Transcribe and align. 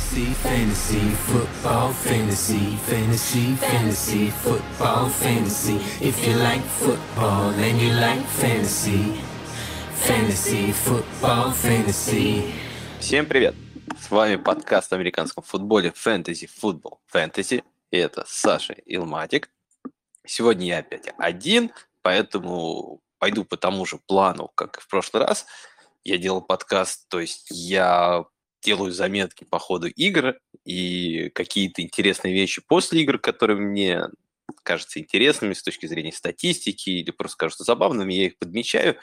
Fantasy, 0.00 0.32
fantasy, 0.42 1.10
football, 1.28 1.92
fantasy, 1.92 2.76
fantasy, 2.88 3.54
fantasy, 3.56 4.30
football, 4.30 5.08
fantasy. 5.08 5.76
If 6.00 6.26
you 6.26 6.34
like 6.36 6.62
football 6.62 7.50
and 7.50 7.78
you 7.78 7.92
like 7.92 8.24
fantasy, 8.26 9.20
fantasy, 9.94 10.72
football, 10.72 11.52
fantasy. 11.52 12.50
Всем 12.98 13.26
привет! 13.26 13.54
С 14.00 14.10
вами 14.10 14.36
подкаст 14.36 14.92
о 14.92 14.96
американском 14.96 15.44
футболе 15.44 15.90
Fantasy 15.90 16.48
Football 16.48 16.98
Fantasy. 17.12 17.62
И 17.90 17.96
это 17.98 18.24
Саша 18.26 18.72
Илматик. 18.86 19.50
Сегодня 20.26 20.66
я 20.66 20.78
опять 20.78 21.12
один, 21.18 21.72
поэтому 22.02 23.00
пойду 23.18 23.44
по 23.44 23.56
тому 23.56 23.84
же 23.84 23.98
плану, 23.98 24.50
как 24.54 24.78
и 24.78 24.80
в 24.80 24.88
прошлый 24.88 25.24
раз. 25.24 25.46
Я 26.04 26.16
делал 26.16 26.40
подкаст, 26.40 27.06
то 27.08 27.20
есть 27.20 27.46
я 27.50 28.24
делаю 28.62 28.92
заметки 28.92 29.44
по 29.44 29.58
ходу 29.58 29.88
игр 29.88 30.38
и 30.64 31.30
какие-то 31.30 31.82
интересные 31.82 32.34
вещи 32.34 32.62
после 32.66 33.02
игр, 33.02 33.18
которые 33.18 33.58
мне 33.58 34.02
кажутся 34.62 35.00
интересными 35.00 35.54
с 35.54 35.62
точки 35.62 35.86
зрения 35.86 36.12
статистики 36.12 36.90
или 36.90 37.10
просто 37.10 37.36
кажутся 37.38 37.64
забавными, 37.64 38.12
я 38.12 38.26
их 38.26 38.38
подмечаю, 38.38 38.96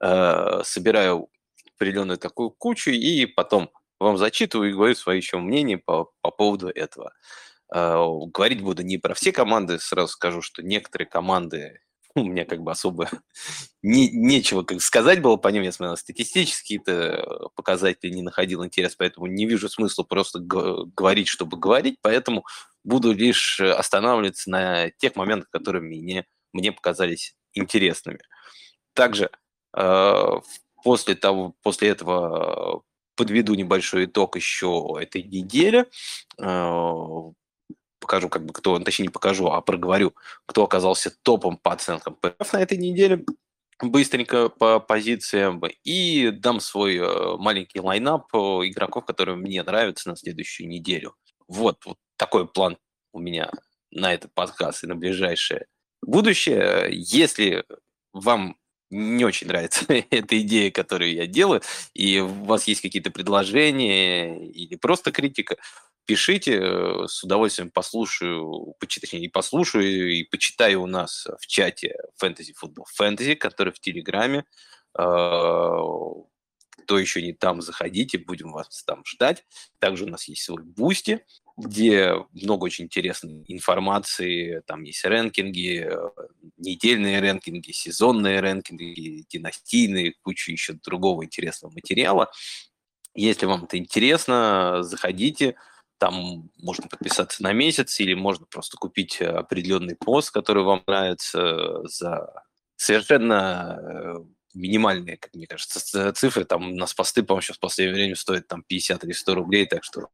э, 0.00 0.60
собираю 0.64 1.28
определенную 1.76 2.18
такую 2.18 2.50
кучу 2.50 2.90
и 2.90 3.26
потом 3.26 3.70
вам 3.98 4.16
зачитываю 4.18 4.70
и 4.70 4.72
говорю 4.72 4.94
свое 4.94 5.18
еще 5.18 5.38
мнение 5.38 5.78
по, 5.78 6.10
по 6.20 6.30
поводу 6.30 6.68
этого. 6.68 7.12
Э, 7.74 7.96
говорить 8.32 8.62
буду 8.62 8.82
не 8.82 8.98
про 8.98 9.14
все 9.14 9.32
команды, 9.32 9.78
сразу 9.78 10.12
скажу, 10.12 10.42
что 10.42 10.62
некоторые 10.62 11.08
команды 11.08 11.80
у 12.16 12.24
меня 12.24 12.44
как 12.44 12.62
бы 12.62 12.70
особо 12.70 13.10
не, 13.82 14.10
нечего 14.10 14.62
как 14.62 14.80
сказать 14.80 15.20
было 15.20 15.36
по 15.36 15.48
ним, 15.48 15.62
я 15.62 15.72
смотрел 15.72 15.96
статистические 15.96 16.80
показатели, 17.54 18.12
не 18.12 18.22
находил 18.22 18.64
интерес, 18.64 18.94
поэтому 18.96 19.26
не 19.26 19.46
вижу 19.46 19.68
смысла 19.68 20.04
просто 20.04 20.38
говорить, 20.40 21.28
чтобы 21.28 21.58
говорить, 21.58 21.98
поэтому 22.00 22.44
буду 22.84 23.12
лишь 23.12 23.60
останавливаться 23.60 24.50
на 24.50 24.90
тех 24.90 25.16
моментах, 25.16 25.50
которые 25.50 25.82
мне, 25.82 26.26
мне 26.52 26.72
показались 26.72 27.34
интересными. 27.52 28.20
Также 28.92 29.30
э, 29.76 30.30
после, 30.82 31.14
того, 31.14 31.54
после 31.62 31.88
этого 31.88 32.82
подведу 33.16 33.54
небольшой 33.54 34.04
итог 34.04 34.36
еще 34.36 34.96
этой 35.00 35.22
недели. 35.22 35.86
Э, 36.38 37.32
покажу, 38.04 38.28
как 38.28 38.44
бы 38.44 38.52
кто, 38.52 38.78
точнее 38.78 39.06
не 39.06 39.12
покажу, 39.12 39.46
а 39.48 39.60
проговорю, 39.62 40.14
кто 40.46 40.64
оказался 40.64 41.10
топом 41.22 41.56
по 41.56 41.72
оценкам 41.72 42.16
ПФ 42.20 42.52
на 42.52 42.58
этой 42.58 42.76
неделе, 42.76 43.24
быстренько 43.80 44.50
по 44.50 44.78
позициям, 44.78 45.62
и 45.82 46.30
дам 46.30 46.60
свой 46.60 46.96
э, 46.96 47.36
маленький 47.38 47.80
лайнап 47.80 48.26
э, 48.34 48.38
игроков, 48.38 49.06
которые 49.06 49.36
мне 49.36 49.62
нравятся 49.62 50.10
на 50.10 50.16
следующую 50.16 50.68
неделю. 50.68 51.14
Вот, 51.48 51.78
вот 51.86 51.96
такой 52.16 52.46
план 52.46 52.76
у 53.12 53.20
меня 53.20 53.50
на 53.90 54.12
этот 54.12 54.34
подкаст 54.34 54.84
и 54.84 54.86
на 54.86 54.96
ближайшее 54.96 55.66
будущее. 56.02 56.88
Если 56.90 57.64
вам 58.12 58.56
не 58.90 59.24
очень 59.24 59.48
нравится 59.48 59.84
эта 59.88 60.40
идея, 60.40 60.70
которую 60.70 61.14
я 61.14 61.26
делаю, 61.26 61.62
и 61.94 62.20
у 62.20 62.44
вас 62.44 62.68
есть 62.68 62.82
какие-то 62.82 63.10
предложения 63.10 64.46
или 64.50 64.76
просто 64.76 65.10
критика, 65.10 65.56
пишите, 66.06 66.60
э, 66.60 67.06
с 67.08 67.22
удовольствием 67.24 67.70
послушаю, 67.70 68.74
точнее, 68.78 69.24
и 69.24 69.28
послушаю, 69.28 70.12
и 70.12 70.24
почитаю 70.24 70.82
у 70.82 70.86
нас 70.86 71.26
в 71.40 71.46
чате 71.46 71.96
Fantasy 72.22 72.52
Football 72.60 72.84
Fantasy, 72.98 73.36
который 73.36 73.72
в 73.72 73.80
Телеграме. 73.80 74.44
А, 74.96 75.80
кто 76.84 76.98
еще 76.98 77.22
не 77.22 77.32
там, 77.32 77.62
заходите, 77.62 78.18
будем 78.18 78.52
вас 78.52 78.84
там 78.84 79.02
ждать. 79.06 79.44
Также 79.78 80.04
у 80.04 80.08
нас 80.08 80.28
есть 80.28 80.42
свой 80.42 80.62
Boosty, 80.62 81.24
где 81.56 82.14
много 82.32 82.64
очень 82.64 82.84
интересной 82.84 83.44
информации, 83.48 84.62
там 84.66 84.82
есть 84.82 85.04
рэнкинги, 85.04 85.88
э, 85.90 86.10
недельные 86.58 87.20
рэнкинги, 87.20 87.72
сезонные 87.72 88.40
рэнкинги, 88.40 89.24
династийные, 89.28 90.14
куча 90.22 90.52
еще 90.52 90.74
другого 90.74 91.24
интересного 91.24 91.72
материала. 91.72 92.30
Если 93.14 93.46
вам 93.46 93.64
это 93.64 93.78
интересно, 93.78 94.82
заходите, 94.82 95.56
там 95.98 96.50
можно 96.58 96.88
подписаться 96.88 97.42
на 97.42 97.52
месяц 97.52 98.00
или 98.00 98.14
можно 98.14 98.46
просто 98.46 98.76
купить 98.76 99.20
э, 99.20 99.26
определенный 99.26 99.96
пост, 99.96 100.30
который 100.30 100.62
вам 100.62 100.82
нравится 100.86 101.86
за 101.86 102.44
совершенно 102.76 103.78
э, 103.80 104.14
минимальные, 104.54 105.16
как 105.16 105.34
мне 105.34 105.46
кажется, 105.46 106.12
цифры. 106.12 106.44
Там 106.44 106.72
у 106.72 106.74
нас 106.74 106.94
посты, 106.94 107.22
по-моему, 107.22 107.42
сейчас 107.42 107.56
в 107.56 107.60
последнее 107.60 107.94
время 107.94 108.16
стоят 108.16 108.48
там 108.48 108.62
50 108.62 109.04
или 109.04 109.12
100 109.12 109.34
рублей, 109.34 109.66
так 109.66 109.84
что 109.84 110.08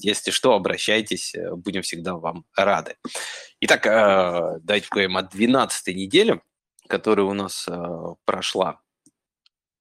если 0.00 0.30
что, 0.30 0.54
обращайтесь, 0.54 1.34
э, 1.34 1.54
будем 1.54 1.82
всегда 1.82 2.14
вам 2.14 2.44
рады. 2.56 2.96
Итак, 3.60 3.82
давайте 3.84 4.88
поговорим 4.88 5.16
о 5.16 5.22
12 5.22 5.94
неделе, 5.94 6.40
которая 6.86 7.26
у 7.26 7.34
нас 7.34 7.66
прошла. 8.24 8.80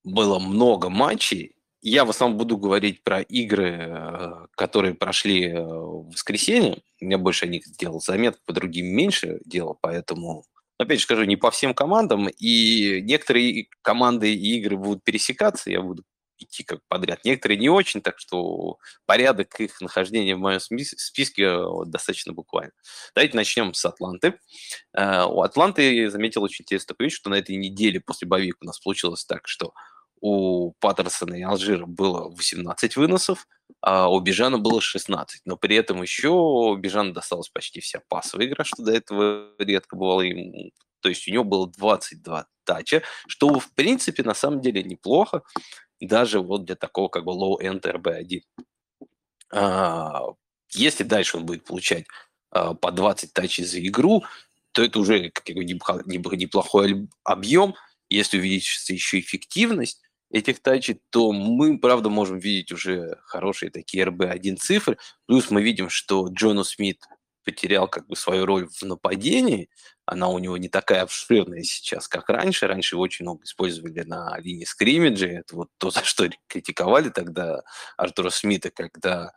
Было 0.04 0.40
много 0.40 0.90
матчей, 0.90 1.57
я 1.82 2.06
в 2.06 2.10
основном 2.10 2.38
буду 2.38 2.58
говорить 2.58 3.04
про 3.04 3.22
игры, 3.22 3.70
э, 3.70 4.48
которые 4.56 4.94
прошли 4.96 5.50
э, 5.50 5.62
в 5.62 6.10
воскресенье. 6.12 6.82
Я 7.00 7.18
больше 7.18 7.46
о 7.46 7.50
них 7.50 7.66
сделал 7.66 8.02
заметок, 8.02 8.42
по 8.46 8.54
другим 8.54 8.88
меньше 8.88 9.40
делал, 9.46 9.78
поэтому, 9.80 10.44
опять 10.78 11.00
же 11.00 11.04
скажу, 11.04 11.24
не 11.24 11.36
по 11.36 11.52
всем 11.52 11.74
командам. 11.74 12.28
И 12.30 13.02
некоторые 13.04 13.68
команды 13.84 14.34
и 14.34 14.58
игры 14.58 14.78
будут 14.78 15.04
пересекаться, 15.04 15.70
я 15.70 15.82
буду 15.82 16.04
идти 16.40 16.64
как 16.64 16.82
подряд. 16.88 17.26
Некоторые 17.26 17.58
не 17.58 17.70
очень, 17.70 18.02
так 18.02 18.20
что 18.20 18.78
порядок 19.06 19.60
их 19.60 19.80
нахождения 19.82 20.36
в 20.36 20.40
моем 20.40 20.60
списке 20.60 21.44
э, 21.44 21.66
достаточно 21.86 22.34
буквально. 22.34 22.74
Давайте 23.14 23.36
начнем 23.36 23.74
с 23.74 23.86
Атланты. 23.86 24.40
У 24.94 25.42
Атланты 25.42 26.10
заметил 26.10 26.44
очень 26.44 26.64
интересную 26.64 26.98
вещь, 27.00 27.16
что 27.16 27.30
на 27.30 27.36
этой 27.36 27.56
неделе 27.56 28.00
после 28.00 28.28
боевик 28.28 28.58
у 28.62 28.66
нас 28.66 28.80
получилось 28.80 29.26
так, 29.26 29.48
что 29.48 29.74
у 30.22 30.72
Паттерсона 30.80 31.36
и 31.36 31.42
Алжира 31.42 31.86
было 31.86 32.30
18 32.30 32.96
выносов, 32.96 33.48
а 33.82 34.10
у 34.10 34.20
Бижана 34.20 34.58
было 34.58 34.82
16. 34.82 35.42
Но 35.46 35.58
при 35.58 35.76
этом 35.76 36.02
еще 36.02 36.30
у 36.30 36.76
Бижана 36.76 37.14
досталась 37.14 37.50
почти 37.50 37.80
вся 37.80 38.02
пасовая 38.08 38.48
игра, 38.48 38.64
что 38.64 38.84
до 38.84 38.92
этого 38.92 39.52
редко 39.60 39.96
бывало 39.96 40.22
ему. 40.22 40.72
То 41.02 41.10
есть 41.10 41.28
у 41.28 41.32
него 41.32 41.44
было 41.44 41.72
22 41.72 42.48
тача, 42.64 43.04
что 43.28 43.60
в 43.60 43.72
принципе 43.74 44.24
на 44.24 44.34
самом 44.34 44.62
деле 44.62 44.84
неплохо, 44.84 45.44
даже 46.00 46.40
вот 46.40 46.66
для 46.66 46.76
такого 46.76 47.08
как 47.08 47.24
бы 47.24 47.32
low-end 47.32 47.82
RB1. 47.82 48.42
А, 49.54 50.22
если 50.72 51.04
дальше 51.04 51.38
он 51.38 51.46
будет 51.46 51.64
получать 51.64 52.06
а, 52.52 52.74
по 52.74 52.92
20 52.92 53.34
тачей 53.34 53.66
за 53.66 53.80
игру, 53.86 54.24
то 54.74 54.84
это 54.84 55.00
уже 55.00 55.30
как 55.30 55.56
бы 55.56 55.64
неплохой 55.66 57.08
объем. 57.24 57.76
Если 58.10 58.38
увеличится 58.38 58.94
еще 58.94 59.20
эффективность, 59.20 60.02
этих 60.30 60.62
тачей, 60.62 61.02
то 61.10 61.32
мы, 61.32 61.80
правда, 61.80 62.10
можем 62.10 62.40
видеть 62.40 62.72
уже 62.72 63.18
хорошие 63.24 63.72
такие 63.72 64.06
РБ-1 64.06 64.58
цифры. 64.58 64.98
Плюс 65.26 65.50
мы 65.50 65.62
видим, 65.62 65.90
что 65.90 66.28
Джону 66.28 66.64
Смит 66.64 67.04
потерял 67.48 67.88
как 67.88 68.08
бы 68.08 68.18
свою 68.18 68.46
роль 68.46 68.68
в 68.68 68.84
нападении. 68.84 69.70
Она 70.06 70.28
у 70.28 70.38
него 70.38 70.58
не 70.58 70.68
такая 70.68 71.04
обширная 71.04 71.64
сейчас, 71.64 72.10
как 72.10 72.30
раньше. 72.30 72.68
Раньше 72.68 72.96
его 72.96 73.04
очень 73.04 73.24
много 73.24 73.46
использовали 73.46 74.02
на 74.02 74.38
линии 74.40 74.66
скриммиджа. 74.66 75.28
Это 75.28 75.56
вот 75.56 75.70
то, 75.78 75.90
за 75.90 76.04
что 76.04 76.28
критиковали 76.48 77.10
тогда 77.10 77.62
Артура 77.96 78.32
Смита, 78.32 78.70
когда 78.70 79.32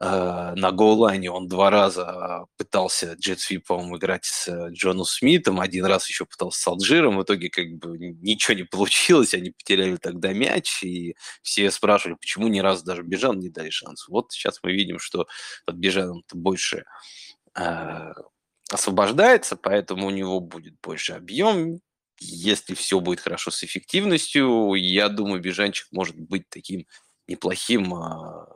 на 0.00 0.70
гоулайне 0.70 1.30
он 1.30 1.48
два 1.48 1.70
раза 1.70 2.46
пытался 2.56 3.14
джетсвип, 3.14 3.66
по-моему, 3.66 3.96
играть 3.96 4.24
с 4.24 4.46
э, 4.46 4.70
Джону 4.70 5.04
Смитом, 5.04 5.60
один 5.60 5.86
раз 5.86 6.08
еще 6.08 6.24
пытался 6.24 6.60
с 6.60 6.66
Алджиром, 6.68 7.18
в 7.18 7.22
итоге 7.24 7.50
как 7.50 7.66
бы 7.78 7.98
ничего 7.98 8.56
не 8.56 8.62
получилось, 8.62 9.34
они 9.34 9.50
потеряли 9.50 9.96
тогда 9.96 10.32
мяч, 10.32 10.84
и 10.84 11.16
все 11.42 11.70
спрашивали, 11.72 12.14
почему 12.14 12.46
ни 12.46 12.60
разу 12.60 12.84
даже 12.84 13.02
Бежан 13.02 13.40
не 13.40 13.48
дали 13.48 13.70
шанс. 13.70 14.06
Вот 14.08 14.30
сейчас 14.30 14.60
мы 14.62 14.72
видим, 14.72 15.00
что 15.00 15.26
под 15.66 15.76
Бежаном-то 15.76 16.36
больше 16.36 16.84
э, 17.56 18.12
освобождается, 18.70 19.56
поэтому 19.56 20.06
у 20.06 20.10
него 20.10 20.38
будет 20.38 20.74
больше 20.80 21.14
объем, 21.14 21.80
если 22.20 22.74
все 22.74 23.00
будет 23.00 23.20
хорошо 23.20 23.50
с 23.50 23.64
эффективностью, 23.64 24.74
я 24.74 25.08
думаю, 25.08 25.40
Бежанчик 25.40 25.88
может 25.90 26.16
быть 26.16 26.48
таким 26.48 26.86
неплохим 27.26 27.94
э, 27.94 28.46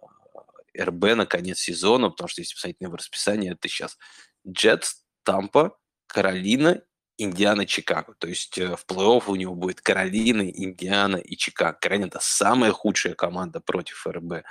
РБ 0.79 1.17
на 1.17 1.27
конец 1.27 1.59
сезона, 1.59 2.11
потому 2.11 2.29
что 2.29 2.41
если 2.41 2.55
посмотреть 2.55 2.81
на 2.81 2.87
его 2.87 2.97
расписание, 2.97 3.53
это 3.53 3.69
сейчас 3.69 3.99
Джетс, 4.47 5.03
Тампа, 5.25 5.79
Каролина, 6.07 6.83
Индиана, 7.19 7.67
Чикаго. 7.67 8.15
То 8.19 8.27
есть 8.27 8.59
э, 8.59 8.75
в 8.77 8.85
плей-офф 8.87 9.25
у 9.27 9.37
него 9.37 9.55
будет 9.55 9.81
Каролина, 9.81 10.43
Индиана 10.43 11.17
и 11.17 11.37
Чикаго. 11.37 11.79
Каролина– 11.79 12.07
это 12.07 12.19
самая 12.21 12.73
худшая 12.73 13.15
команда 13.15 13.61
против 13.61 14.07
РБ. 14.07 14.45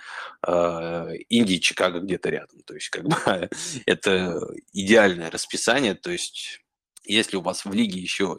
Э, 0.47 1.13
Индия 1.29 1.55
и 1.55 1.61
Чикаго 1.61 1.99
где-то 1.99 2.29
рядом. 2.29 2.61
То 2.63 2.75
есть 2.75 2.89
как 2.89 3.03
бы 3.05 3.15
это 3.85 4.39
идеальное 4.73 5.31
расписание. 5.31 5.95
То 5.95 6.11
есть 6.11 6.61
если 7.03 7.37
у 7.37 7.41
вас 7.41 7.65
в 7.65 7.73
лиге 7.73 7.99
еще 7.99 8.37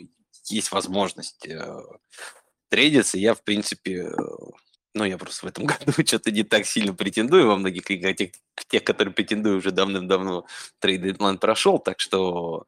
есть 0.49 0.73
возможность 0.73 1.47
э, 1.47 1.83
трейдиться, 2.69 3.19
я, 3.19 3.35
в 3.35 3.43
принципе, 3.43 4.11
ну, 4.95 5.05
я 5.05 5.19
просто 5.19 5.47
в 5.47 5.49
этом 5.49 5.65
году 5.67 5.93
что-то 6.07 6.31
не 6.31 6.43
так 6.43 6.67
сильно 6.67 6.95
претендую 6.95 7.49
во 7.49 7.57
многих 7.57 7.91
играх. 7.91 8.17
Тех, 8.17 8.31
тех 8.69 8.85
которые 8.85 9.15
претендую, 9.15 9.59
уже 9.59 9.71
давным-давно 9.71 10.47
trade 10.79 11.03
deadline 11.03 11.39
прошел, 11.39 11.79
так 11.79 12.01
что, 12.01 12.67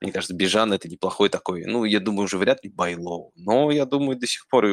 мне 0.00 0.12
кажется, 0.12 0.34
Бижан 0.34 0.72
это 0.72 0.88
неплохой 0.88 1.28
такой, 1.28 1.64
ну, 1.66 1.84
я 1.84 2.00
думаю, 2.00 2.24
уже 2.24 2.38
вряд 2.38 2.64
ли 2.64 2.70
buy 2.70 2.97
low, 2.97 3.32
но 3.36 3.70
я 3.70 3.84
думаю, 3.84 4.16
до 4.18 4.26
сих 4.26 4.46
пор 4.48 4.66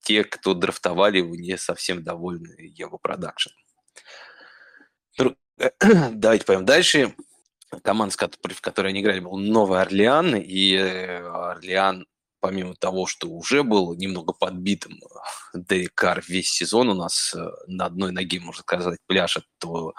те, 0.00 0.24
кто 0.24 0.54
драфтовали 0.54 1.18
его, 1.18 1.34
не 1.34 1.58
совсем 1.58 2.02
довольны 2.02 2.54
его 2.58 2.98
production. 2.98 3.50
Давайте 6.12 6.44
пойдем 6.44 6.64
дальше. 6.64 7.14
Команда, 7.82 8.14
против 8.40 8.60
которой 8.60 8.88
они 8.88 9.00
играли, 9.00 9.20
был 9.20 9.36
Новый 9.36 9.80
Орлеан, 9.80 10.36
и 10.36 10.74
э, 10.74 11.26
Орлеан 11.26 12.06
помимо 12.40 12.74
того, 12.74 13.06
что 13.06 13.28
уже 13.28 13.62
был 13.62 13.94
немного 13.94 14.32
подбитым 14.32 14.98
Дерек 15.54 15.94
Карр 15.94 16.22
весь 16.26 16.50
сезон 16.50 16.88
у 16.88 16.94
нас 16.94 17.34
э, 17.34 17.48
на 17.66 17.86
одной 17.86 18.12
ноге, 18.12 18.40
можно 18.40 18.62
сказать, 18.62 18.98
пляшет, 19.06 19.44
то, 19.58 19.94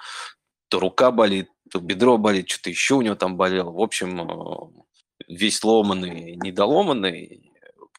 то 0.69 0.80
рука 0.80 1.12
болит, 1.12 1.50
то 1.72 1.80
бедро 1.80 2.18
болит, 2.18 2.50
что-то 2.50 2.69
еще 2.69 2.95
у 2.95 3.01
него 3.01 3.16
там 3.16 3.38
болело. 3.38 3.72
В 3.72 3.81
общем, 3.81 4.22
э, 4.22 4.84
весь 5.28 5.63
ломанный, 5.63 6.36
недоломанный. 6.36 7.51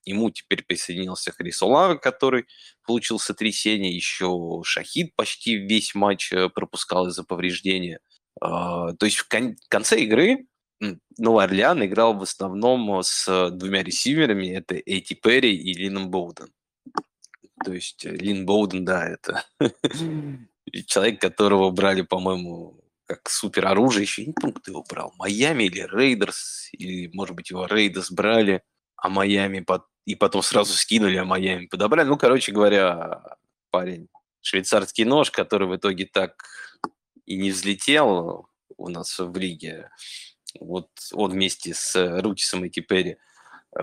К 0.02 0.06
нему 0.06 0.30
теперь 0.30 0.64
присоединился 0.64 1.32
Хрис 1.32 1.60
Олава, 1.62 1.96
который 1.96 2.46
получил 2.86 3.18
сотрясение. 3.18 3.94
Еще 3.94 4.62
Шахид 4.64 5.14
почти 5.16 5.56
весь 5.56 5.94
матч 5.94 6.32
э, 6.32 6.48
пропускал 6.48 7.08
из-за 7.08 7.24
повреждения. 7.24 8.00
То 8.40 8.96
есть 9.02 9.16
в 9.16 9.28
конце 9.68 10.00
игры 10.00 10.46
Новый 10.80 11.44
Орлеан 11.44 11.84
играл 11.84 12.14
в 12.14 12.22
основном 12.22 13.02
с 13.02 13.50
двумя 13.50 13.82
ресиверами, 13.82 14.46
это 14.48 14.76
Эй 14.76 14.95
Ти 14.95 15.14
Перри 15.14 15.56
и 15.56 15.74
Лином 15.74 16.10
Боуден. 16.10 16.52
То 17.64 17.72
есть 17.72 18.04
э, 18.04 18.10
Лин 18.10 18.46
Боуден, 18.46 18.84
да, 18.84 19.06
это 19.06 19.44
человек, 20.86 21.20
которого 21.20 21.70
брали, 21.70 22.02
по-моему, 22.02 22.80
как 23.06 23.28
супер 23.28 23.66
оружие, 23.66 24.02
еще 24.02 24.24
не 24.24 24.32
помню, 24.32 24.54
кто 24.54 24.70
его 24.70 24.84
брал, 24.88 25.12
Майами 25.16 25.64
или 25.64 25.86
Рейдерс, 25.90 26.68
или, 26.72 27.10
может 27.14 27.34
быть, 27.34 27.50
его 27.50 27.66
Рейдерс 27.66 28.10
брали, 28.10 28.62
а 28.96 29.08
Майами 29.08 29.60
под... 29.60 29.84
и 30.04 30.14
потом 30.14 30.42
сразу 30.42 30.74
скинули, 30.74 31.16
а 31.16 31.24
Майами 31.24 31.66
подобрали. 31.66 32.06
Ну, 32.06 32.16
короче 32.16 32.52
говоря, 32.52 33.22
парень, 33.70 34.08
швейцарский 34.40 35.04
нож, 35.04 35.30
который 35.30 35.68
в 35.68 35.76
итоге 35.76 36.06
так 36.06 36.44
и 37.24 37.36
не 37.36 37.50
взлетел 37.50 38.48
у 38.76 38.88
нас 38.88 39.18
в 39.18 39.36
лиге, 39.36 39.90
вот 40.60 40.88
он 41.12 41.32
вместе 41.32 41.74
с 41.74 42.20
Рутисом 42.20 42.64
и 42.64 42.70
Типери 42.70 43.18
э, 43.76 43.82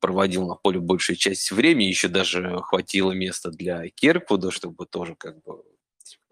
проводил 0.00 0.46
на 0.46 0.54
поле 0.54 0.80
большую 0.80 1.16
часть 1.16 1.50
времени, 1.50 1.88
еще 1.88 2.08
даже 2.08 2.60
хватило 2.62 3.12
места 3.12 3.50
для 3.50 3.88
Кирквуда, 3.88 4.50
чтобы 4.50 4.86
тоже 4.86 5.14
как 5.16 5.42
бы 5.42 5.62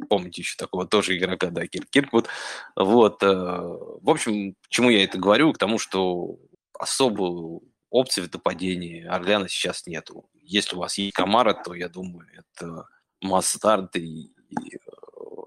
помните 0.09 0.43
еще 0.43 0.57
такого 0.57 0.87
тоже 0.87 1.17
игрока, 1.17 1.51
да, 1.51 1.67
Кир 1.67 1.87
Кирквуд. 1.87 2.29
Вот, 2.77 3.23
э, 3.23 3.27
в 3.27 4.09
общем, 4.09 4.57
чему 4.69 4.91
я 4.91 5.05
это 5.05 5.19
говорю? 5.19 5.53
К 5.53 5.59
тому, 5.59 5.79
что 5.79 6.39
особо 6.79 7.61
опций 7.91 8.23
в 8.23 8.33
нападении 8.33 9.05
Орляна 9.05 9.49
сейчас 9.49 9.87
нету. 9.87 10.29
Если 10.43 10.77
у 10.77 10.81
вас 10.81 10.99
есть 10.99 11.15
Камара, 11.15 11.55
то, 11.55 11.75
я 11.75 11.89
думаю, 11.89 12.29
это 12.37 12.87
Мастард 13.21 13.95
и, 13.97 14.33
и 14.51 14.79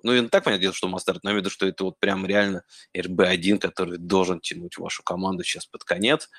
ну, 0.07 0.13
и 0.13 0.25
так 0.29 0.45
понятно, 0.45 0.71
что 0.71 0.87
Мастард, 0.87 1.21
но 1.23 1.29
я 1.29 1.33
имею 1.33 1.41
в 1.41 1.45
виду, 1.45 1.53
что 1.53 1.67
это 1.67 1.83
вот 1.83 1.99
прям 1.99 2.25
реально 2.25 2.63
РБ-1, 2.95 3.59
который 3.59 3.97
должен 3.97 4.39
тянуть 4.39 4.77
вашу 4.77 5.03
команду 5.03 5.43
сейчас 5.43 5.65
под 5.65 5.83
конец. 5.83 6.29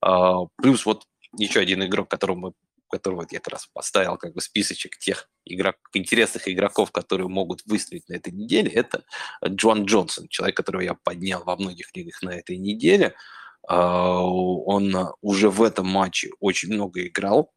А, 0.00 0.44
плюс 0.56 0.86
вот 0.86 1.02
еще 1.36 1.58
один 1.58 1.84
игрок, 1.84 2.08
которого, 2.08 2.52
которого 2.88 3.26
я 3.28 3.40
как 3.40 3.54
раз 3.54 3.66
поставил 3.66 4.16
как 4.16 4.32
бы 4.32 4.40
списочек 4.40 4.96
тех 4.98 5.28
игрок, 5.44 5.74
интересных 5.92 6.48
игроков, 6.48 6.92
которые 6.92 7.26
могут 7.26 7.62
выстрелить 7.66 8.08
на 8.08 8.14
этой 8.14 8.32
неделе, 8.32 8.70
это 8.70 9.02
Джон 9.44 9.86
Джонсон, 9.86 10.28
человек, 10.28 10.56
которого 10.56 10.82
я 10.82 10.94
поднял 10.94 11.42
во 11.42 11.56
многих 11.56 11.96
лигах 11.96 12.22
на 12.22 12.30
этой 12.30 12.58
неделе. 12.58 13.16
А, 13.66 14.20
он 14.22 14.94
уже 15.20 15.50
в 15.50 15.64
этом 15.64 15.88
матче 15.88 16.30
очень 16.38 16.72
много 16.72 17.04
играл, 17.04 17.50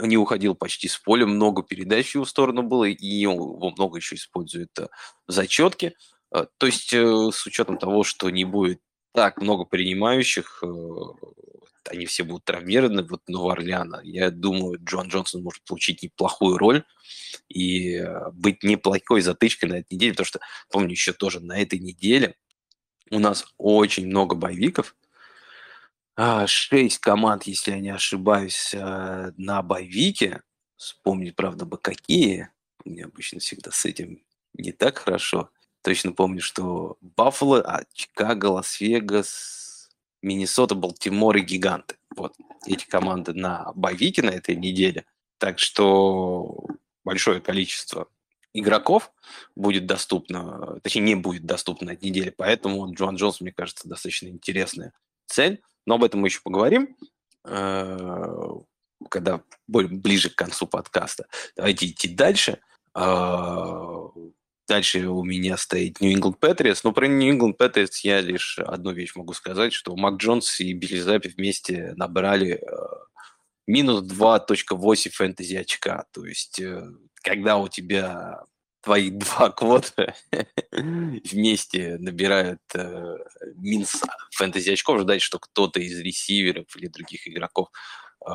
не 0.00 0.16
уходил 0.16 0.54
почти 0.54 0.88
с 0.88 0.98
поля, 0.98 1.26
много 1.26 1.62
передач 1.62 2.10
в 2.10 2.14
его 2.16 2.24
сторону 2.24 2.62
было, 2.62 2.84
и 2.84 3.06
его 3.06 3.72
много 3.76 3.98
еще 3.98 4.16
использует 4.16 4.78
э, 4.78 4.88
в 5.26 5.32
зачетке. 5.32 5.94
Э, 6.34 6.46
то 6.58 6.66
есть 6.66 6.92
э, 6.92 7.30
с 7.32 7.46
учетом 7.46 7.78
того, 7.78 8.04
что 8.04 8.30
не 8.30 8.44
будет 8.44 8.80
так 9.12 9.40
много 9.40 9.64
принимающих, 9.64 10.62
они 11.88 12.04
все 12.04 12.22
будут 12.22 12.44
травмированы, 12.44 13.02
вот 13.04 13.22
Нового 13.28 13.52
Орлеана, 13.52 14.00
я 14.04 14.30
думаю, 14.30 14.78
Джон 14.84 15.08
Джонсон 15.08 15.42
может 15.42 15.64
получить 15.64 16.02
неплохую 16.02 16.58
роль 16.58 16.84
и 17.48 18.04
быть 18.34 18.62
неплохой 18.62 19.22
затычкой 19.22 19.70
на 19.70 19.74
этой 19.76 19.94
неделе, 19.94 20.12
потому 20.12 20.26
что, 20.26 20.40
помню, 20.70 20.90
еще 20.90 21.14
тоже 21.14 21.40
на 21.40 21.58
этой 21.58 21.78
неделе 21.78 22.34
у 23.10 23.18
нас 23.18 23.46
очень 23.56 24.06
много 24.06 24.34
боевиков, 24.34 24.94
шесть 26.46 26.98
команд, 26.98 27.44
если 27.44 27.72
я 27.72 27.80
не 27.80 27.90
ошибаюсь, 27.90 28.72
э, 28.74 29.32
на 29.36 29.62
боевике. 29.62 30.42
Вспомнить, 30.76 31.36
правда, 31.36 31.64
бы 31.64 31.78
какие. 31.78 32.50
У 32.84 32.90
меня 32.90 33.06
обычно 33.06 33.40
всегда 33.40 33.70
с 33.70 33.84
этим 33.84 34.22
не 34.54 34.72
так 34.72 34.98
хорошо. 34.98 35.50
Точно 35.82 36.12
помню, 36.12 36.40
что 36.40 36.96
Баффало, 37.00 37.60
а 37.62 37.84
Чикаго, 37.92 38.46
Лас-Вегас, 38.46 39.90
Миннесота, 40.22 40.74
Балтимор 40.74 41.36
и 41.36 41.40
Гиганты. 41.40 41.96
Вот 42.16 42.34
эти 42.66 42.86
команды 42.86 43.32
на 43.34 43.72
боевике 43.74 44.22
на 44.22 44.30
этой 44.30 44.56
неделе. 44.56 45.04
Так 45.38 45.58
что 45.58 46.66
большое 47.04 47.40
количество 47.40 48.08
игроков 48.52 49.12
будет 49.54 49.86
доступно, 49.86 50.80
точнее, 50.82 51.02
не 51.02 51.14
будет 51.14 51.44
доступно 51.44 51.90
этой 51.90 52.06
неделе. 52.06 52.32
Поэтому 52.32 52.92
Джон 52.92 53.16
Джонс, 53.16 53.40
мне 53.40 53.52
кажется, 53.52 53.88
достаточно 53.88 54.28
интересная 54.28 54.92
цель. 55.26 55.62
Но 55.86 55.94
об 55.94 56.04
этом 56.04 56.20
мы 56.20 56.28
еще 56.28 56.40
поговорим, 56.42 56.96
э, 57.44 58.48
когда 59.08 59.40
ближе 59.68 60.30
к 60.30 60.34
концу 60.34 60.66
подкаста. 60.66 61.26
Давайте 61.56 61.86
идти 61.86 62.08
дальше. 62.08 62.60
Э, 62.94 64.08
дальше 64.68 65.06
у 65.06 65.22
меня 65.22 65.56
стоит 65.56 66.00
New 66.00 66.12
England 66.12 66.38
Patriots. 66.40 66.80
Но 66.82 66.92
про 66.92 67.06
New 67.06 67.32
England 67.32 67.56
Patriots 67.56 68.00
я 68.02 68.20
лишь 68.20 68.58
одну 68.58 68.92
вещь 68.92 69.14
могу 69.14 69.32
сказать, 69.32 69.72
что 69.72 69.94
Мак 69.96 70.16
Джонс 70.16 70.60
и 70.60 70.72
Билли 70.72 70.98
Запи 70.98 71.28
вместе 71.28 71.94
набрали 71.96 72.60
э, 72.60 72.76
минус 73.66 74.02
2.8 74.02 75.10
фэнтези 75.10 75.54
очка. 75.54 76.06
То 76.12 76.26
есть, 76.26 76.60
когда 77.22 77.58
у 77.58 77.68
тебя 77.68 78.42
твои 78.86 79.10
два 79.10 79.50
квота 79.50 80.14
вместе 80.72 81.98
набирают 81.98 82.62
э, 82.74 83.16
минс 83.56 84.00
фэнтези 84.30 84.70
очков, 84.70 85.00
ждать, 85.00 85.20
что 85.20 85.38
кто-то 85.38 85.80
из 85.80 85.98
ресиверов 86.00 86.74
или 86.76 86.86
других 86.86 87.28
игроков 87.28 87.68
э, 88.26 88.32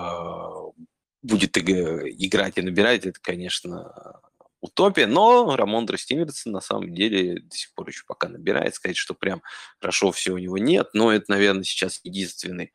будет 1.24 1.58
играть 1.58 2.58
и 2.58 2.62
набирать, 2.62 3.06
это, 3.06 3.20
конечно, 3.22 4.22
утопия, 4.60 5.08
но 5.08 5.56
Рамондро 5.56 5.98
Стивенсон 5.98 6.52
на 6.52 6.62
самом 6.62 6.94
деле 6.94 7.40
до 7.40 7.56
сих 7.56 7.74
пор 7.74 7.88
еще 7.88 8.04
пока 8.06 8.28
набирает. 8.28 8.76
Сказать, 8.76 8.98
что 8.98 9.14
прям 9.14 9.42
хорошо 9.80 10.12
все 10.12 10.34
у 10.34 10.38
него 10.38 10.58
нет, 10.58 10.90
но 10.94 11.12
это, 11.12 11.26
наверное, 11.30 11.64
сейчас 11.64 12.02
единственный 12.04 12.74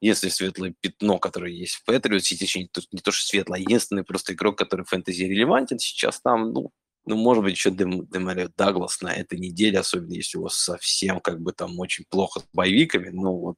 если 0.00 0.28
светлое 0.28 0.74
пятно, 0.78 1.18
которое 1.18 1.50
есть 1.50 1.76
в 1.76 1.84
Патриотсе, 1.84 2.36
точнее, 2.36 2.68
не 2.92 3.00
то, 3.00 3.10
что 3.10 3.26
светлое, 3.26 3.58
а 3.58 3.60
единственный 3.62 4.04
просто 4.04 4.34
игрок, 4.34 4.58
который 4.58 4.84
фэнтези 4.84 5.22
релевантен 5.22 5.78
сейчас 5.78 6.20
там, 6.20 6.52
ну, 6.52 6.72
ну, 7.06 7.16
может 7.16 7.44
быть, 7.44 7.54
еще 7.54 7.70
Дем, 7.70 8.06
Демарио 8.06 8.48
Даглас 8.56 9.00
на 9.00 9.12
этой 9.12 9.38
неделе, 9.38 9.78
особенно 9.78 10.14
если 10.14 10.38
у 10.38 10.42
вас 10.42 10.56
совсем 10.56 11.20
как 11.20 11.40
бы 11.40 11.52
там 11.52 11.78
очень 11.78 12.04
плохо 12.08 12.40
с 12.40 12.46
боевиками, 12.52 13.10
ну 13.10 13.32
вот 13.32 13.56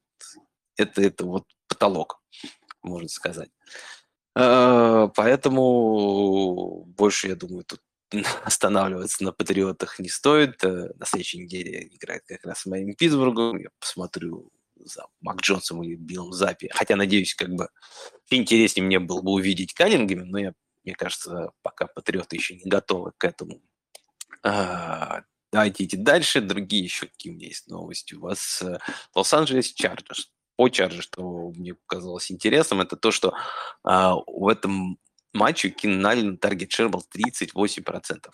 это, 0.77 1.03
это 1.03 1.25
вот 1.25 1.45
потолок, 1.69 2.21
можно 2.83 3.09
сказать. 3.09 3.51
А, 4.35 5.09
поэтому 5.09 6.85
больше, 6.97 7.29
я 7.29 7.37
думаю, 7.37 7.65
тут 7.65 7.81
останавливаться 8.45 9.25
на 9.25 9.33
патриотах 9.33 9.99
не 9.99 10.09
стоит. 10.09 10.63
Э, 10.65 10.93
на 10.97 11.07
следующей 11.07 11.39
неделе 11.39 11.89
играет 11.93 12.23
как 12.27 12.45
раз 12.45 12.61
с 12.61 12.67
моим 12.67 12.95
Питтсбургом. 12.95 13.59
Я 13.59 13.69
посмотрю 13.81 14.51
за 14.77 15.07
Мак 15.21 15.41
Джонсом 15.41 15.83
или 15.83 15.97
Биллом 15.97 16.33
Запи. 16.33 16.69
Хотя, 16.73 16.97
надеюсь, 16.97 17.35
как 17.35 17.49
бы 17.49 17.69
интереснее 18.31 18.87
мне 18.87 18.99
было 18.99 19.23
бы 19.23 19.33
увидеть 19.33 19.73
Каннингами, 19.73 20.23
но 20.23 20.39
я 20.39 20.53
мне 20.87 20.95
кажется, 20.95 21.51
пока 21.63 21.87
патриоты 21.87 22.37
еще 22.37 22.55
не 22.55 22.71
готовы 22.71 23.13
к 23.19 23.25
этому. 23.25 23.61
А, 24.43 25.23
давайте 25.53 25.85
идти 25.85 25.97
дальше. 25.97 26.41
Другие 26.41 26.85
еще 26.85 27.07
какие 27.07 27.33
у 27.33 27.37
меня 27.37 27.49
есть 27.49 27.69
новости. 27.69 28.15
У 28.15 28.21
вас 28.21 28.63
э, 28.63 28.79
Лос-Анджелес 29.15 29.73
Чарджерс. 29.73 30.31
По 30.57 30.69
Чарджерс, 30.69 31.05
что 31.05 31.51
мне 31.57 31.75
показалось 31.75 32.31
интересным, 32.31 32.81
это 32.81 32.97
то, 32.97 33.11
что 33.11 33.35
а, 33.83 34.15
в 34.15 34.49
этом 34.49 34.99
матче 35.35 35.71
Кинан 35.71 36.07
Аллен 36.07 36.39
target 36.39 36.71
share 36.73 36.89
был 36.89 37.05
38%. 37.15 38.31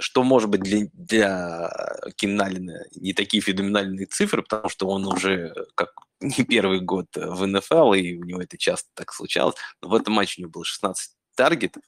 Что 0.00 0.22
может 0.22 0.48
быть 0.48 0.62
для, 0.62 0.86
для 0.94 1.70
Кинана 2.16 2.51
Аллена 2.51 2.86
не 2.96 3.12
такие 3.12 3.42
феноменальные 3.42 4.06
цифры, 4.06 4.42
потому 4.42 4.70
что 4.70 4.88
он 4.88 5.06
уже 5.06 5.54
как 5.74 5.90
не 6.20 6.44
первый 6.44 6.80
год 6.80 7.06
в 7.14 7.46
НФЛ, 7.46 7.92
и 7.92 8.16
у 8.16 8.24
него 8.24 8.40
это 8.40 8.56
часто 8.56 8.88
так 8.94 9.12
случалось. 9.12 9.56
Но 9.82 9.90
в 9.90 9.94
этом 9.94 10.14
матче 10.14 10.36
у 10.38 10.42
него 10.42 10.52
было 10.52 10.64
16 10.64 11.19
таргетов. 11.34 11.82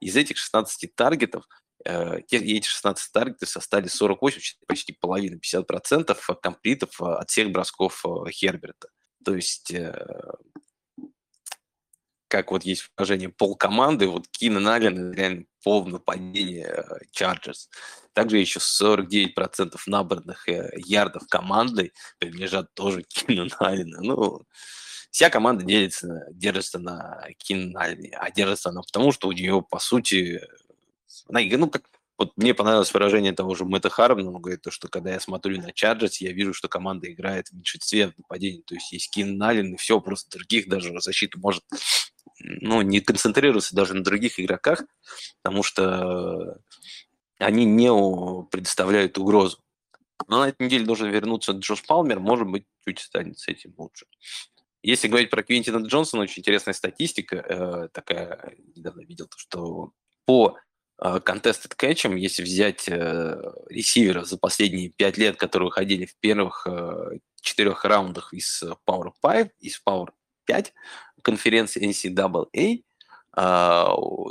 Из 0.00 0.16
этих 0.16 0.36
16 0.36 0.94
таргетов 0.94 1.44
э, 1.84 2.20
эти 2.30 2.66
16 2.66 3.12
таргетов 3.12 3.48
составили 3.48 3.88
48, 3.88 4.40
почти 4.66 4.92
половина, 4.92 5.38
50% 5.38 6.16
комплитов 6.40 7.00
от 7.00 7.30
всех 7.30 7.50
бросков 7.50 8.04
Херберта. 8.30 8.88
То 9.24 9.34
есть 9.34 9.72
как 12.34 12.50
вот 12.50 12.64
есть 12.64 12.90
выражение 12.96 13.28
пол 13.28 13.54
команды, 13.54 14.08
вот 14.08 14.26
Кинан 14.26 14.66
Аллен 14.66 15.12
реально 15.12 15.44
пол 15.62 15.86
нападения 15.86 16.84
Чарджерс. 17.12 17.70
Также 18.12 18.38
еще 18.38 18.58
49% 18.58 19.76
набранных 19.86 20.48
э, 20.48 20.72
ярдов 20.84 21.28
командой 21.28 21.92
принадлежат 22.18 22.74
тоже 22.74 23.04
Кинан 23.04 23.52
Аллену. 23.60 24.00
Ну, 24.02 24.42
вся 25.14 25.30
команда 25.30 25.64
делится, 25.64 26.26
держится 26.32 26.80
на 26.80 27.24
Кинан 27.38 27.76
Аллене, 27.76 28.16
а 28.18 28.32
держится 28.32 28.70
она 28.70 28.82
потому, 28.82 29.12
что 29.12 29.28
у 29.28 29.32
нее, 29.32 29.62
по 29.62 29.78
сути, 29.78 30.40
она, 31.28 31.40
ну, 31.56 31.70
как 31.70 31.84
вот 32.18 32.32
мне 32.36 32.52
понравилось 32.52 32.92
выражение 32.92 33.32
того 33.32 33.54
же 33.54 33.64
Мэтта 33.64 33.90
Хармана, 33.90 34.32
он 34.32 34.42
говорит, 34.42 34.62
то, 34.62 34.72
что 34.72 34.88
когда 34.88 35.12
я 35.12 35.20
смотрю 35.20 35.62
на 35.62 35.72
Чарджерс, 35.72 36.20
я 36.20 36.32
вижу, 36.32 36.52
что 36.52 36.68
команда 36.68 37.12
играет 37.12 37.46
в 37.46 37.52
меньшинстве 37.52 38.08
в 38.08 38.18
нападении, 38.18 38.62
то 38.62 38.74
есть 38.74 38.90
есть 38.90 39.08
Кин 39.12 39.38
Налин 39.38 39.74
и 39.74 39.76
все, 39.76 40.00
просто 40.00 40.36
других 40.36 40.68
даже 40.68 41.00
защиту 41.00 41.38
может 41.38 41.62
ну, 42.40 42.82
не 42.82 42.98
концентрироваться 42.98 43.76
даже 43.76 43.94
на 43.94 44.02
других 44.02 44.40
игроках, 44.40 44.82
потому 45.44 45.62
что 45.62 46.58
они 47.38 47.64
не 47.64 47.88
предоставляют 48.50 49.16
угрозу. 49.16 49.58
Но 50.26 50.40
на 50.40 50.48
этой 50.48 50.66
неделе 50.66 50.84
должен 50.84 51.08
вернуться 51.08 51.52
Джош 51.52 51.84
Палмер, 51.86 52.18
может 52.18 52.48
быть, 52.48 52.64
чуть 52.84 52.98
станет 52.98 53.38
с 53.38 53.46
этим 53.46 53.74
лучше. 53.78 54.06
Если 54.84 55.08
говорить 55.08 55.30
про 55.30 55.42
Квинтина 55.42 55.78
Джонсона, 55.78 56.24
очень 56.24 56.40
интересная 56.40 56.74
статистика 56.74 57.36
э, 57.36 57.88
такая, 57.90 58.54
недавно 58.76 59.00
видел, 59.00 59.28
что 59.34 59.92
по 60.26 60.58
э, 61.00 61.20
contested 61.24 61.74
catch'ам, 61.74 62.18
если 62.18 62.42
взять 62.42 62.86
э, 62.88 63.42
ресиверов 63.70 64.26
за 64.26 64.36
последние 64.36 64.90
пять 64.90 65.16
лет, 65.16 65.36
которые 65.36 65.68
выходили 65.68 66.04
в 66.04 66.14
первых 66.20 66.66
э, 66.68 67.18
четырех 67.40 67.86
раундах 67.86 68.34
из 68.34 68.62
Power 68.86 69.12
5, 69.22 69.52
из 69.60 69.80
Power 69.88 70.10
5 70.44 70.74
конференции 71.22 71.88
NCAA, 71.88 72.84
а, 73.32 73.86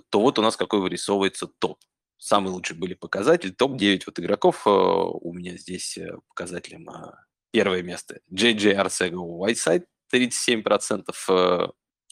то 0.10 0.22
вот 0.22 0.38
у 0.38 0.42
нас 0.44 0.56
какой 0.56 0.82
вырисовывается 0.82 1.48
топ. 1.48 1.80
Самые 2.18 2.54
лучшие 2.54 2.78
были 2.78 2.94
показатели. 2.94 3.52
Топ-9 3.52 4.04
вот 4.06 4.20
игроков 4.20 4.68
а, 4.68 4.70
у 4.70 5.34
меня 5.34 5.58
здесь 5.58 5.98
э, 5.98 6.16
показателем 6.30 6.90
а, 6.90 7.26
первое 7.52 7.82
место. 7.82 8.20
Джей 8.32 8.54
Джей 8.54 8.76
Арсего 8.76 9.22
Уайтсайд 9.22 9.88
37%. 10.13 11.10
Э, 11.29 11.67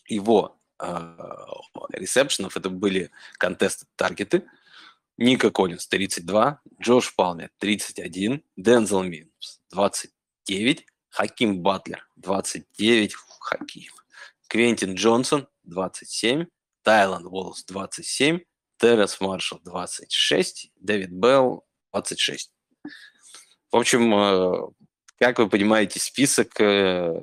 его 0.08 0.58
ресепшенов 1.94 2.58
это 2.58 2.70
были 2.70 3.12
контесты 3.38 3.86
таргеты. 3.96 4.44
Ника 5.18 5.52
Коллинс 5.52 5.88
32, 5.88 6.60
Джош 6.82 7.16
Палмер 7.16 7.52
31, 7.60 8.44
Дензел 8.58 9.04
Минус 9.04 9.62
29, 9.70 10.86
Хаким 11.10 11.62
Батлер 11.62 12.08
29, 12.16 13.14
Хаким. 13.40 13.92
Квентин 14.48 14.96
Джонсон 14.96 15.48
27, 15.64 16.48
Тайланд 16.82 17.26
Уоллс 17.28 17.64
27, 17.66 18.40
Терренс 18.78 19.22
Маршалл 19.22 19.60
26, 19.64 20.72
Дэвид 20.76 21.12
Белл 21.12 21.66
26. 21.92 22.52
В 23.72 23.78
общем, 23.78 24.14
э, 24.14 24.72
как 25.20 25.38
вы 25.38 25.48
понимаете, 25.48 26.00
список 26.00 26.60
э, 26.60 27.22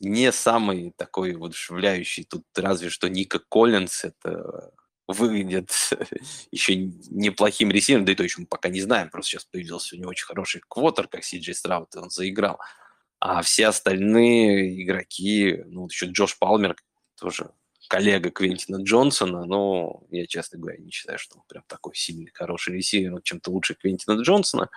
не 0.00 0.32
самый 0.32 0.92
такой 0.96 1.34
воодушевляющий. 1.34 2.24
Тут 2.24 2.44
разве 2.56 2.90
что 2.90 3.08
Ника 3.08 3.38
Коллинс 3.38 4.04
это 4.04 4.72
выглядит 5.06 5.70
еще 6.50 6.76
неплохим 6.76 7.70
ресивером, 7.70 8.04
да 8.04 8.12
и 8.12 8.14
то 8.14 8.22
еще 8.22 8.40
мы 8.40 8.46
пока 8.46 8.68
не 8.68 8.80
знаем, 8.80 9.10
просто 9.10 9.30
сейчас 9.30 9.44
появился 9.44 9.94
у 9.94 9.98
него 9.98 10.10
очень 10.10 10.26
хороший 10.26 10.62
квотер, 10.66 11.08
как 11.08 11.24
Си 11.24 11.38
Джей 11.38 11.54
Страут, 11.54 11.94
и 11.94 11.98
он 11.98 12.10
заиграл. 12.10 12.58
А 13.18 13.42
все 13.42 13.66
остальные 13.66 14.82
игроки, 14.82 15.62
ну, 15.66 15.86
еще 15.86 16.06
Джош 16.06 16.38
Палмер, 16.38 16.76
тоже 17.18 17.50
коллега 17.88 18.30
Квентина 18.30 18.82
Джонсона, 18.82 19.44
но 19.44 20.04
я, 20.10 20.26
честно 20.26 20.58
говоря, 20.58 20.78
не 20.78 20.90
считаю, 20.90 21.18
что 21.18 21.38
он 21.38 21.42
прям 21.48 21.64
такой 21.66 21.94
сильный, 21.96 22.30
хороший 22.32 22.76
ресивер, 22.76 23.20
чем-то 23.22 23.50
лучше 23.50 23.74
Квентина 23.74 24.20
Джонсона. 24.22 24.70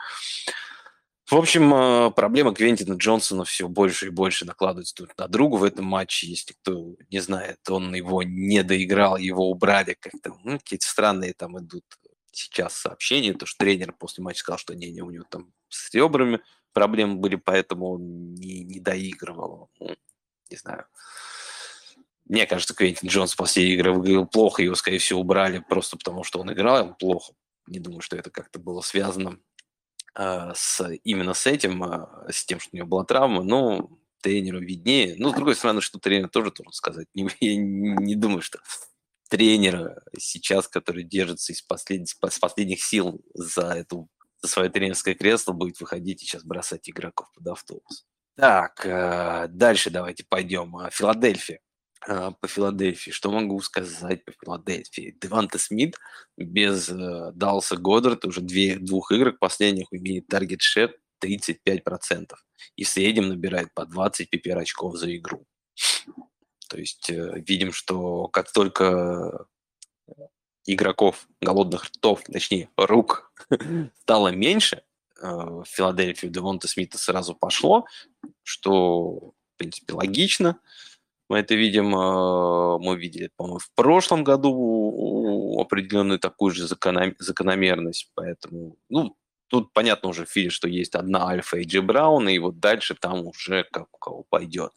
В 1.33 1.37
общем, 1.37 1.73
э, 1.73 2.11
проблема 2.11 2.53
Квентина 2.53 2.93
Джонсона 2.93 3.43
все 3.43 3.67
больше 3.67 4.05
и 4.05 4.09
больше 4.11 4.45
накладывается 4.45 4.93
друг 4.95 5.17
на 5.17 5.27
друга 5.27 5.55
в 5.55 5.63
этом 5.63 5.83
матче. 5.83 6.27
Если 6.27 6.53
кто 6.53 6.95
не 7.09 7.19
знает, 7.21 7.57
он 7.71 7.91
его 7.95 8.21
не 8.21 8.61
доиграл, 8.61 9.17
его 9.17 9.49
убрали 9.49 9.97
как-то. 9.99 10.37
Ну, 10.43 10.59
какие-то 10.59 10.85
странные 10.85 11.33
там 11.33 11.57
идут 11.57 11.85
сейчас 12.31 12.75
сообщения, 12.75 13.33
то, 13.33 13.47
что 13.47 13.57
тренер 13.57 13.93
после 13.93 14.23
матча 14.23 14.41
сказал, 14.41 14.59
что 14.59 14.75
не, 14.75 14.91
не, 14.91 15.01
у 15.01 15.09
него 15.09 15.25
там 15.27 15.51
с 15.69 15.91
ребрами 15.95 16.39
проблемы 16.71 17.15
были, 17.15 17.35
поэтому 17.35 17.93
он 17.93 18.35
не, 18.35 18.63
не 18.63 18.79
доигрывал. 18.79 19.71
Ну, 19.79 19.95
не 20.51 20.57
знаю. 20.57 20.85
Мне 22.25 22.45
кажется, 22.45 22.75
Квентин 22.75 23.09
Джонс 23.09 23.33
после 23.33 23.73
игры 23.73 23.91
выиграл 23.91 24.27
плохо, 24.27 24.61
его, 24.61 24.75
скорее 24.75 24.99
всего, 24.99 25.21
убрали 25.21 25.65
просто 25.67 25.97
потому, 25.97 26.23
что 26.23 26.41
он 26.41 26.53
играл 26.53 26.93
плохо. 26.93 27.33
Не 27.65 27.79
думаю, 27.79 28.01
что 28.01 28.17
это 28.17 28.29
как-то 28.29 28.59
было 28.59 28.81
связано 28.81 29.39
с, 30.15 30.89
именно 31.03 31.33
с 31.33 31.47
этим, 31.47 31.83
э, 31.83 32.31
с 32.31 32.45
тем, 32.45 32.59
что 32.59 32.69
у 32.73 32.77
него 32.77 32.87
была 32.87 33.05
травма. 33.05 33.43
Но 33.43 33.89
тренеру 34.21 34.59
виднее. 34.59 35.15
Ну, 35.17 35.29
с 35.29 35.33
другой 35.33 35.55
стороны, 35.55 35.81
что 35.81 35.99
тренер 35.99 36.29
тоже 36.29 36.51
должен 36.51 36.73
сказать. 36.73 37.07
Не, 37.13 37.29
я 37.39 37.55
не 37.57 38.15
думаю, 38.15 38.41
что 38.41 38.59
тренер 39.29 40.01
сейчас, 40.17 40.67
который 40.67 41.03
держится 41.03 41.53
из 41.53 41.61
послед... 41.61 42.07
с 42.07 42.39
последних 42.39 42.83
сил 42.83 43.21
за 43.33 43.73
эту 43.73 44.09
за 44.41 44.49
свое 44.49 44.69
тренерское 44.69 45.15
кресло 45.15 45.53
будет 45.53 45.79
выходить 45.79 46.21
и 46.21 46.25
сейчас 46.25 46.43
бросать 46.43 46.89
игроков 46.89 47.31
под 47.33 47.47
автобус. 47.47 48.05
Так, 48.35 48.85
э, 48.85 49.47
дальше 49.47 49.89
давайте 49.89 50.25
пойдем. 50.27 50.75
А, 50.75 50.89
Филадельфия. 50.89 51.61
А, 52.07 52.31
по 52.31 52.47
Филадельфии. 52.47 53.11
Что 53.11 53.31
могу 53.31 53.59
сказать 53.61 54.25
по 54.25 54.31
Филадельфии? 54.31 55.17
Деванта 55.21 55.57
Смит 55.57 55.97
без 56.37 56.89
э, 56.89 57.31
Далса 57.33 57.77
Годдард 57.77 58.25
уже 58.25 58.41
две, 58.41 58.77
двух 58.77 59.11
игр 59.11 59.33
последних 59.33 59.87
имеет 59.91 60.27
таргет 60.27 60.61
шер 60.61 60.95
35%. 61.23 62.33
И 62.75 62.83
в 62.83 62.89
среднем 62.89 63.29
набирает 63.29 63.73
по 63.73 63.85
20 63.85 64.29
пипер 64.29 64.57
очков 64.57 64.97
за 64.97 65.15
игру. 65.15 65.45
То 66.69 66.77
есть 66.77 67.09
э, 67.09 67.41
видим, 67.47 67.71
что 67.71 68.27
как 68.27 68.51
только 68.51 69.45
игроков, 70.65 71.27
голодных 71.41 71.85
ртов, 71.85 72.23
точнее, 72.23 72.69
рук 72.77 73.31
стало 74.01 74.29
меньше, 74.29 74.83
э, 75.21 75.27
в 75.27 75.65
Филадельфию 75.65 76.31
Девонта 76.31 76.67
Смита 76.67 76.97
сразу 76.97 77.33
пошло, 77.33 77.85
что, 78.43 79.11
в 79.11 79.57
принципе, 79.57 79.93
логично. 79.93 80.59
Мы 81.33 81.39
это 81.39 81.55
видим, 81.55 81.95
э, 81.95 82.77
мы 82.77 82.95
видели, 82.95 83.31
по-моему, 83.35 83.57
в 83.57 83.71
прошлом 83.73 84.23
году 84.23 85.59
определенную 85.59 86.19
такую 86.19 86.51
же 86.53 86.67
закономерность, 86.67 88.11
поэтому, 88.13 88.75
ну, 88.87 89.17
тут 89.47 89.73
понятно 89.73 90.09
уже 90.09 90.25
в 90.25 90.29
Филе, 90.29 90.51
что 90.51 90.67
есть 90.67 90.93
одна 90.93 91.27
альфа 91.27 91.57
Эйджи 91.57 91.81
Браун, 91.81 92.29
и 92.29 92.37
вот 92.37 92.59
дальше 92.59 92.93
там 92.93 93.25
уже 93.25 93.65
как 93.71 93.87
у 93.93 93.97
кого 93.97 94.25
пойдет. 94.29 94.73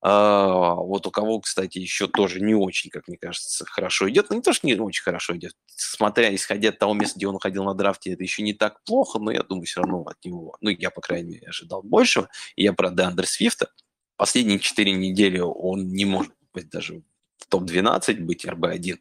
А, 0.00 0.76
вот 0.76 1.06
у 1.06 1.10
кого, 1.10 1.40
кстати, 1.40 1.76
еще 1.78 2.08
тоже 2.08 2.40
не 2.40 2.54
очень, 2.54 2.88
как 2.88 3.06
мне 3.06 3.18
кажется, 3.18 3.66
хорошо 3.66 4.08
идет. 4.08 4.30
Ну, 4.30 4.36
не 4.36 4.42
то, 4.42 4.54
что 4.54 4.66
не 4.66 4.74
очень 4.76 5.02
хорошо 5.02 5.36
идет. 5.36 5.52
Смотря, 5.66 6.34
исходя 6.34 6.70
от 6.70 6.78
того 6.78 6.94
места, 6.94 7.18
где 7.18 7.26
он 7.26 7.34
уходил 7.34 7.64
на 7.64 7.74
драфте, 7.74 8.14
это 8.14 8.22
еще 8.22 8.42
не 8.42 8.54
так 8.54 8.82
плохо, 8.84 9.18
но 9.18 9.30
я 9.30 9.42
думаю, 9.42 9.66
все 9.66 9.82
равно 9.82 10.04
от 10.04 10.24
него, 10.24 10.56
ну, 10.62 10.70
я, 10.70 10.90
по 10.90 11.02
крайней 11.02 11.34
мере, 11.34 11.48
ожидал 11.48 11.82
большего. 11.82 12.30
И 12.56 12.62
я 12.62 12.72
про 12.72 12.88
Деандре 12.88 13.26
Свифта. 13.26 13.68
Последние 14.16 14.58
четыре 14.58 14.92
недели 14.92 15.38
он 15.38 15.88
не 15.88 16.04
может 16.04 16.32
быть 16.52 16.70
даже 16.70 17.02
в 17.38 17.46
топ-12 17.48 18.20
быть 18.20 18.44
РБ-1 18.44 18.98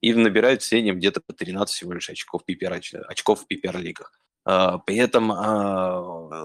и 0.00 0.14
набирает 0.14 0.62
в 0.62 0.64
среднем 0.64 0.96
где-то 0.96 1.20
по 1.20 1.32
13 1.32 1.74
всего 1.74 1.92
лишь 1.92 2.10
очков, 2.10 2.42
PPR, 2.48 2.80
очков 3.08 3.44
в 3.44 3.52
PPR-лигах. 3.52 4.12
А, 4.46 4.78
при 4.78 4.96
этом 4.96 5.32
а, 5.32 6.44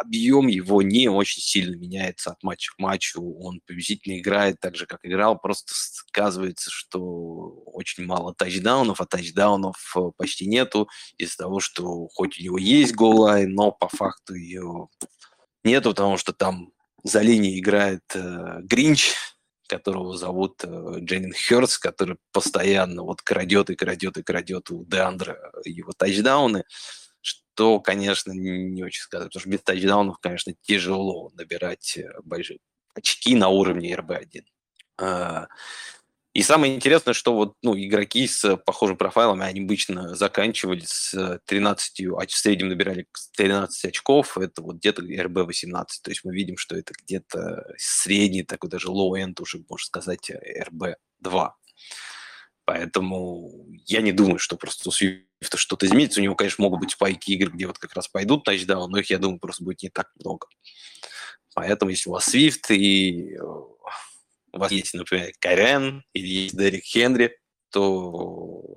объем 0.00 0.46
его 0.46 0.82
не 0.82 1.08
очень 1.08 1.40
сильно 1.40 1.74
меняется 1.74 2.32
от 2.32 2.42
матча 2.42 2.72
к 2.74 2.78
матчу. 2.78 3.22
Он 3.22 3.60
приблизительно 3.64 4.18
играет 4.18 4.60
так 4.60 4.76
же, 4.76 4.86
как 4.86 5.00
играл. 5.04 5.38
Просто 5.38 5.72
сказывается, 5.74 6.70
что 6.70 7.00
очень 7.66 8.04
мало 8.04 8.34
тачдаунов, 8.34 9.00
а 9.00 9.06
тачдаунов 9.06 9.76
э, 9.96 10.00
почти 10.16 10.46
нету 10.46 10.88
из-за 11.16 11.38
того, 11.38 11.60
что 11.60 12.08
хоть 12.08 12.38
у 12.38 12.42
него 12.42 12.58
есть 12.58 12.94
голлайн, 12.94 13.54
но 13.54 13.72
по 13.72 13.88
факту 13.88 14.34
ее 14.34 14.88
нету, 15.64 15.90
потому 15.90 16.18
что 16.18 16.32
там 16.34 16.72
за 17.02 17.20
линией 17.22 17.58
играет 17.58 18.02
э, 18.14 18.60
Гринч, 18.62 19.14
которого 19.68 20.16
зовут 20.16 20.64
э, 20.64 20.96
Дженнин 21.00 21.32
Хёртс, 21.32 21.78
который 21.78 22.16
постоянно 22.32 23.02
вот 23.02 23.22
крадет 23.22 23.70
и 23.70 23.76
крадет 23.76 24.16
и 24.18 24.22
крадет 24.22 24.70
у 24.70 24.84
Деандра 24.84 25.52
его 25.64 25.92
тачдауны 25.92 26.64
то, 27.60 27.78
конечно, 27.78 28.32
не 28.32 28.82
очень 28.82 29.02
сказать, 29.02 29.28
потому 29.28 29.40
что 29.40 29.50
без 29.50 29.60
тачдаунов, 29.60 30.16
конечно, 30.18 30.54
тяжело 30.62 31.30
набирать 31.34 31.98
э, 31.98 32.08
большие 32.24 32.58
очки 32.94 33.34
на 33.34 33.48
уровне 33.48 33.94
РБ-1. 33.94 35.46
И 36.32 36.42
самое 36.42 36.76
интересное, 36.76 37.12
что 37.12 37.34
вот 37.34 37.54
ну, 37.60 37.76
игроки 37.76 38.28
с 38.28 38.56
похожим 38.58 38.96
профайлом, 38.96 39.42
они 39.42 39.60
обычно 39.60 40.14
заканчивали 40.14 40.84
с 40.86 41.40
13, 41.46 42.06
а 42.06 42.26
в 42.26 42.30
среднем 42.30 42.68
набирали 42.68 43.08
13 43.36 43.86
очков, 43.86 44.38
это 44.38 44.62
вот 44.62 44.76
где-то 44.76 45.02
РБ-18, 45.02 45.86
то 46.02 46.10
есть 46.10 46.24
мы 46.24 46.32
видим, 46.32 46.56
что 46.56 46.76
это 46.76 46.92
где-то 47.02 47.74
средний, 47.76 48.44
такой 48.44 48.70
даже 48.70 48.88
low-end 48.88 49.40
уже, 49.40 49.58
можно 49.68 49.84
сказать, 49.84 50.30
РБ-2. 50.30 51.50
Поэтому 52.64 53.66
я 53.86 54.00
не 54.00 54.12
думаю, 54.12 54.38
что 54.38 54.56
просто 54.56 54.88
у 54.88 54.92
Свифта 54.92 55.56
что-то 55.56 55.86
изменится. 55.86 56.20
У 56.20 56.22
него, 56.22 56.36
конечно, 56.36 56.62
могут 56.62 56.78
быть 56.78 56.92
спайки 56.92 57.32
игр, 57.32 57.50
где 57.50 57.66
вот 57.66 57.78
как 57.78 57.94
раз 57.94 58.06
пойдут 58.06 58.44
тачдаун, 58.44 58.92
но 58.92 58.98
их, 58.98 59.10
я 59.10 59.18
думаю, 59.18 59.40
просто 59.40 59.64
будет 59.64 59.82
не 59.82 59.88
так 59.88 60.12
много. 60.22 60.46
Поэтому 61.54 61.90
если 61.90 62.08
у 62.08 62.12
вас 62.12 62.26
Свифт 62.26 62.70
и 62.70 63.34
э, 63.34 63.40
у 64.52 64.58
вас 64.58 64.72
есть, 64.72 64.94
например, 64.94 65.32
Карен 65.38 66.04
или 66.12 66.26
есть 66.26 66.56
Дерек 66.56 66.84
Хенри, 66.84 67.38
то, 67.70 68.76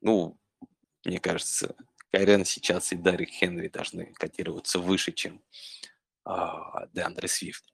ну, 0.00 0.38
мне 1.04 1.18
кажется, 1.20 1.74
Карен 2.12 2.44
сейчас 2.44 2.92
и 2.92 2.96
Дерек 2.96 3.30
Хенри 3.30 3.68
должны 3.68 4.06
котироваться 4.14 4.78
выше, 4.78 5.12
чем 5.12 5.42
а, 6.24 6.86
Деандре 6.92 7.28
Свифт. 7.28 7.64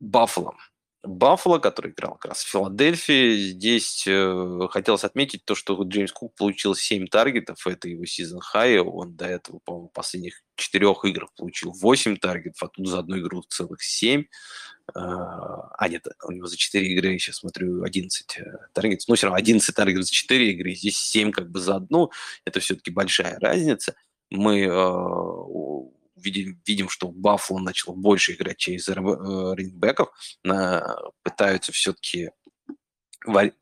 Баффало. 0.00 0.56
Баффало, 1.04 1.58
который 1.58 1.90
играл 1.90 2.14
как 2.14 2.30
раз 2.30 2.44
в 2.44 2.50
Филадельфии. 2.50 3.36
Здесь 3.36 4.04
э, 4.06 4.68
хотелось 4.70 5.02
отметить 5.02 5.44
то, 5.44 5.56
что 5.56 5.80
Джеймс 5.82 6.12
Кук 6.12 6.36
получил 6.36 6.76
7 6.76 7.08
таргетов, 7.08 7.66
это 7.66 7.88
его 7.88 8.04
сезон 8.04 8.40
хай. 8.40 8.78
Он 8.78 9.16
до 9.16 9.26
этого, 9.26 9.58
по-моему, 9.64 9.88
последних 9.88 10.42
четырех 10.54 11.04
играх 11.04 11.30
получил 11.34 11.72
8 11.72 12.18
таргетов, 12.18 12.62
а 12.62 12.68
тут 12.68 12.86
за 12.86 13.00
одну 13.00 13.18
игру 13.18 13.42
целых 13.48 13.82
7. 13.82 14.24
А, 14.94 15.68
а, 15.78 15.88
нет, 15.88 16.06
у 16.24 16.32
него 16.32 16.46
за 16.46 16.56
4 16.56 16.86
игры, 16.92 17.18
сейчас 17.18 17.36
смотрю, 17.36 17.82
11 17.82 18.38
э, 18.38 18.42
таргетов. 18.72 19.08
Ну, 19.08 19.14
все 19.14 19.26
равно 19.26 19.38
11 19.38 19.74
таргетов 19.74 20.04
за 20.04 20.12
4 20.12 20.50
игры, 20.52 20.74
здесь 20.74 20.98
7 20.98 21.32
как 21.32 21.50
бы 21.50 21.60
за 21.60 21.76
одну. 21.76 22.10
Это 22.44 22.60
все-таки 22.60 22.90
большая 22.90 23.38
разница. 23.38 23.94
Мы 24.30 24.64
э, 24.64 24.70
видим, 26.16 26.60
видим, 26.66 26.88
что 26.88 27.08
Баффало 27.08 27.58
начал 27.58 27.94
больше 27.94 28.32
играть 28.32 28.58
через 28.58 28.88
э, 28.88 28.94
рейнбеков, 28.94 30.10
пытаются 31.22 31.72
все-таки 31.72 32.30
варь, 33.24 33.52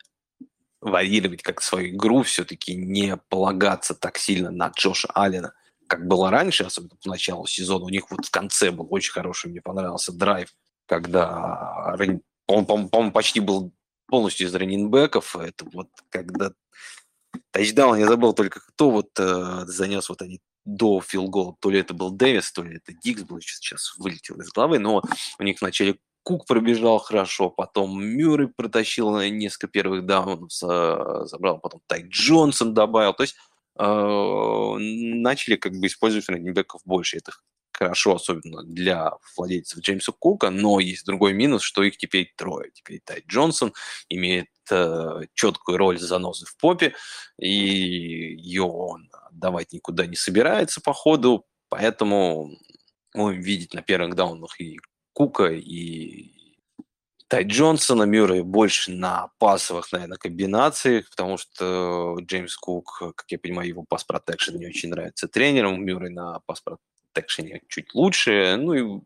варьировать 0.80 1.42
как 1.42 1.62
свою 1.62 1.90
игру, 1.90 2.22
все-таки 2.22 2.74
не 2.74 3.16
полагаться 3.28 3.94
так 3.94 4.18
сильно 4.18 4.50
на 4.50 4.68
Джоша 4.68 5.08
Аллена, 5.14 5.52
как 5.86 6.06
было 6.06 6.30
раньше, 6.30 6.64
особенно 6.64 6.96
по 7.02 7.08
началу 7.08 7.46
сезона. 7.46 7.84
У 7.84 7.90
них 7.90 8.10
вот 8.10 8.26
в 8.26 8.30
конце 8.30 8.70
был 8.70 8.86
очень 8.90 9.12
хороший, 9.12 9.50
мне 9.50 9.60
понравился 9.60 10.12
драйв, 10.12 10.54
когда 10.90 11.96
он, 12.48 12.66
по-моему, 12.66 13.12
почти 13.12 13.38
был 13.38 13.72
полностью 14.08 14.48
из 14.48 14.54
раненбеков. 14.54 15.36
Это 15.36 15.64
вот 15.72 15.88
когда 16.08 16.50
тачдаун, 17.52 17.96
я 17.96 18.08
забыл 18.08 18.32
только 18.32 18.58
кто 18.60 18.90
вот 18.90 19.10
э, 19.16 19.62
занес 19.66 20.08
вот 20.08 20.20
они 20.20 20.40
до 20.64 21.00
филгола, 21.00 21.54
то 21.60 21.70
ли 21.70 21.78
это 21.78 21.94
был 21.94 22.10
Дэвис, 22.10 22.50
то 22.50 22.64
ли 22.64 22.78
это 22.78 22.92
Дикс 22.92 23.22
был, 23.22 23.40
сейчас 23.40 23.94
вылетел 23.98 24.40
из 24.40 24.50
головы, 24.50 24.80
но 24.80 25.02
у 25.38 25.42
них 25.44 25.60
вначале 25.60 25.96
Кук 26.24 26.44
пробежал 26.46 26.98
хорошо, 26.98 27.50
потом 27.50 28.02
Мюррей 28.04 28.48
протащил 28.48 29.16
несколько 29.20 29.68
первых 29.68 30.04
даунов, 30.06 30.52
забрал, 30.52 31.58
потом 31.60 31.80
Тай 31.86 32.02
Джонсон 32.08 32.74
добавил, 32.74 33.14
то 33.14 33.22
есть 33.22 33.36
э, 33.78 34.76
начали 34.78 35.54
как 35.54 35.72
бы 35.72 35.86
использовать 35.86 36.28
раннинбеков 36.28 36.82
больше. 36.84 37.18
Это 37.18 37.32
хорошо, 37.80 38.16
особенно 38.16 38.62
для 38.62 39.12
владельцев 39.36 39.80
Джеймса 39.80 40.12
Кука, 40.12 40.50
но 40.50 40.80
есть 40.80 41.06
другой 41.06 41.32
минус, 41.32 41.62
что 41.62 41.82
их 41.82 41.96
теперь 41.96 42.32
трое. 42.36 42.70
Теперь 42.72 43.00
Тай 43.02 43.24
Джонсон 43.26 43.72
имеет 44.10 44.48
э, 44.70 45.22
четкую 45.34 45.78
роль 45.78 45.98
заносы 45.98 46.44
в 46.44 46.56
попе, 46.58 46.94
и 47.38 47.48
ее 47.48 48.64
он 48.64 49.10
отдавать 49.30 49.72
никуда 49.72 50.06
не 50.06 50.16
собирается 50.16 50.82
по 50.82 50.92
ходу, 50.92 51.46
поэтому 51.70 52.50
будем 53.14 53.40
видеть 53.40 53.72
на 53.72 53.80
первых 53.82 54.14
даунах 54.14 54.60
и 54.60 54.78
Кука, 55.14 55.50
и 55.50 56.40
Тай 57.28 57.44
Джонсона, 57.44 58.02
Мюррей 58.02 58.42
больше 58.42 58.90
на 58.90 59.30
пасовых, 59.38 59.90
наверное, 59.92 60.18
комбинациях, 60.18 61.08
потому 61.08 61.38
что 61.38 62.18
Джеймс 62.20 62.56
Кук, 62.56 63.14
как 63.16 63.24
я 63.28 63.38
понимаю, 63.38 63.68
его 63.68 63.84
пас 63.88 64.04
протекшн 64.04 64.56
не 64.56 64.66
очень 64.66 64.90
нравится 64.90 65.28
тренерам, 65.28 65.82
Мюррей 65.82 66.10
на 66.10 66.40
пас 66.44 66.60
протекшене 67.12 67.62
чуть 67.68 67.94
лучше. 67.94 68.56
Ну 68.58 68.72
и 68.74 69.00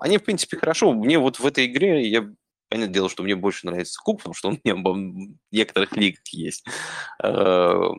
они, 0.00 0.18
в 0.18 0.24
принципе, 0.24 0.56
хорошо. 0.56 0.92
Мне 0.92 1.18
вот 1.18 1.38
в 1.38 1.46
этой 1.46 1.66
игре, 1.66 2.08
я 2.08 2.28
понятное 2.68 2.94
дело, 2.94 3.08
что 3.08 3.22
мне 3.22 3.34
больше 3.34 3.66
нравится 3.66 4.00
Кук, 4.02 4.18
потому 4.18 4.34
что 4.34 4.48
он 4.48 4.60
меня 4.64 4.76
в 4.76 5.34
некоторых 5.50 5.96
лигах 5.96 6.26
есть. 6.28 6.64
Эм, 7.22 7.98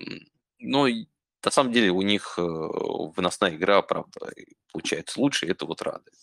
но 0.60 0.88
на 0.88 1.52
самом 1.52 1.74
деле 1.74 1.90
у 1.90 2.02
них 2.02 2.36
э, 2.38 2.42
выносная 2.42 3.56
игра, 3.56 3.82
правда, 3.82 4.32
получается 4.72 5.20
лучше, 5.20 5.46
и 5.46 5.52
это 5.52 5.66
вот 5.66 5.82
радует. 5.82 6.14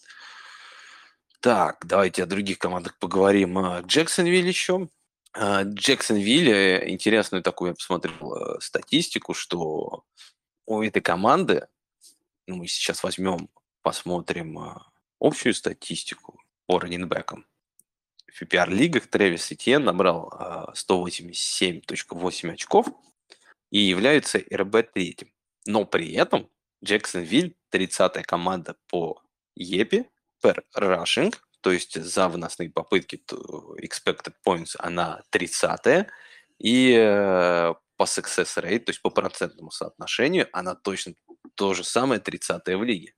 Так, 1.41 1.85
давайте 1.87 2.23
о 2.23 2.27
других 2.27 2.59
командах 2.59 2.99
поговорим. 2.99 3.59
А, 3.59 3.81
Джексонвилл 3.83 4.45
еще. 4.45 4.89
А, 5.35 5.63
Джексонвилле 5.63 6.91
интересную 6.91 7.43
такую 7.43 7.71
я 7.71 7.75
посмотрел 7.75 8.35
э, 8.35 8.61
статистику, 8.61 9.35
что 9.35 10.05
у 10.67 10.83
этой 10.83 11.01
команды, 11.01 11.67
ну, 12.49 12.57
мы 12.57 12.67
сейчас 12.67 13.03
возьмем, 13.03 13.49
посмотрим 13.83 14.59
а, 14.59 14.91
общую 15.21 15.55
статистику 15.55 16.41
по 16.67 16.79
раненбекам. 16.79 17.47
В 18.27 18.43
PPR-лигах 18.43 19.07
Трэвис 19.07 19.53
Этьен 19.53 19.85
набрал 19.85 20.31
187.8 20.75 22.53
очков– 22.53 22.89
и 23.71 23.81
являются 23.81 24.39
РБ 24.39 24.93
третьим. 24.93 25.33
Но 25.67 25.85
при 25.85 26.13
этом 26.13 26.49
Джексонвиль 26.85 27.57
30-я 27.73 28.23
команда 28.23 28.77
по 28.89 29.23
ЕПИ 29.57 30.07
per 30.43 30.63
rushing, 30.77 31.35
то 31.61 31.73
есть 31.73 32.01
за 32.01 32.29
выносные 32.29 32.71
попытки 32.71 33.21
expected 33.83 34.35
points 34.47 34.77
она 34.79 35.23
30-я, 35.33 36.07
и 36.59 36.95
э, 36.97 37.75
по 37.97 38.05
success 38.05 38.57
rate, 38.57 38.81
то 38.81 38.91
есть 38.91 39.03
по 39.03 39.11
процентному 39.11 39.71
соотношению, 39.71 40.49
она 40.53 40.75
точно 40.75 41.15
то 41.59 41.75
же 41.75 41.83
самое 41.83 42.21
30-я 42.21 42.79
в 42.79 42.85
лиге. 42.85 43.13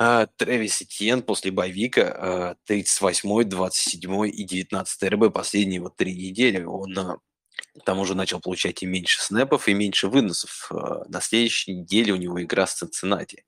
А 0.00 0.26
Трэвис 0.26 0.80
Этьен 0.80 1.22
после 1.22 1.50
боевика 1.50 2.56
38-й, 2.68 3.44
27-й 3.44 4.30
и 4.30 4.44
19 4.44 5.02
РБ 5.12 5.32
последние 5.32 5.80
вот 5.80 5.96
три 5.96 6.14
недели. 6.14 6.64
Он 6.64 6.94
к 6.94 7.84
тому 7.84 8.04
же 8.04 8.14
начал 8.14 8.40
получать 8.40 8.82
и 8.82 8.86
меньше 8.86 9.20
снэпов, 9.20 9.68
и 9.68 9.74
меньше 9.74 10.08
выносов. 10.08 10.70
На 11.08 11.20
следующей 11.20 11.74
неделе 11.74 12.12
у 12.12 12.16
него 12.16 12.42
игра 12.42 12.66
с 12.66 12.74
Цинциннати, 12.74 13.44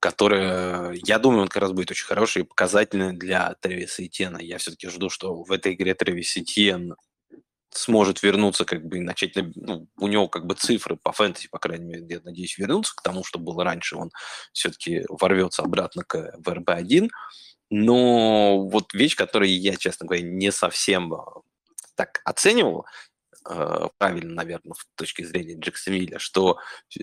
которая, 0.00 0.92
я 1.04 1.18
думаю, 1.18 1.42
он 1.42 1.48
как 1.48 1.62
раз 1.62 1.72
будет 1.72 1.90
очень 1.90 2.06
хороший 2.06 2.42
и 2.42 2.46
показательный 2.46 3.12
для 3.12 3.54
Тревиса 3.60 4.04
Этьена. 4.04 4.38
Я 4.38 4.58
все-таки 4.58 4.88
жду, 4.88 5.10
что 5.10 5.44
в 5.44 5.52
этой 5.52 5.74
игре 5.74 5.94
Тревис 5.94 6.36
Этьен 6.36 6.96
сможет 7.76 8.22
вернуться, 8.22 8.64
как 8.64 8.84
бы, 8.84 8.98
и 8.98 9.00
начать, 9.00 9.32
ну, 9.56 9.88
у 9.98 10.08
него 10.08 10.28
как 10.28 10.46
бы 10.46 10.54
цифры 10.54 10.96
по 10.96 11.12
фэнтези, 11.12 11.48
по 11.48 11.58
крайней 11.58 11.84
мере, 11.84 12.06
я 12.08 12.20
надеюсь, 12.22 12.56
вернуться 12.56 12.94
к 12.96 13.02
тому, 13.02 13.24
что 13.24 13.38
было 13.38 13.64
раньше, 13.64 13.96
он 13.96 14.10
все-таки 14.52 15.04
ворвется 15.08 15.62
обратно 15.62 16.04
к 16.04 16.34
ВРБ-1, 16.38 17.08
но 17.70 18.68
вот 18.68 18.94
вещь, 18.94 19.16
которую 19.16 19.58
я, 19.58 19.76
честно 19.76 20.06
говоря, 20.06 20.22
не 20.22 20.52
совсем 20.52 21.12
так 21.96 22.20
оценивал, 22.24 22.86
э, 23.48 23.88
правильно, 23.98 24.34
наверное, 24.34 24.74
с 24.74 24.86
точки 24.94 25.22
зрения 25.22 25.58
Джексонвилля, 25.58 26.18
что 26.18 26.58
э, 26.98 27.02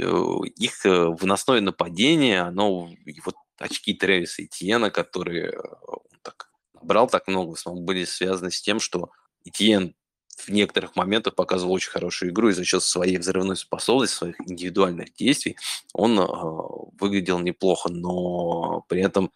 их 0.55 0.85
э, 0.85 1.05
выносное 1.07 1.61
нападение, 1.61 2.41
оно, 2.41 2.89
вот 3.25 3.35
очки 3.57 3.93
Трэвиса 3.93 4.43
и 4.43 4.47
Тиена, 4.47 4.89
которые 4.89 5.57
он 5.59 6.19
так 6.21 6.49
набрал 6.73 7.07
так 7.07 7.27
много, 7.27 7.51
в 7.51 7.53
основном 7.53 7.85
были 7.85 8.05
связаны 8.05 8.51
с 8.51 8.61
тем, 8.61 8.79
что 8.79 9.11
Этьен 9.43 9.95
в 10.37 10.49
некоторых 10.49 10.95
моментах 10.95 11.35
показывал 11.35 11.73
очень 11.73 11.91
хорошую 11.91 12.31
игру, 12.31 12.49
и 12.49 12.53
за 12.53 12.65
счет 12.65 12.83
своей 12.83 13.17
взрывной 13.17 13.57
способности, 13.57 14.15
своих 14.15 14.35
индивидуальных 14.41 15.13
действий 15.13 15.57
он 15.93 16.19
э, 16.19 16.25
выглядел 16.99 17.39
неплохо, 17.39 17.89
но 17.89 18.83
при 18.87 19.01
этом 19.01 19.31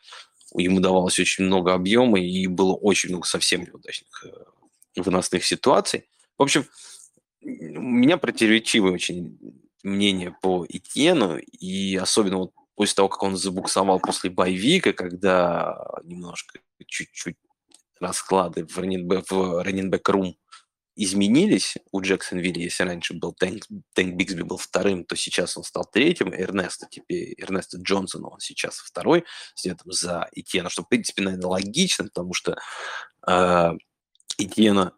ему 0.56 0.80
давалось 0.80 1.20
очень 1.20 1.46
много 1.46 1.74
объема, 1.74 2.20
и 2.20 2.48
было 2.48 2.74
очень 2.74 3.10
много 3.10 3.28
совсем 3.28 3.64
неудачных 3.64 4.26
выносных 4.96 5.46
ситуаций. 5.46 6.06
В 6.38 6.44
общем, 6.44 6.66
у 7.42 7.48
меня 7.48 8.18
противоречивое 8.18 8.92
очень 8.92 9.38
мнение 9.84 10.36
по 10.42 10.66
Этьену, 10.68 11.38
и 11.38 11.96
особенно 11.96 12.38
вот 12.38 12.52
после 12.76 12.96
того, 12.96 13.10
как 13.10 13.24
он 13.24 13.38
забуксовал 13.38 14.00
после 14.00 14.30
боевика, 14.30 14.94
когда 14.94 15.78
немножко, 16.04 16.60
чуть-чуть 16.88 17.38
расклады 18.00 18.66
в 18.66 18.78
раненбэк, 18.78 19.32
в 19.32 19.64
раненбэк 19.64 20.10
рум 20.10 20.36
изменились 20.96 21.76
у 21.92 22.02
Джексонвилля, 22.02 22.64
если 22.64 22.84
раньше 22.84 23.14
был 23.14 23.34
Тэнк, 23.34 23.66
Тэнк 23.94 24.16
Бигсби 24.16 24.44
был 24.44 24.58
вторым, 24.58 25.04
то 25.04 25.16
сейчас 25.16 25.58
он 25.58 25.64
стал 25.64 25.86
третьим, 25.92 26.34
Эрнеста 26.34 26.88
теперь, 26.90 27.36
Эрнеста 27.38 27.78
Джонсона 27.78 28.30
он 28.30 28.40
сейчас 28.40 28.78
второй, 28.78 29.26
следом 29.56 29.92
за 29.92 30.30
Этьена, 30.32 30.70
что, 30.70 30.84
в 30.84 30.90
принципе, 30.90 31.24
наверное, 31.24 31.48
логично, 31.48 32.06
потому 32.06 32.34
что 32.34 32.58
э, 33.28 33.72
Этьена 34.38 34.94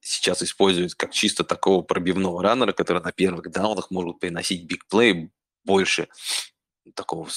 сейчас 0.00 0.42
используют 0.42 0.94
как 0.94 1.12
чисто 1.12 1.44
такого 1.44 1.82
пробивного 1.82 2.42
раннера, 2.42 2.72
который 2.72 3.02
на 3.02 3.12
первых 3.12 3.50
даунах 3.50 3.90
может 3.90 4.20
приносить 4.20 4.66
бигплей 4.66 5.30
больше 5.64 6.08
такого 6.94 7.24
в 7.24 7.32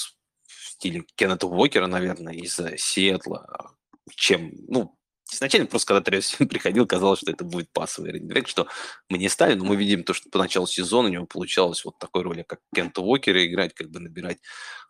стиле 0.46 1.04
Кеннета 1.16 1.46
Уокера, 1.46 1.86
наверное, 1.86 2.34
из 2.34 2.60
Сиэтла, 2.76 3.74
чем, 4.14 4.52
ну, 4.68 4.97
Изначально 5.30 5.66
просто, 5.66 5.88
когда 5.88 6.00
Тревис 6.02 6.30
приходил, 6.38 6.86
казалось, 6.86 7.20
что 7.20 7.30
это 7.30 7.44
будет 7.44 7.70
пасовый 7.72 8.12
раннинг 8.12 8.48
что 8.48 8.66
мы 9.08 9.18
не 9.18 9.28
стали, 9.28 9.54
но 9.54 9.64
мы 9.64 9.76
видим 9.76 10.04
то, 10.04 10.14
что 10.14 10.30
по 10.30 10.38
началу 10.38 10.66
сезона 10.66 11.08
у 11.08 11.12
него 11.12 11.26
получалось 11.26 11.84
вот 11.84 11.98
такой 11.98 12.22
роли, 12.22 12.42
как 12.42 12.60
Кента 12.74 13.02
Уокера 13.02 13.44
играть, 13.46 13.74
как 13.74 13.90
бы 13.90 14.00
набирать 14.00 14.38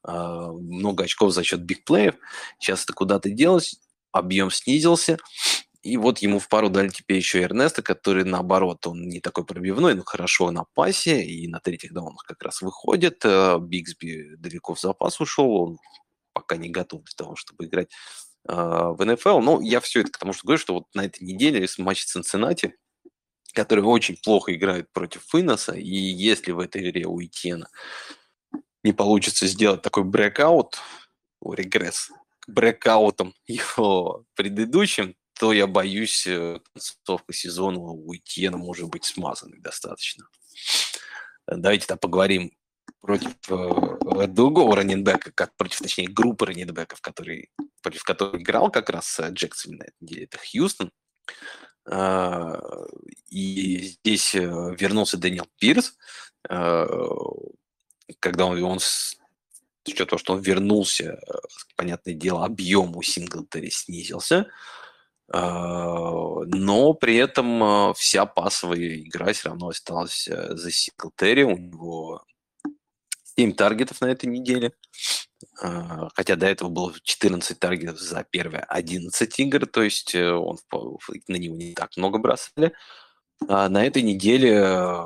э, 0.07 0.12
много 0.12 1.05
очков 1.05 1.33
за 1.33 1.42
счет 1.42 1.61
бигплеев. 1.61 2.14
Сейчас 2.59 2.85
это 2.85 2.92
куда-то 2.92 3.31
делось, 3.31 3.81
объем 4.12 4.51
снизился, 4.51 5.18
и 5.83 5.96
вот 5.96 6.18
ему 6.18 6.38
в 6.38 6.48
пару 6.48 6.70
дали 6.70 6.88
теперь 6.88 7.18
еще 7.18 7.40
Эрнеста, 7.40 7.83
который, 7.83 8.24
наоборот, 8.24 8.87
он 8.87 9.09
не 9.09 9.20
такой 9.20 9.44
пробивной, 9.44 9.94
но 9.94 10.03
хорошо 10.05 10.51
на 10.51 10.64
пасе, 10.74 11.22
и 11.22 11.48
на 11.48 11.61
третьих 11.61 11.92
даунах 11.92 12.24
как 12.24 12.42
раз 12.42 12.62
выходит. 12.62 13.24
Э, 13.24 13.59
Бигсби 13.61 14.37
далеко 14.37 14.74
в 14.74 14.81
запас 14.81 15.20
ушел, 15.20 15.51
он 15.51 15.79
пока 16.33 16.57
не 16.57 16.68
готов 16.68 17.05
для 17.05 17.14
того, 17.16 17.37
чтобы 17.37 17.66
играть 17.66 17.90
в 18.48 18.96
НФЛ. 19.04 19.40
Но 19.40 19.61
я 19.61 19.80
все 19.80 20.00
это 20.00 20.11
к 20.11 20.18
тому, 20.18 20.32
что 20.32 20.46
говорю, 20.46 20.58
что 20.58 20.74
вот 20.74 20.84
на 20.94 21.04
этой 21.04 21.22
неделе 21.22 21.61
есть 21.61 21.78
матч 21.78 22.04
Цинциннати, 22.04 22.74
который 23.52 23.84
очень 23.84 24.16
плохо 24.16 24.54
играет 24.54 24.90
против 24.92 25.22
Финоса, 25.30 25.72
и 25.72 25.94
если 25.94 26.52
в 26.52 26.61
этой 26.61 26.88
игре 26.88 27.06
у 27.06 27.20
Итьена 27.20 27.68
не 28.82 28.92
получится 28.92 29.46
сделать 29.46 29.82
такой 29.82 30.04
брекаут, 30.04 30.78
регресс 31.44 32.11
к 32.40 32.48
брекаутам 32.48 33.34
его 33.46 34.24
предыдущим, 34.34 35.14
то 35.38 35.52
я 35.52 35.66
боюсь, 35.66 36.26
э, 36.26 36.58
концовка 36.72 37.32
сезона 37.32 37.78
у 37.78 38.14
Итьена 38.14 38.56
может 38.56 38.88
быть 38.88 39.04
смазанной 39.04 39.61
достаточно. 39.61 40.26
Давайте 41.46 41.87
там 41.87 41.98
поговорим 41.98 42.52
против 43.00 43.32
э, 43.48 44.26
другого 44.26 44.76
раненбека, 44.76 45.32
как 45.32 45.54
против, 45.56 45.80
точнее, 45.80 46.08
группы 46.08 46.46
раненбеков, 46.46 47.00
который, 47.00 47.50
против 47.82 48.02
которой 48.02 48.42
играл 48.42 48.70
как 48.70 48.90
раз 48.90 49.18
э, 49.20 49.30
Джексон 49.30 49.76
на 49.76 49.84
этой 49.84 49.96
неделе, 50.00 50.24
это 50.24 50.38
Хьюстон. 50.38 50.90
Э, 51.90 52.56
и 53.28 53.78
здесь 53.78 54.34
э, 54.34 54.40
вернулся 54.78 55.16
Дэниел 55.16 55.46
Пирс, 55.58 55.96
э, 56.48 56.87
когда 58.20 58.46
он, 58.46 58.62
он 58.62 58.78
учетом 59.87 60.06
того, 60.06 60.18
что 60.18 60.32
он 60.34 60.40
вернулся, 60.40 61.04
э, 61.04 61.32
понятное 61.76 62.14
дело, 62.14 62.44
объем 62.44 62.96
у 62.96 63.02
Синглтери 63.02 63.70
снизился, 63.70 64.48
но 65.30 66.94
при 66.98 67.16
этом 67.16 67.92
вся 67.92 68.24
пасовая 68.24 68.96
игра 68.96 69.30
все 69.34 69.50
равно 69.50 69.68
осталась 69.68 70.24
за 70.26 70.70
Синглтери. 70.70 71.42
У 71.42 71.54
него 71.54 72.24
7 73.38 73.53
таргетов 73.53 74.01
на 74.01 74.07
этой 74.07 74.27
неделе. 74.27 74.72
А, 75.62 76.09
хотя 76.14 76.35
до 76.35 76.46
этого 76.46 76.68
было 76.68 76.92
14 77.01 77.57
таргетов 77.57 78.01
за 78.01 78.24
первые 78.29 78.64
11 78.64 79.38
игр, 79.38 79.66
то 79.66 79.83
есть 79.83 80.12
э, 80.16 80.33
он, 80.33 80.59
на 81.29 81.37
него 81.37 81.55
не 81.55 81.74
так 81.74 81.96
много 81.96 82.18
бросали. 82.18 82.72
А 83.46 83.68
на 83.68 83.85
этой 83.85 84.03
неделе 84.03 84.55
э, 84.55 85.05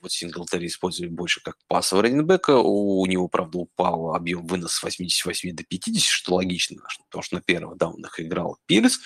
вот 0.00 0.10
Синглтери 0.10 0.68
использовали 0.68 1.10
больше 1.10 1.42
как 1.42 1.56
пассового 1.68 2.04
раненбека. 2.04 2.56
У 2.56 3.04
него, 3.04 3.28
правда, 3.28 3.58
упал 3.58 4.14
объем 4.14 4.46
вынос 4.46 4.72
с 4.72 4.82
88 4.82 5.54
до 5.54 5.62
50, 5.62 6.02
что 6.02 6.36
логично, 6.36 6.82
потому 7.10 7.22
что 7.22 7.34
на 7.34 7.42
первых 7.42 7.76
даунах 7.76 8.18
играл 8.18 8.56
Пирс. 8.64 9.00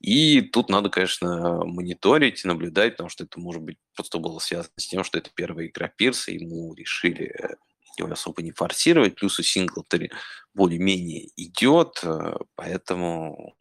И 0.00 0.42
тут 0.42 0.68
надо, 0.68 0.90
конечно, 0.90 1.64
мониторить, 1.64 2.44
наблюдать, 2.44 2.92
потому 2.92 3.08
что 3.08 3.24
это, 3.24 3.40
может 3.40 3.62
быть, 3.62 3.78
просто 3.96 4.18
было 4.18 4.38
связано 4.38 4.70
с 4.76 4.86
тем, 4.86 5.02
что 5.02 5.18
это 5.18 5.30
первая 5.34 5.66
игра 5.66 5.88
Пирса, 5.88 6.30
ему 6.30 6.72
решили 6.74 7.56
его 7.98 8.12
особо 8.12 8.42
не 8.42 8.52
форсировать, 8.52 9.14
плюс 9.14 9.38
у 9.38 9.42
Синглтери 9.42 10.10
более-менее 10.54 11.28
идет, 11.36 12.00
э, 12.02 12.36
поэтому 12.54 13.54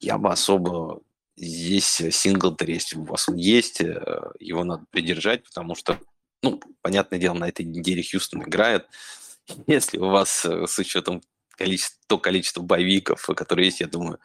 я 0.00 0.18
бы 0.18 0.30
особо 0.30 1.00
здесь 1.36 2.02
Синглтери, 2.10 2.74
если 2.74 2.96
у 2.96 3.04
вас 3.04 3.28
он 3.28 3.36
есть, 3.36 3.80
э, 3.80 4.32
его 4.40 4.64
надо 4.64 4.84
придержать, 4.90 5.44
потому 5.44 5.74
что, 5.74 5.98
ну, 6.42 6.60
понятное 6.82 7.18
дело, 7.18 7.34
на 7.34 7.48
этой 7.48 7.64
неделе 7.64 8.02
Хьюстон 8.02 8.42
играет. 8.42 8.86
Если 9.66 9.98
у 9.98 10.08
вас 10.08 10.44
э, 10.44 10.66
с 10.66 10.78
учетом 10.78 11.22
количества, 11.50 11.98
то 12.06 12.18
количество 12.18 12.62
боевиков, 12.62 13.24
которые 13.36 13.66
есть, 13.66 13.80
я 13.80 13.86
думаю, 13.86 14.18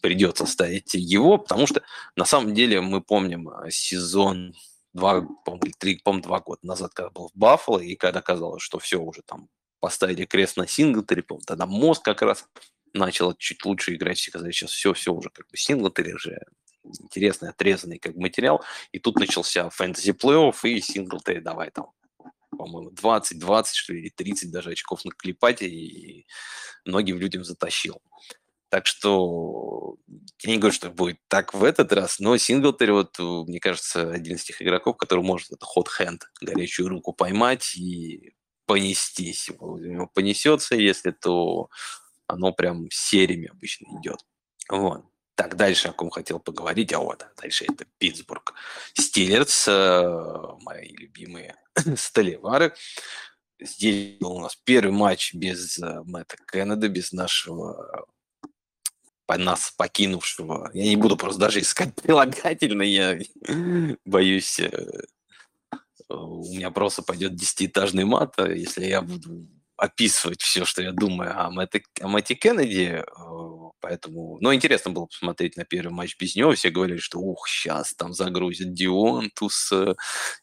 придется 0.00 0.44
ставить 0.44 0.94
его, 0.94 1.38
потому 1.38 1.66
что 1.66 1.82
на 2.16 2.24
самом 2.24 2.54
деле 2.54 2.80
мы 2.80 3.00
помним 3.00 3.48
сезон 3.70 4.54
два, 4.94 5.22
по-моему, 5.44 5.74
три, 5.78 5.96
по 5.96 6.12
два 6.18 6.40
года 6.40 6.60
назад, 6.62 6.94
когда 6.94 7.10
был 7.10 7.28
в 7.28 7.36
Баффало, 7.38 7.80
и 7.80 7.96
когда 7.96 8.22
казалось, 8.22 8.62
что 8.62 8.78
все 8.78 9.00
уже 9.00 9.22
там 9.22 9.48
поставили 9.80 10.24
крест 10.24 10.56
на 10.56 10.66
Синглтери, 10.66 11.20
по 11.20 11.38
тогда 11.46 11.66
мозг 11.66 12.02
как 12.04 12.22
раз 12.22 12.48
начал 12.94 13.34
чуть 13.34 13.64
лучше 13.64 13.94
играть, 13.94 14.18
все 14.18 14.30
сказали, 14.30 14.52
сейчас 14.52 14.70
все, 14.70 14.94
все 14.94 15.12
уже 15.12 15.30
как 15.30 15.46
бы 15.48 15.56
Синглтери 15.56 16.16
же 16.16 16.40
интересный, 16.84 17.50
отрезанный 17.50 17.98
как 17.98 18.14
бы 18.14 18.22
материал, 18.22 18.62
и 18.92 18.98
тут 18.98 19.18
начался 19.18 19.68
фэнтези 19.68 20.12
плей-офф, 20.12 20.56
и 20.64 20.80
Синглтери 20.80 21.40
давай 21.40 21.70
там 21.70 21.90
по-моему, 22.56 22.90
20, 22.90 23.38
20, 23.38 23.74
что 23.74 23.92
ли, 23.92 24.00
или 24.00 24.08
30 24.10 24.50
даже 24.50 24.70
очков 24.70 25.04
наклепать, 25.04 25.62
и 25.62 26.26
многим 26.84 27.18
людям 27.18 27.44
затащил. 27.44 28.00
Так 28.74 28.88
что 28.88 29.98
я 30.42 30.50
не 30.50 30.58
говорю, 30.58 30.74
что 30.74 30.90
будет 30.90 31.20
так 31.28 31.54
в 31.54 31.62
этот 31.62 31.92
раз, 31.92 32.18
но 32.18 32.36
Синглтери, 32.36 32.90
вот, 32.90 33.16
мне 33.20 33.60
кажется, 33.60 34.10
один 34.10 34.34
из 34.34 34.42
тех 34.42 34.60
игроков, 34.60 34.96
который 34.96 35.22
может 35.22 35.52
это 35.52 35.64
hot 35.64 35.86
hand, 35.96 36.22
горячую 36.40 36.88
руку 36.88 37.12
поймать 37.12 37.76
и 37.76 38.34
понестись. 38.66 39.46
Его 39.46 40.10
понесется, 40.12 40.74
если 40.74 41.12
то 41.12 41.68
оно 42.26 42.52
прям 42.52 42.90
сериями 42.90 43.46
обычно 43.46 43.86
идет. 44.00 44.26
Вот. 44.68 45.04
Так, 45.36 45.54
дальше 45.54 45.86
о 45.86 45.92
ком 45.92 46.10
хотел 46.10 46.40
поговорить, 46.40 46.92
а 46.92 46.98
вот, 46.98 47.24
дальше 47.40 47.66
это 47.68 47.84
Питтсбург. 47.98 48.54
Стиллерс, 48.94 49.68
э, 49.68 50.02
мои 50.62 50.88
любимые 50.96 51.54
столевары. 51.96 52.74
Здесь 53.60 54.18
был 54.18 54.32
у 54.32 54.40
нас 54.40 54.56
первый 54.56 54.90
матч 54.90 55.32
без 55.32 55.78
э, 55.78 56.02
Мэтта 56.06 56.38
Кеннеда, 56.50 56.88
без 56.88 57.12
нашего 57.12 58.08
нас 59.28 59.72
покинувшего. 59.76 60.70
Я 60.74 60.84
не 60.84 60.96
буду 60.96 61.16
просто 61.16 61.40
даже 61.40 61.60
искать 61.60 61.94
прилагательно, 62.02 62.82
я 62.82 63.18
боюсь, 64.04 64.60
э, 64.60 64.70
у 66.08 66.44
меня 66.52 66.70
просто 66.70 67.02
пойдет 67.02 67.34
десятиэтажный 67.34 68.04
мат, 68.04 68.34
а 68.36 68.48
если 68.48 68.84
я 68.84 69.02
буду 69.02 69.48
описывать 69.76 70.40
все, 70.40 70.64
что 70.64 70.82
я 70.82 70.92
думаю 70.92 71.38
о, 71.38 71.50
Мэтте, 71.50 71.82
о 72.00 72.08
Мэтте 72.08 72.34
Кеннеди, 72.34 73.02
э, 73.02 73.70
поэтому, 73.80 74.38
ну, 74.40 74.54
интересно 74.54 74.92
было 74.92 75.06
посмотреть 75.06 75.56
на 75.56 75.64
первый 75.64 75.92
матч 75.92 76.16
без 76.18 76.36
него, 76.36 76.52
все 76.52 76.70
говорили, 76.70 76.98
что, 76.98 77.18
ух, 77.18 77.48
сейчас 77.48 77.94
там 77.94 78.12
загрузят 78.12 78.72
Дионту 78.72 79.48
с 79.50 79.72
э, 79.72 79.94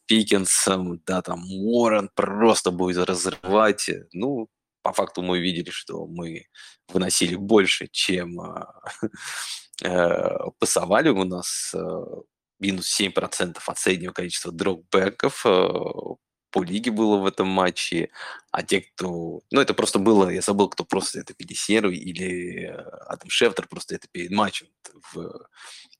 Пикенсом, 0.05 0.99
да, 1.05 1.21
там 1.21 1.43
Уоррен 1.49 2.09
просто 2.13 2.71
будет 2.71 3.07
разрывать, 3.07 3.89
ну, 4.11 4.49
по 4.81 4.93
факту 4.93 5.21
мы 5.21 5.37
увидели, 5.37 5.69
что 5.69 6.07
мы 6.07 6.45
выносили 6.87 7.35
больше, 7.35 7.87
чем 7.87 8.39
а, 8.41 8.81
э, 9.83 10.37
пасовали. 10.59 11.09
У 11.09 11.23
нас 11.23 11.71
э, 11.73 12.05
минус 12.59 12.99
7% 12.99 13.57
от 13.65 13.77
среднего 13.77 14.13
количества 14.13 14.51
дропбеков 14.51 15.45
э, 15.45 15.69
по 16.51 16.63
лиге 16.63 16.91
было 16.91 17.17
в 17.17 17.25
этом 17.25 17.47
матче, 17.47 18.09
а 18.51 18.61
те, 18.61 18.81
кто... 18.81 19.41
Ну, 19.51 19.61
это 19.61 19.73
просто 19.73 19.99
было, 19.99 20.29
я 20.29 20.41
забыл, 20.41 20.67
кто 20.67 20.83
просто 20.83 21.21
это 21.21 21.33
перед 21.33 21.55
серию, 21.57 21.93
или 21.93 22.65
Адам 23.07 23.29
Шефтер 23.29 23.67
просто 23.67 23.95
это 23.95 24.07
перед 24.11 24.31
матчем. 24.31 24.67
В... 25.13 25.47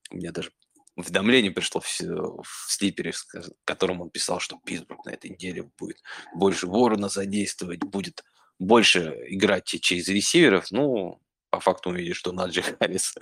У 0.10 0.15
меня 0.15 0.32
даже 0.32 0.52
уведомление 0.98 1.52
пришло 1.52 1.80
в, 1.82 1.88
в 1.88 2.65
слипере, 2.67 3.13
в 3.13 3.26
котором 3.63 4.02
он 4.02 4.10
писал, 4.10 4.39
что 4.39 4.60
Питтсбург 4.65 5.06
на 5.06 5.12
этой 5.12 5.30
неделе 5.30 5.70
будет 5.78 6.02
больше 6.36 6.67
ворона 6.67 7.08
задействовать, 7.08 7.80
будет 7.80 8.24
больше 8.62 9.17
играть 9.28 9.65
через 9.65 10.08
ресиверов, 10.08 10.67
ну, 10.71 11.19
по 11.50 11.60
факту 11.60 11.89
мы 11.89 11.97
видим, 11.97 12.13
что 12.13 12.32
Наджи 12.32 12.62
Харрис 12.80 13.15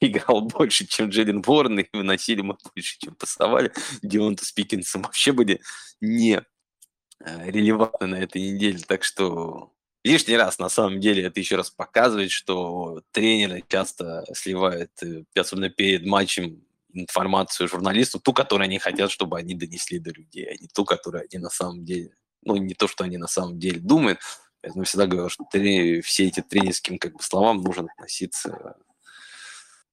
играл 0.00 0.40
больше, 0.42 0.86
чем 0.86 1.10
Джеллен 1.10 1.42
Ворн, 1.42 1.78
и 1.78 1.86
выносили 1.92 2.40
мы 2.40 2.56
больше, 2.74 2.98
чем 2.98 3.14
пасовали. 3.14 3.72
Дионта 4.02 4.44
с 4.44 4.52
Пикинсом 4.52 5.02
вообще 5.02 5.32
были 5.32 5.60
не 6.00 6.42
э, 7.20 7.50
релевантны 7.50 8.06
на 8.06 8.16
этой 8.16 8.40
неделе, 8.40 8.78
так 8.78 9.04
что 9.04 9.72
лишний 10.02 10.36
раз, 10.36 10.58
на 10.58 10.70
самом 10.70 10.98
деле, 10.98 11.24
это 11.24 11.38
еще 11.38 11.56
раз 11.56 11.70
показывает, 11.70 12.30
что 12.30 13.02
тренеры 13.12 13.62
часто 13.68 14.24
сливают, 14.34 14.90
э, 15.02 15.24
особенно 15.34 15.68
перед 15.68 16.06
матчем, 16.06 16.64
информацию 16.92 17.68
журналистам, 17.68 18.20
ту, 18.20 18.32
которую 18.32 18.64
они 18.64 18.80
хотят, 18.80 19.12
чтобы 19.12 19.38
они 19.38 19.54
донесли 19.54 20.00
до 20.00 20.10
людей, 20.10 20.46
а 20.46 20.60
не 20.60 20.66
ту, 20.66 20.84
которую 20.84 21.24
они 21.30 21.40
на 21.40 21.50
самом 21.50 21.84
деле, 21.84 22.10
ну, 22.42 22.56
не 22.56 22.74
то, 22.74 22.88
что 22.88 23.04
они 23.04 23.16
на 23.16 23.28
самом 23.28 23.60
деле 23.60 23.78
думают, 23.78 24.18
Поэтому 24.62 24.84
всегда 24.84 25.06
говорил, 25.06 25.28
что 25.28 25.44
трени- 25.52 26.00
все 26.00 26.26
эти 26.26 26.40
тренерским 26.40 26.98
как 26.98 27.14
бы, 27.14 27.22
словам 27.22 27.62
нужно 27.62 27.88
относиться 27.92 28.76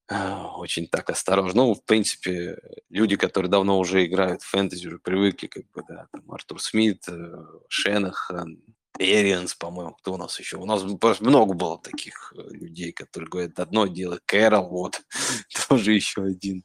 очень 0.10 0.88
так 0.88 1.10
осторожно. 1.10 1.66
Ну, 1.66 1.74
в 1.74 1.84
принципе, 1.84 2.58
люди, 2.90 3.18
которые 3.18 3.52
давно 3.52 3.78
уже 3.78 4.06
играют 4.06 4.42
в 4.42 4.50
фэнтези, 4.50 4.88
уже 4.88 5.00
привыкли, 5.00 5.48
как 5.48 5.70
бы, 5.72 5.84
да, 5.88 6.08
там 6.12 6.32
Артур 6.32 6.62
Смит, 6.62 7.04
э, 7.10 7.46
Шенахан, 7.68 8.62
Эрианс, 9.00 9.54
по-моему, 9.54 9.94
кто 9.96 10.14
у 10.14 10.18
нас 10.18 10.40
еще? 10.40 10.58
У 10.58 10.66
нас 10.66 10.84
много 11.20 11.54
было 11.54 11.78
таких 11.78 12.34
э, 12.36 12.42
людей, 12.54 12.94
которые 12.94 13.30
говорят 13.30 13.60
одно 13.60 13.86
дело, 13.88 14.20
Кэрол, 14.26 14.70
вот, 14.70 15.02
тоже 15.68 15.94
еще 15.94 16.24
один 16.24 16.64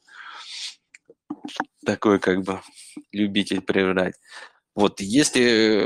такой, 1.85 2.19
как 2.19 2.43
бы, 2.43 2.61
любитель 3.11 3.61
проиграть. 3.61 4.15
Вот, 4.73 5.01
если 5.01 5.83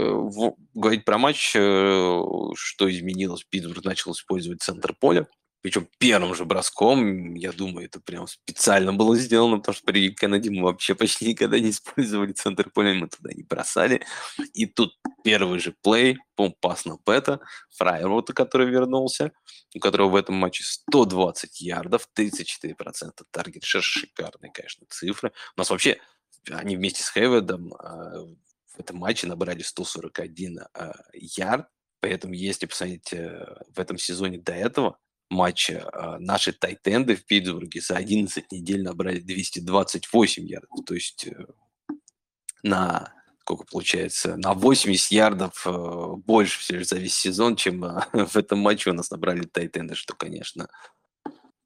говорить 0.80 1.06
про 1.06 1.18
матч, 1.18 1.50
что 1.50 2.56
изменилось, 2.82 3.44
Питтсбург 3.50 3.84
начал 3.84 4.14
использовать 4.14 4.62
центр 4.62 4.94
поля, 4.94 5.28
причем 5.62 5.90
первым 5.98 6.36
же 6.36 6.46
броском, 6.46 7.34
я 7.34 7.52
думаю, 7.52 7.88
это 7.88 8.00
прям 8.00 8.28
специально 8.28 8.94
было 8.94 9.18
сделано, 9.18 9.58
потому 9.58 9.76
что 9.76 9.86
при 9.86 10.14
Кеннеди 10.14 10.50
мы 10.50 10.64
вообще 10.64 10.96
почти 10.96 11.28
никогда 11.28 11.60
не 11.60 11.72
использовали 11.72 12.32
центр 12.32 12.70
поля, 12.70 12.94
мы 12.94 13.10
туда 13.10 13.32
не 13.34 13.44
бросали. 13.44 14.06
И 14.54 14.66
тут 14.66 14.94
первый 15.24 15.60
же 15.60 15.76
плей, 15.82 16.20
по 16.36 16.52
пас 16.52 16.86
на 16.86 16.98
Пэта, 16.98 17.42
Фрайервута, 17.76 18.34
который 18.34 18.70
вернулся, 18.70 19.32
у 19.76 19.80
которого 19.80 20.10
в 20.10 20.16
этом 20.16 20.36
матче 20.36 20.64
120 20.64 21.60
ярдов, 21.60 22.08
34% 22.18 23.12
таргет 23.32 23.64
шикарные, 23.64 24.52
конечно, 24.54 24.86
цифры. 24.90 25.34
У 25.56 25.60
нас 25.60 25.70
вообще, 25.70 26.00
они 26.50 26.78
вместе 26.78 27.04
с 27.04 27.12
Хейведом 27.12 27.74
э, 27.74 28.26
в 28.78 28.80
этом 28.80 28.98
матче 28.98 29.28
набрали 29.28 29.62
141 29.62 30.60
э, 30.74 30.92
ярд, 31.14 31.68
Поэтому, 32.00 32.34
если 32.34 32.68
посмотреть 32.68 33.12
э, 33.12 33.44
в 33.76 33.80
этом 33.80 33.98
сезоне 33.98 34.38
до 34.38 34.54
этого, 34.54 35.00
матча 35.30 35.90
а, 35.92 36.20
наши 36.20 36.54
тайтенды 36.54 37.16
в 37.16 37.26
Питтсбурге 37.26 37.82
за 37.82 37.98
11 37.98 38.52
недель 38.52 38.84
набрали 38.84 39.20
228 39.20 40.48
ярдов. 40.48 40.86
То 40.86 40.94
есть 40.94 41.28
э, 41.28 41.46
на 42.64 43.14
сколько 43.42 43.64
получается, 43.64 44.36
на 44.36 44.54
80 44.54 45.12
ярдов 45.12 45.66
э, 45.66 46.14
больше 46.26 46.60
все 46.60 46.84
за 46.84 46.98
весь 46.98 47.16
сезон, 47.16 47.56
чем 47.56 47.84
э, 47.86 48.02
в 48.26 48.36
этом 48.36 48.60
матче 48.60 48.90
у 48.90 48.94
нас 48.94 49.10
набрали 49.10 49.44
тайтенды, 49.44 49.96
что, 49.96 50.14
конечно, 50.16 50.70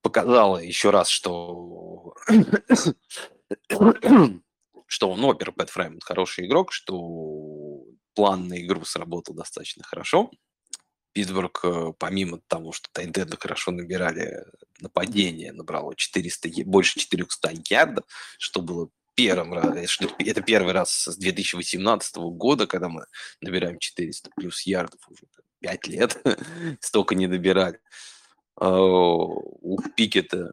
показало 0.02 0.58
еще 0.58 0.92
раз, 0.92 1.10
что 1.10 2.16
что, 4.92 5.16
ну, 5.16 5.28
во-первых, 5.28 5.56
Пэт 5.56 5.70
Фраймонт 5.70 6.04
хороший 6.04 6.48
игрок, 6.48 6.74
что 6.74 7.86
план 8.14 8.50
на 8.50 8.60
игру 8.60 8.84
сработал 8.84 9.34
достаточно 9.34 9.86
хорошо, 9.86 10.30
Питтсбург, 11.14 11.62
э, 11.64 11.94
помимо 11.98 12.42
того, 12.50 12.74
что 12.74 12.90
Тайдеда 12.92 13.38
хорошо 13.38 13.72
набирали, 13.72 14.44
нападение 14.82 15.54
набрало 15.54 15.96
400, 15.96 16.50
больше 16.66 17.00
400 17.00 17.54
ярдов, 17.70 18.04
что 18.38 18.62
было 18.62 18.90
первым 19.16 19.54
раз, 19.54 19.98
это 20.20 20.42
первый 20.42 20.74
раз 20.74 20.92
с 20.92 21.16
2018 21.16 22.18
года, 22.18 22.68
когда 22.68 22.90
мы 22.90 23.06
набираем 23.40 23.80
400 23.80 24.30
плюс 24.36 24.64
ярдов 24.64 25.00
уже 25.08 25.24
5 25.62 25.88
лет, 25.88 26.22
столько 26.82 27.16
не 27.16 27.28
набирали. 27.28 27.80
А, 28.58 28.78
у 28.78 29.82
Пикета 29.96 30.52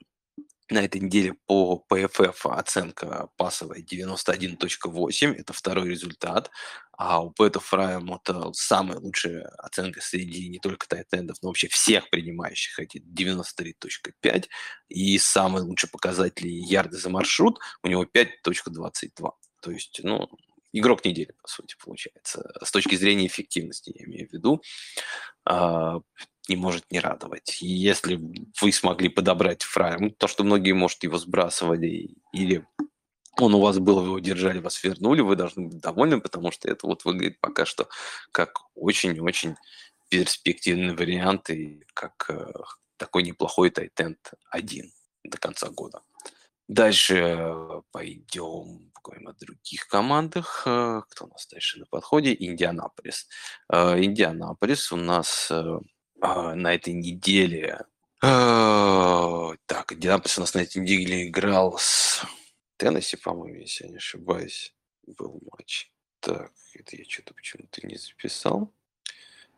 на 0.70 0.84
этой 0.84 1.00
неделе 1.00 1.34
по 1.46 1.84
PFF 1.90 2.50
оценка 2.50 3.28
пасовая 3.36 3.80
91.8, 3.80 5.34
это 5.34 5.52
второй 5.52 5.90
результат, 5.90 6.50
а 6.92 7.22
у 7.22 7.30
Пэта 7.30 7.60
Фрайм 7.60 8.12
это 8.12 8.52
самая 8.52 8.98
лучшая 8.98 9.46
оценка 9.58 10.00
среди 10.00 10.48
не 10.48 10.58
только 10.58 10.88
тайтендов, 10.88 11.38
но 11.42 11.48
вообще 11.48 11.68
всех 11.68 12.10
принимающих, 12.10 12.78
эти 12.80 12.98
93.5, 12.98 14.48
и 14.88 15.18
самый 15.18 15.62
лучший 15.62 15.88
показатель 15.88 16.48
ярды 16.48 16.96
за 16.96 17.08
маршрут 17.08 17.58
у 17.82 17.88
него 17.88 18.04
5.22. 18.04 19.30
То 19.60 19.70
есть, 19.70 20.00
ну, 20.02 20.28
игрок 20.72 21.04
недели, 21.04 21.32
по 21.40 21.48
сути, 21.48 21.76
получается. 21.82 22.52
С 22.62 22.70
точки 22.70 22.94
зрения 22.96 23.26
эффективности, 23.26 23.94
я 23.96 24.04
имею 24.04 24.28
в 24.28 24.32
виду. 24.32 24.62
Не 26.48 26.56
может 26.56 26.90
не 26.90 27.00
радовать. 27.00 27.58
И 27.60 27.66
если 27.66 28.20
вы 28.60 28.72
смогли 28.72 29.08
подобрать 29.08 29.62
фраер, 29.62 30.12
то, 30.12 30.26
что 30.28 30.44
многие, 30.44 30.72
может, 30.72 31.02
его 31.04 31.18
сбрасывали, 31.18 32.16
или 32.32 32.66
он 33.38 33.54
у 33.54 33.60
вас 33.60 33.78
был, 33.78 34.00
вы 34.00 34.06
его 34.06 34.18
держали, 34.18 34.58
вас 34.58 34.82
вернули, 34.82 35.20
вы 35.20 35.36
должны 35.36 35.68
быть 35.68 35.78
довольны, 35.78 36.20
потому 36.20 36.50
что 36.50 36.68
это 36.68 36.86
вот 36.86 37.04
выглядит 37.04 37.40
пока 37.40 37.66
что 37.66 37.88
как 38.32 38.62
очень-очень 38.74 39.56
перспективный 40.08 40.94
вариант 40.94 41.50
и 41.50 41.84
как 41.94 42.26
э, 42.30 42.52
такой 42.96 43.22
неплохой 43.22 43.70
тайтенд 43.70 44.18
один 44.50 44.90
до 45.22 45.38
конца 45.38 45.68
года. 45.68 46.00
Дальше 46.66 47.82
пойдем 47.92 48.90
поговорим 48.94 49.28
о 49.28 49.32
других 49.32 49.86
командах. 49.88 50.62
Э, 50.66 51.02
кто 51.08 51.24
у 51.24 51.28
нас 51.28 51.46
дальше 51.46 51.78
на 51.78 51.86
подходе? 51.86 52.34
Индианаполис. 52.38 53.26
Э, 53.72 54.02
Индианаполис 54.02 54.92
у 54.92 54.96
нас 54.96 55.48
э, 55.50 55.78
а, 56.20 56.54
на 56.54 56.74
этой 56.74 56.92
неделе. 56.94 57.84
А, 58.22 59.52
так, 59.66 59.92
Индианаполис 59.92 60.38
у 60.38 60.40
нас 60.40 60.54
на 60.54 60.60
этой 60.60 60.78
неделе 60.78 61.28
играл 61.28 61.78
с 61.78 62.24
Теннесси, 62.76 63.16
по-моему, 63.16 63.60
если 63.60 63.84
я 63.84 63.90
не 63.90 63.96
ошибаюсь, 63.96 64.74
был 65.06 65.40
матч. 65.52 65.90
Так, 66.20 66.52
это 66.74 66.96
я 66.96 67.04
что-то 67.04 67.34
почему-то 67.34 67.86
не 67.86 67.96
записал. 67.96 68.72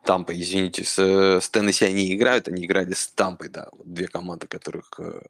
Тампа, 0.05 0.39
извините, 0.39 0.85
с, 0.85 0.99
с 0.99 1.51
Теннесси 1.51 1.85
они 1.85 2.15
играют, 2.15 2.49
они 2.49 2.65
играли 2.65 2.93
с 2.93 3.09
Тампой, 3.09 3.49
да, 3.49 3.69
вот 3.73 3.93
две 3.93 4.09
команды, 4.09 4.47
которых 4.47 4.99
э, 4.99 5.23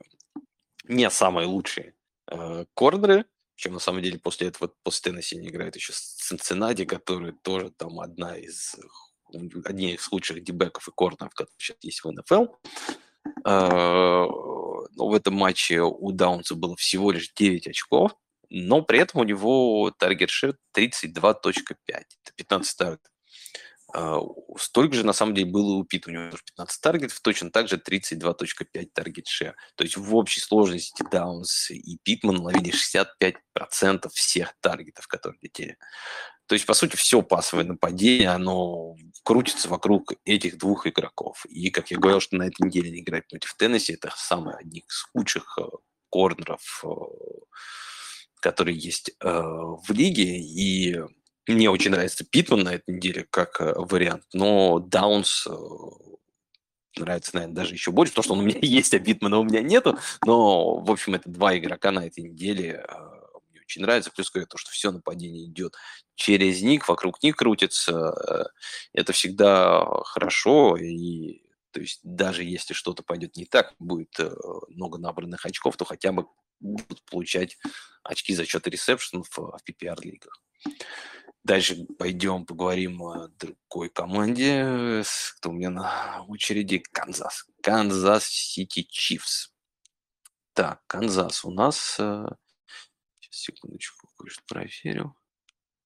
не 0.85 1.11
самые 1.11 1.47
лучшие 1.47 1.95
э, 2.31 2.65
корнеры, 2.75 3.27
чем 3.57 3.75
на 3.75 3.81
самом 3.81 4.03
деле 4.03 4.19
после 4.19 4.49
этого, 4.49 4.73
после 4.83 5.11
Теннесси 5.11 5.37
они 5.37 5.49
играют 5.49 5.77
еще 5.77 5.93
с 5.93 5.99
Цинциннати, 5.99 6.85
который 6.85 7.33
тоже 7.33 7.71
там 7.71 8.01
одна 8.01 8.37
из 8.37 8.77
одни 9.65 9.95
из 9.95 10.11
лучших 10.11 10.43
дебеков 10.43 10.89
и 10.89 10.93
корнеров, 10.95 11.35
которые 11.35 11.55
сейчас 11.59 11.77
есть 11.83 12.05
в 12.05 12.11
НФЛ. 12.11 12.47
А, 13.45 14.27
но 14.27 15.09
в 15.09 15.15
этом 15.15 15.35
матче 15.35 15.81
у 15.81 16.13
Даунса 16.13 16.55
было 16.55 16.77
всего 16.77 17.11
лишь 17.13 17.33
9 17.35 17.69
очков, 17.69 18.13
но 18.49 18.83
при 18.83 18.99
этом 18.99 19.21
у 19.21 19.25
него 19.25 19.93
target 19.97 20.31
share 20.31 20.57
32.5. 20.77 21.75
Это 21.87 22.07
15 22.37 22.77
таргетов. 22.77 23.13
А, 23.93 24.21
столько 24.59 24.95
же, 24.95 25.05
на 25.05 25.13
самом 25.13 25.35
деле, 25.35 25.51
было 25.51 25.75
у 25.75 25.85
Пита. 25.85 26.11
У 26.11 26.13
него 26.13 26.31
15 26.31 26.81
таргетов, 26.81 27.21
точно 27.21 27.51
так 27.51 27.69
же 27.69 27.77
32.5 27.77 28.89
target 28.93 29.27
share. 29.27 29.57
То 29.75 29.85
есть 29.85 29.97
в 29.97 30.15
общей 30.15 30.41
сложности 30.41 31.05
Даунс 31.11 31.71
и 31.71 31.99
Питман 32.03 32.41
ловили 32.41 32.73
65% 32.73 34.09
всех 34.13 34.55
таргетов, 34.61 35.07
которые 35.07 35.39
летели. 35.43 35.77
То 36.51 36.55
есть, 36.55 36.67
по 36.67 36.75
сути, 36.75 36.97
все 36.97 37.23
пасовое 37.23 37.65
нападение, 37.65 38.29
оно 38.29 38.97
крутится 39.23 39.69
вокруг 39.69 40.15
этих 40.25 40.59
двух 40.59 40.85
игроков. 40.89 41.47
И, 41.49 41.71
как 41.71 41.93
я 41.93 41.97
говорил, 41.97 42.19
что 42.19 42.35
на 42.35 42.49
этой 42.49 42.67
неделе 42.67 42.91
не 42.91 43.03
играть 43.03 43.29
против 43.29 43.55
Теннесси, 43.55 43.93
это 43.93 44.13
самый 44.17 44.57
одни 44.57 44.81
из 44.81 45.03
худших 45.13 45.57
э, 45.61 45.63
корнеров, 46.11 46.85
э, 46.85 46.89
которые 48.41 48.77
есть 48.77 49.13
э, 49.21 49.31
в 49.31 49.91
лиге. 49.91 50.41
И 50.41 51.01
мне 51.47 51.71
очень 51.71 51.93
нравится 51.93 52.25
Питман 52.25 52.65
на 52.65 52.75
этой 52.75 52.97
неделе 52.97 53.29
как 53.31 53.61
вариант, 53.61 54.25
но 54.33 54.81
Даунс 54.81 55.47
нравится, 56.97 57.31
наверное, 57.35 57.55
даже 57.55 57.75
еще 57.75 57.93
больше, 57.93 58.13
потому 58.13 58.25
что 58.25 58.33
он 58.33 58.41
у 58.41 58.43
меня 58.43 58.59
есть, 58.63 58.93
а 58.93 58.99
Питмана 58.99 59.39
у 59.39 59.45
меня 59.45 59.63
нету. 59.63 60.01
Но, 60.27 60.81
в 60.81 60.91
общем, 60.91 61.15
это 61.15 61.31
два 61.31 61.57
игрока 61.57 61.93
на 61.93 62.09
этой 62.09 62.25
неделе 62.25 62.85
очень 63.71 63.83
нравится. 63.83 64.11
Плюс 64.11 64.31
то, 64.31 64.57
что 64.57 64.71
все 64.71 64.91
нападение 64.91 65.47
идет 65.47 65.77
через 66.17 66.61
них, 66.63 66.89
вокруг 66.89 67.23
них 67.23 67.37
крутится. 67.37 67.93
Э, 67.93 68.45
это 68.93 69.13
всегда 69.13 69.87
хорошо. 70.05 70.77
И 70.77 71.43
то 71.71 71.81
есть 71.81 72.01
даже 72.03 72.43
если 72.43 72.75
что-то 72.75 73.05
пойдет 73.05 73.37
не 73.37 73.45
так, 73.45 73.75
будет 73.79 74.19
э, 74.19 74.31
много 74.69 74.99
набранных 74.99 75.47
очков, 75.47 75.77
то 75.77 75.85
хотя 75.85 76.11
бы 76.11 76.27
будут 76.59 77.03
получать 77.05 77.59
очки 78.03 78.35
за 78.35 78.45
счет 78.45 78.67
ресепшенов 78.67 79.29
в 79.31 79.59
PPR-лигах. 79.65 80.43
Дальше 81.45 81.87
пойдем 81.99 82.45
поговорим 82.45 83.03
о 83.03 83.29
другой 83.29 83.89
команде. 83.89 85.03
Кто 85.37 85.51
у 85.51 85.53
меня 85.53 85.71
на 85.71 86.25
очереди? 86.29 86.83
Канзас. 86.93 87.47
Канзас 87.63 88.27
Сити 88.27 88.83
Чифс. 88.83 89.53
Так, 90.53 90.83
Канзас 90.89 91.45
у 91.45 91.51
нас 91.51 91.97
э, 91.99 92.27
секундочку, 93.31 94.09
кое-что 94.17 94.43
проверю. 94.47 95.15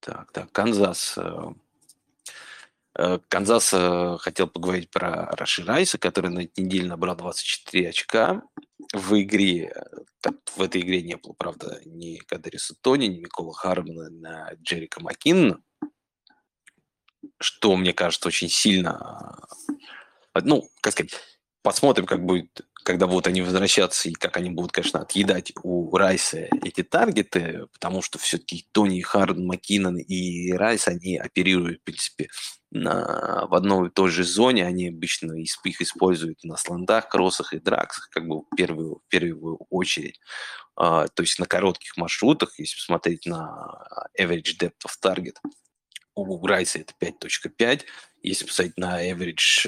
Так, 0.00 0.32
так, 0.32 0.52
Канзас. 0.52 1.14
Э, 1.16 1.52
э, 2.98 3.18
Канзас 3.28 3.72
э, 3.72 4.16
хотел 4.18 4.48
поговорить 4.48 4.90
про 4.90 5.26
Раши 5.36 5.64
Райса, 5.64 5.98
который 5.98 6.30
на 6.30 6.40
этой 6.40 6.60
неделе 6.60 6.88
набрал 6.88 7.16
24 7.16 7.88
очка. 7.88 8.42
В 8.92 9.20
игре, 9.22 9.72
так, 10.20 10.34
в 10.56 10.60
этой 10.60 10.82
игре 10.82 11.02
не 11.02 11.16
было, 11.16 11.32
правда, 11.32 11.80
ни 11.86 12.16
Кадариуса 12.18 12.74
Тони, 12.80 13.06
ни 13.06 13.20
Микола 13.20 13.54
Хардмана, 13.54 14.10
ни 14.10 14.62
Джерика 14.62 15.02
Маккинна, 15.02 15.62
что, 17.38 17.76
мне 17.76 17.92
кажется, 17.92 18.28
очень 18.28 18.48
сильно, 18.48 19.38
ну, 20.34 20.68
как 20.80 20.92
сказать, 20.92 21.14
посмотрим, 21.64 22.04
как 22.04 22.24
будет, 22.24 22.60
когда 22.84 23.06
будут 23.06 23.26
они 23.26 23.40
возвращаться 23.40 24.08
и 24.10 24.12
как 24.12 24.36
они 24.36 24.50
будут, 24.50 24.70
конечно, 24.70 25.00
отъедать 25.00 25.52
у 25.62 25.96
Райса 25.96 26.46
эти 26.62 26.82
таргеты, 26.82 27.66
потому 27.72 28.02
что 28.02 28.18
все-таки 28.18 28.68
Тони, 28.70 29.00
Харден, 29.00 29.46
Маккинон 29.46 29.96
и 29.96 30.52
Райс, 30.52 30.86
они 30.86 31.16
оперируют, 31.16 31.80
в 31.80 31.84
принципе, 31.84 32.28
на, 32.70 33.46
в 33.46 33.54
одной 33.54 33.88
и 33.88 33.90
той 33.90 34.10
же 34.10 34.24
зоне, 34.24 34.66
они 34.66 34.88
обычно 34.88 35.32
их 35.32 35.80
используют 35.80 36.44
на 36.44 36.58
сландах, 36.58 37.08
кроссах 37.08 37.54
и 37.54 37.58
драксах, 37.58 38.10
как 38.10 38.28
бы 38.28 38.42
в 38.42 38.46
первую, 38.54 38.96
в 38.96 39.08
первую 39.08 39.56
очередь. 39.70 40.20
А, 40.76 41.08
то 41.08 41.22
есть 41.22 41.38
на 41.38 41.46
коротких 41.46 41.96
маршрутах, 41.96 42.58
если 42.58 42.76
посмотреть 42.76 43.24
на 43.24 43.86
average 44.20 44.58
depth 44.60 44.84
of 44.86 44.92
target, 45.02 45.36
у 46.14 46.46
Райса 46.46 46.80
это 46.80 46.92
5.5, 47.00 47.82
если 48.22 48.44
посмотреть 48.44 48.76
на 48.76 49.02
average 49.08 49.66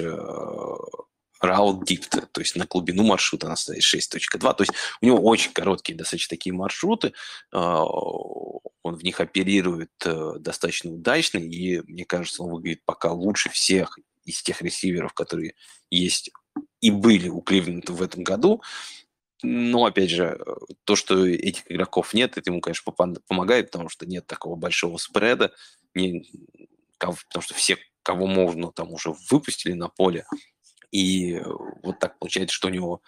route 1.41 1.83
depth, 1.83 2.27
то 2.31 2.41
есть 2.41 2.55
на 2.55 2.65
глубину 2.65 3.03
маршрута 3.03 3.47
она 3.47 3.55
стоит 3.55 3.83
6.2, 3.83 4.39
то 4.39 4.63
есть 4.63 4.73
у 5.01 5.05
него 5.05 5.21
очень 5.21 5.51
короткие 5.51 5.97
достаточно 5.97 6.35
такие 6.35 6.53
маршруты, 6.53 7.13
uh, 7.53 7.85
он 8.83 8.95
в 8.95 9.03
них 9.03 9.19
оперирует 9.19 9.91
uh, 10.05 10.39
достаточно 10.39 10.91
удачно, 10.91 11.37
и 11.37 11.81
мне 11.81 12.05
кажется, 12.05 12.43
он 12.43 12.51
выглядит 12.51 12.83
пока 12.85 13.11
лучше 13.11 13.49
всех 13.49 13.97
из 14.25 14.41
тех 14.41 14.61
ресиверов, 14.61 15.13
которые 15.13 15.55
есть 15.89 16.31
и 16.81 16.91
были 16.91 17.29
у 17.29 17.41
Кливленда 17.41 17.93
в 17.93 18.01
этом 18.01 18.23
году. 18.23 18.61
Но, 19.43 19.85
опять 19.85 20.09
же, 20.09 20.39
то, 20.83 20.95
что 20.95 21.27
этих 21.27 21.71
игроков 21.71 22.13
нет, 22.13 22.37
это 22.37 22.49
ему, 22.49 22.59
конечно, 22.59 22.91
помогает, 22.91 23.71
потому 23.71 23.89
что 23.89 24.05
нет 24.05 24.25
такого 24.25 24.55
большого 24.55 24.97
спреда, 24.97 25.53
не, 25.93 26.25
потому 26.97 27.41
что 27.41 27.53
все, 27.53 27.77
кого 28.01 28.25
можно, 28.25 28.71
там 28.71 28.91
уже 28.91 29.13
выпустили 29.29 29.73
на 29.73 29.89
поле. 29.89 30.25
И 30.91 31.41
вот 31.83 31.99
так 31.99 32.17
получается, 32.19 32.55
что 32.55 32.67
у 32.67 32.71
него 32.71 33.01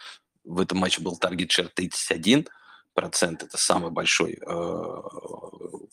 в 0.43 0.59
этом 0.59 0.79
матче 0.79 1.01
был 1.01 1.17
таргет 1.17 1.51
шер 1.51 1.69
31 1.69 2.47
процент, 2.93 3.43
это 3.43 3.57
самый 3.57 3.91
большой 3.91 4.33
э, 4.33 5.01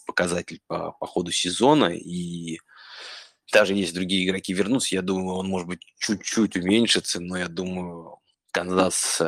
показатель 0.07 0.61
по, 0.67 0.93
по 0.93 1.07
ходу 1.07 1.31
сезона, 1.31 1.87
и 1.87 2.59
даже 3.53 3.75
если 3.75 3.95
другие 3.95 4.27
игроки 4.27 4.53
вернутся, 4.53 4.95
я 4.95 5.03
думаю, 5.03 5.37
он 5.37 5.49
может 5.49 5.69
быть 5.69 5.81
чуть-чуть 5.99 6.57
уменьшится, 6.57 7.21
но 7.21 7.37
я 7.37 7.49
думаю, 7.49 8.19
Канзас 8.51 9.23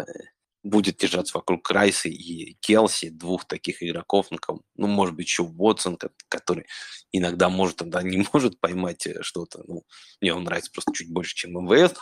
будет 0.63 0.97
держаться 0.97 1.39
вокруг 1.39 1.71
Райса 1.71 2.09
и 2.09 2.55
Келси, 2.61 3.11
двух 3.11 3.47
таких 3.47 3.83
игроков, 3.83 4.27
ну, 4.31 4.39
ну 4.77 4.87
может 4.87 5.15
быть, 5.15 5.27
еще 5.27 5.45
Уотсон, 5.45 5.99
который 6.29 6.67
иногда 7.13 7.49
может, 7.49 7.77
тогда 7.77 8.03
не 8.03 8.27
может 8.33 8.61
поймать 8.61 9.07
э, 9.07 9.23
что-то. 9.23 9.63
Ну, 9.67 9.85
мне 10.21 10.35
он 10.35 10.45
нравится 10.45 10.71
просто 10.73 10.93
чуть 10.93 11.13
больше, 11.13 11.35
чем 11.35 11.53
МВС. 11.53 11.95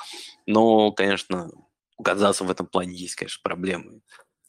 Но, 0.46 0.92
конечно, 0.92 1.50
у 1.96 2.02
Канзаса 2.02 2.44
в 2.44 2.50
этом 2.50 2.66
плане 2.66 2.94
есть, 2.94 3.14
конечно, 3.14 3.40
проблемы. 3.42 4.00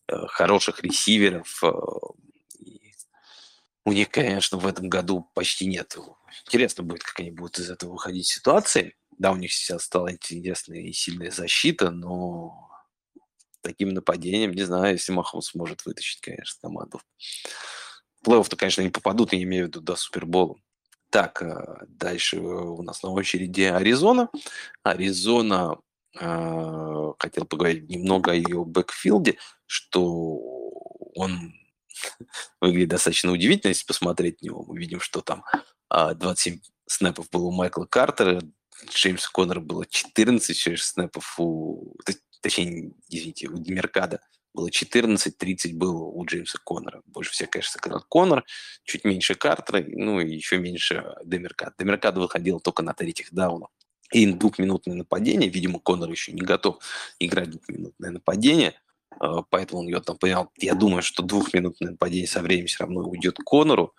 Э, 0.08 0.26
хороших 0.28 0.84
ресиверов. 0.84 1.63
Э, 1.63 1.72
у 3.86 3.93
них, 3.93 4.10
конечно, 4.10 4.58
в 4.58 4.67
этом 4.67 4.89
году 4.89 5.30
почти 5.34 5.65
нет. 5.65 5.96
Интересно 6.46 6.84
будет, 6.84 7.04
как 7.04 7.20
они 7.22 7.32
будут 7.32 7.60
из 7.60 7.70
этого 7.70 7.93
выходить 7.93 8.28
ситуации. 8.28 8.96
Да, 9.17 9.32
у 9.32 9.38
них 9.38 9.52
сейчас 9.54 9.84
стала 9.84 10.12
интересная 10.12 10.82
и 10.82 10.91
сильная 10.91 11.32
защита, 11.32 11.89
но 11.89 12.66
таким 13.67 13.89
нападением, 13.89 14.53
не 14.53 14.63
знаю, 14.63 14.93
если 14.93 15.12
Махомс 15.12 15.49
сможет 15.49 15.86
вытащить, 15.86 16.21
конечно, 16.21 16.58
команду. 16.62 17.01
Плей-офф-то, 18.25 18.56
конечно, 18.56 18.82
не 18.82 18.89
попадут, 18.89 19.34
я 19.34 19.43
имею 19.43 19.65
в 19.65 19.67
виду 19.67 19.82
до 19.82 19.97
Супербола. 19.97 20.56
Так, 21.10 21.41
э, 21.41 21.86
дальше 21.88 22.39
у 22.39 22.82
нас 22.82 23.03
на 23.03 23.10
очереди 23.10 23.63
Аризона. 23.63 24.30
Аризона, 24.84 25.77
э, 26.17 27.13
хотел 27.19 27.45
поговорить 27.45 27.89
немного 27.89 28.32
о 28.32 28.36
ее 28.36 28.63
бэкфилде, 28.63 29.38
что 29.65 30.38
он 31.15 31.53
выглядит 32.62 32.89
достаточно 32.89 33.34
удивительно, 33.34 33.69
если 33.69 33.86
посмотреть 33.86 34.41
на 34.41 34.45
него. 34.45 34.63
Мы 34.63 34.77
видим, 34.77 35.01
что 35.01 35.21
там 35.21 35.43
27 35.89 36.56
а, 36.56 36.60
снэпов 36.86 37.30
было 37.30 37.47
у 37.47 37.51
Майкла 37.51 37.86
Картера, 37.86 38.41
Джеймса 38.86 39.30
Коннора 39.34 39.60
было 39.60 39.86
14 39.86 40.80
снэпов 40.80 41.39
у 41.39 41.95
точнее, 42.41 42.91
извините, 43.10 43.47
у 43.47 43.58
Демеркада 43.58 44.21
было 44.54 44.71
14, 44.71 45.38
30 45.38 45.78
было 45.78 46.04
у 46.04 46.26
Джеймса 46.26 46.60
Коннора. 46.65 47.02
Больше 47.06 47.32
всех, 47.32 47.50
конечно, 47.50 47.73
сыграл 47.73 48.04
Коннор, 48.10 48.43
чуть 48.84 49.04
меньше 49.04 49.36
Картера, 49.36 49.84
ну 49.88 50.19
и 50.19 50.34
еще 50.34 50.58
меньше 50.58 51.15
Демеркада. 51.23 51.76
Демеркада 51.78 52.19
выходил 52.19 52.60
только 52.60 52.82
на 52.82 52.93
третьих 52.93 53.32
даунах. 53.32 53.69
И 54.12 54.26
двухминутное 54.26 54.95
нападение, 54.95 55.50
видимо, 55.50 55.80
Коннор 55.80 56.10
еще 56.10 56.32
не 56.32 56.41
готов 56.41 56.80
играть 57.19 57.52
двухминутное 57.52 58.12
нападение, 58.12 58.73
а, 59.19 59.43
поэтому 59.43 59.82
он 59.82 59.88
ее 59.88 60.00
там 60.00 60.17
понял. 60.17 60.50
Я 60.58 60.73
думаю, 60.73 61.04
что 61.04 61.23
двухминутное 61.23 61.91
нападение 61.91 62.28
со 62.28 62.41
временем 62.41 62.67
все 62.67 62.84
равно 62.84 63.02
уйдет 63.02 63.38
Коннору, 63.45 63.93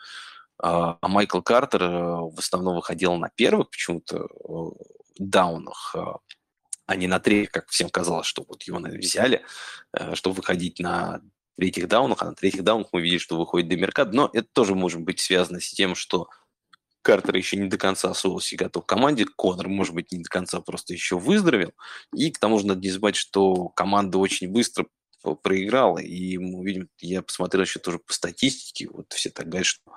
а, 0.58 0.98
а 1.00 1.08
Майкл 1.08 1.40
Картер 1.40 1.82
э, 1.84 1.88
в 1.88 2.38
основном 2.38 2.76
выходил 2.76 3.14
на 3.14 3.28
первых 3.28 3.70
почему-то 3.70 4.26
э, 4.26 4.84
даунах, 5.18 5.94
а, 6.88 6.96
не 6.96 7.06
на 7.06 7.20
третьих, 7.20 7.50
как 7.50 7.68
всем 7.68 7.90
казалось, 7.90 8.26
что 8.26 8.44
вот 8.48 8.62
его 8.62 8.78
взяли, 8.78 9.42
э, 9.92 10.14
чтобы 10.14 10.36
выходить 10.36 10.80
на 10.80 11.20
третьих 11.58 11.86
даунах, 11.86 12.22
а 12.22 12.26
на 12.26 12.34
третьих 12.34 12.64
даунах 12.64 12.88
мы 12.92 13.02
видим, 13.02 13.18
что 13.18 13.36
выходит 13.36 13.68
Демеркад, 13.68 14.14
но 14.14 14.30
это 14.32 14.48
тоже 14.54 14.74
может 14.74 15.02
быть 15.02 15.20
связано 15.20 15.60
с 15.60 15.70
тем, 15.70 15.94
что 15.94 16.30
Картер 17.02 17.36
еще 17.36 17.58
не 17.58 17.68
до 17.68 17.76
конца 17.76 18.10
освоился 18.10 18.54
и 18.54 18.58
готов 18.58 18.86
к 18.86 18.88
команде, 18.88 19.26
Конор, 19.36 19.68
может 19.68 19.94
быть, 19.94 20.10
не 20.12 20.22
до 20.22 20.30
конца 20.30 20.62
просто 20.62 20.94
еще 20.94 21.18
выздоровел, 21.18 21.72
и 22.14 22.30
к 22.30 22.38
тому 22.38 22.58
же 22.58 22.66
надо 22.66 22.80
не 22.80 22.90
забывать, 22.90 23.16
что 23.16 23.68
команда 23.68 24.16
очень 24.16 24.48
быстро 24.48 24.86
проиграла, 25.42 25.98
и 25.98 26.38
мы 26.38 26.64
видим, 26.64 26.88
я 27.00 27.20
посмотрел 27.20 27.64
еще 27.64 27.80
тоже 27.80 27.98
по 27.98 28.14
статистике, 28.14 28.88
вот 28.90 29.12
все 29.12 29.28
так 29.28 29.46
говорят, 29.46 29.66
что 29.66 29.92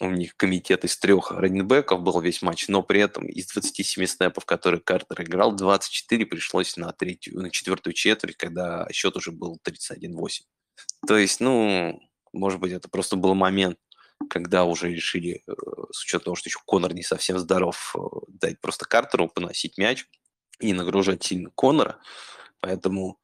у 0.00 0.10
них 0.10 0.36
комитет 0.36 0.84
из 0.84 0.96
трех 0.96 1.30
раненбеков 1.30 2.02
был 2.02 2.20
весь 2.20 2.42
матч, 2.42 2.68
но 2.68 2.82
при 2.82 3.00
этом 3.00 3.26
из 3.26 3.46
27 3.48 4.06
снэпов, 4.06 4.44
которые 4.44 4.80
Картер 4.80 5.22
играл, 5.22 5.54
24 5.54 6.26
пришлось 6.26 6.76
на, 6.76 6.92
третью, 6.92 7.40
на 7.40 7.50
четвертую 7.50 7.94
четверть, 7.94 8.36
когда 8.36 8.88
счет 8.92 9.16
уже 9.16 9.30
был 9.30 9.60
31-8. 9.64 10.42
То 11.06 11.16
есть, 11.16 11.40
ну, 11.40 12.00
может 12.32 12.58
быть, 12.58 12.72
это 12.72 12.88
просто 12.88 13.16
был 13.16 13.34
момент, 13.34 13.78
когда 14.28 14.64
уже 14.64 14.90
решили, 14.90 15.42
э, 15.46 15.52
с 15.92 16.02
учетом 16.02 16.24
того, 16.24 16.36
что 16.36 16.48
еще 16.48 16.58
Конор 16.66 16.94
не 16.94 17.02
совсем 17.02 17.38
здоров, 17.38 17.94
э, 17.96 18.00
дать 18.28 18.60
просто 18.60 18.86
Картеру 18.86 19.28
поносить 19.28 19.78
мяч 19.78 20.06
и 20.58 20.72
нагружать 20.72 21.22
сильно 21.22 21.50
Конора. 21.56 21.98
Поэтому 22.60 23.20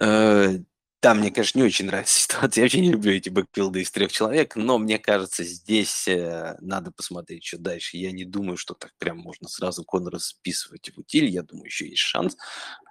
э, 0.00 0.58
там, 1.00 1.20
мне, 1.20 1.30
конечно, 1.30 1.58
не 1.58 1.64
очень 1.64 1.86
нравится 1.86 2.18
ситуация. 2.20 2.62
Я 2.62 2.64
вообще 2.64 2.80
не 2.80 2.90
люблю 2.90 3.12
эти 3.12 3.28
бэкпилды 3.28 3.82
из 3.82 3.90
трех 3.90 4.10
человек, 4.10 4.56
но 4.56 4.78
мне 4.78 4.98
кажется, 4.98 5.44
здесь 5.44 6.08
э, 6.08 6.56
надо 6.60 6.90
посмотреть, 6.90 7.44
что 7.44 7.58
дальше. 7.58 7.96
Я 7.96 8.10
не 8.10 8.24
думаю, 8.24 8.56
что 8.56 8.74
так 8.74 8.92
прям 8.98 9.18
можно 9.18 9.48
сразу 9.48 9.84
Конора 9.84 10.18
списывать 10.18 10.90
в 10.90 10.98
утиль. 10.98 11.26
Я 11.26 11.42
думаю, 11.42 11.66
еще 11.66 11.88
есть 11.88 12.02
шанс, 12.02 12.36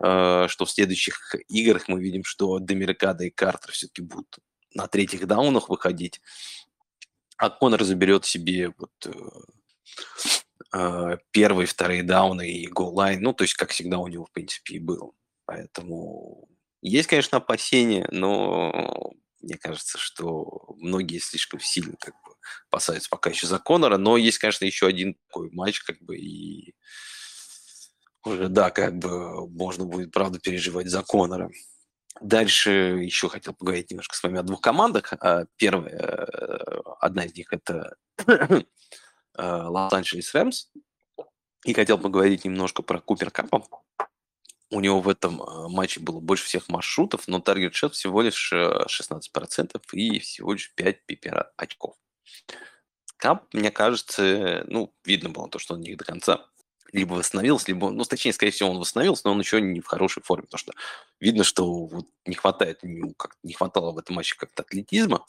э, 0.01 0.47
что 0.47 0.65
в 0.65 0.71
следующих 0.71 1.35
играх 1.49 1.87
мы 1.87 2.01
видим, 2.01 2.23
что 2.23 2.59
Демиркада 2.59 3.25
и 3.25 3.29
Картер 3.29 3.71
все-таки 3.71 4.01
будут 4.01 4.39
на 4.73 4.87
третьих 4.87 5.27
даунах 5.27 5.69
выходить, 5.69 6.21
а 7.37 7.49
Конор 7.49 7.83
заберет 7.83 8.25
себе 8.25 8.73
вот 8.77 8.91
э, 9.05 9.11
э, 10.73 11.17
первые, 11.31 11.67
вторые 11.67 12.03
дауны 12.03 12.49
и 12.49 12.67
голлайн. 12.67 13.21
Ну, 13.21 13.33
то 13.33 13.43
есть, 13.43 13.55
как 13.55 13.71
всегда 13.71 13.99
у 13.99 14.07
него, 14.07 14.25
в 14.25 14.31
принципе, 14.31 14.75
и 14.75 14.79
был. 14.79 15.13
Поэтому 15.45 16.47
есть, 16.81 17.07
конечно, 17.07 17.37
опасения, 17.37 18.07
но 18.11 19.13
мне 19.41 19.57
кажется, 19.57 19.97
что 19.97 20.75
многие 20.77 21.19
слишком 21.19 21.59
сильно 21.59 21.95
как 21.99 22.13
бы 22.23 22.33
опасаются 22.69 23.09
пока 23.09 23.29
еще 23.29 23.47
за 23.47 23.59
Конора, 23.59 23.97
но 23.97 24.17
есть, 24.17 24.37
конечно, 24.37 24.65
еще 24.65 24.87
один 24.87 25.15
такой 25.27 25.49
матч, 25.51 25.81
как 25.81 25.99
бы, 26.01 26.17
и 26.17 26.75
уже, 28.23 28.49
да, 28.49 28.69
как 28.71 28.97
бы 28.97 29.47
можно 29.49 29.85
будет, 29.85 30.11
правда, 30.11 30.39
переживать 30.39 30.87
за 30.87 31.03
Конора. 31.03 31.49
Дальше 32.19 32.71
еще 32.71 33.29
хотел 33.29 33.54
поговорить 33.54 33.91
немножко 33.91 34.15
с 34.15 34.23
вами 34.23 34.39
о 34.39 34.43
двух 34.43 34.60
командах. 34.60 35.13
А, 35.19 35.45
первая, 35.56 35.93
э, 35.93 36.81
одна 36.99 37.25
из 37.25 37.35
них 37.35 37.54
это 37.54 37.95
э, 38.25 38.63
Лос-Анджелес 39.37 40.33
Рэмс. 40.33 40.67
И 41.65 41.73
хотел 41.73 41.97
поговорить 41.97 42.45
немножко 42.45 42.81
про 42.81 42.99
Купер 42.99 43.29
Капа 43.29 43.63
у 44.69 44.79
него 44.79 44.99
в 44.99 45.09
этом 45.09 45.41
э, 45.41 45.67
матче 45.69 45.99
было 45.99 46.19
больше 46.19 46.45
всех 46.45 46.69
маршрутов, 46.69 47.27
но 47.27 47.39
таргет 47.39 47.73
счет 47.73 47.93
всего 47.93 48.21
лишь 48.21 48.51
16% 48.53 49.71
э, 49.75 49.97
и 49.97 50.19
всего 50.19 50.53
лишь 50.53 50.73
5 50.75 51.05
пипера 51.05 51.51
очков. 51.57 51.95
Кап, 53.17 53.51
мне 53.53 53.71
кажется, 53.71 54.63
ну, 54.67 54.93
видно 55.03 55.29
было 55.29 55.49
то, 55.49 55.59
что 55.59 55.73
он 55.75 55.81
не 55.81 55.95
до 55.95 56.05
конца 56.05 56.45
либо 56.93 57.13
восстановился, 57.13 57.65
либо, 57.67 57.89
ну, 57.89 58.03
точнее, 58.05 58.33
скорее 58.33 58.51
всего, 58.51 58.69
он 58.69 58.79
восстановился, 58.79 59.23
но 59.25 59.31
он 59.33 59.39
еще 59.39 59.59
не 59.59 59.81
в 59.81 59.87
хорошей 59.87 60.23
форме, 60.23 60.45
потому 60.45 60.59
что 60.59 60.73
видно, 61.19 61.43
что 61.43 61.85
вот 61.85 62.07
не 62.25 62.35
хватает, 62.35 62.79
ну, 62.83 63.13
как 63.13 63.37
не 63.43 63.53
хватало 63.53 63.91
в 63.91 63.97
этом 63.97 64.15
матче 64.15 64.35
как-то 64.37 64.63
атлетизма. 64.63 65.25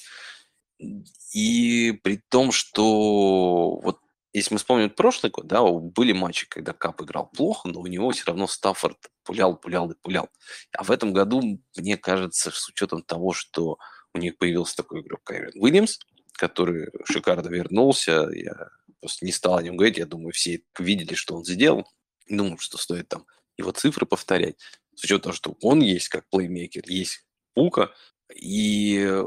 И 1.32 1.98
при 2.04 2.22
том, 2.28 2.52
что 2.52 3.80
вот 3.80 3.98
если 4.38 4.54
мы 4.54 4.58
вспомним 4.58 4.90
прошлый 4.90 5.30
год, 5.30 5.46
да, 5.46 5.62
были 5.62 6.12
матчи, 6.12 6.48
когда 6.48 6.72
Кап 6.72 7.02
играл 7.02 7.26
плохо, 7.26 7.68
но 7.68 7.80
у 7.80 7.86
него 7.86 8.10
все 8.10 8.24
равно 8.26 8.46
Стаффорд 8.46 9.10
пулял, 9.24 9.56
пулял 9.56 9.90
и 9.90 9.94
пулял. 9.94 10.28
А 10.72 10.84
в 10.84 10.90
этом 10.90 11.12
году, 11.12 11.60
мне 11.76 11.96
кажется, 11.96 12.50
с 12.50 12.68
учетом 12.68 13.02
того, 13.02 13.32
что 13.32 13.78
у 14.14 14.18
них 14.18 14.38
появился 14.38 14.76
такой 14.76 15.02
игрок 15.02 15.22
Кайрон 15.24 15.52
Уильямс, 15.54 15.98
который 16.32 16.90
шикарно 17.04 17.48
вернулся, 17.48 18.28
я 18.32 18.70
просто 19.00 19.24
не 19.24 19.32
стал 19.32 19.56
о 19.56 19.62
нем 19.62 19.76
говорить, 19.76 19.98
я 19.98 20.06
думаю, 20.06 20.32
все 20.32 20.62
видели, 20.78 21.14
что 21.14 21.36
он 21.36 21.44
сделал. 21.44 21.86
Думаю, 22.28 22.58
что 22.58 22.78
стоит 22.78 23.08
там 23.08 23.26
его 23.56 23.70
цифры 23.72 24.06
повторять. 24.06 24.56
С 24.94 25.04
учетом 25.04 25.22
того, 25.22 25.34
что 25.34 25.56
он 25.62 25.80
есть 25.80 26.08
как 26.08 26.28
плеймейкер, 26.28 26.84
есть 26.86 27.24
Пука, 27.54 27.92
и 28.34 28.98
э, 29.00 29.22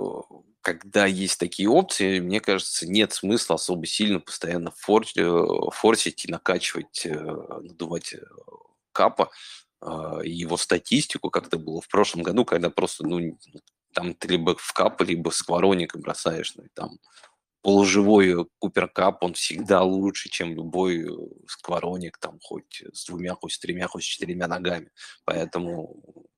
когда 0.61 1.05
есть 1.05 1.39
такие 1.39 1.69
опции, 1.69 2.19
мне 2.19 2.39
кажется, 2.39 2.87
нет 2.87 3.13
смысла 3.13 3.55
особо 3.55 3.85
сильно 3.85 4.19
постоянно 4.19 4.71
фор, 4.71 5.05
э, 5.15 5.45
форсить 5.73 6.25
и 6.25 6.31
накачивать, 6.31 7.05
э, 7.05 7.13
надувать 7.13 8.15
капа 8.91 9.31
и 10.23 10.29
его 10.29 10.57
статистику, 10.57 11.31
как 11.31 11.47
это 11.47 11.57
было 11.57 11.81
в 11.81 11.87
прошлом 11.87 12.21
году, 12.21 12.45
когда 12.45 12.69
просто, 12.69 13.03
ну, 13.03 13.35
там 13.93 14.13
ты 14.13 14.27
либо 14.27 14.55
в 14.55 14.73
кап, 14.73 15.01
либо 15.01 15.31
сквороника 15.31 15.97
бросаешь, 15.97 16.53
ну, 16.55 16.63
и 16.65 16.67
там 16.75 16.99
полуживой 17.63 18.45
Купер 18.59 18.87
Кап, 18.87 19.23
он 19.23 19.33
всегда 19.33 19.83
лучше, 19.83 20.29
чем 20.29 20.53
любой 20.53 21.07
сквороник, 21.47 22.17
там, 22.19 22.39
хоть 22.41 22.83
с 22.93 23.05
двумя, 23.05 23.35
хоть 23.35 23.53
с 23.53 23.59
тремя, 23.59 23.87
хоть 23.87 24.03
с 24.03 24.07
четырьмя 24.07 24.47
ногами. 24.47 24.91
Поэтому 25.25 26.01
Э, 26.05 26.30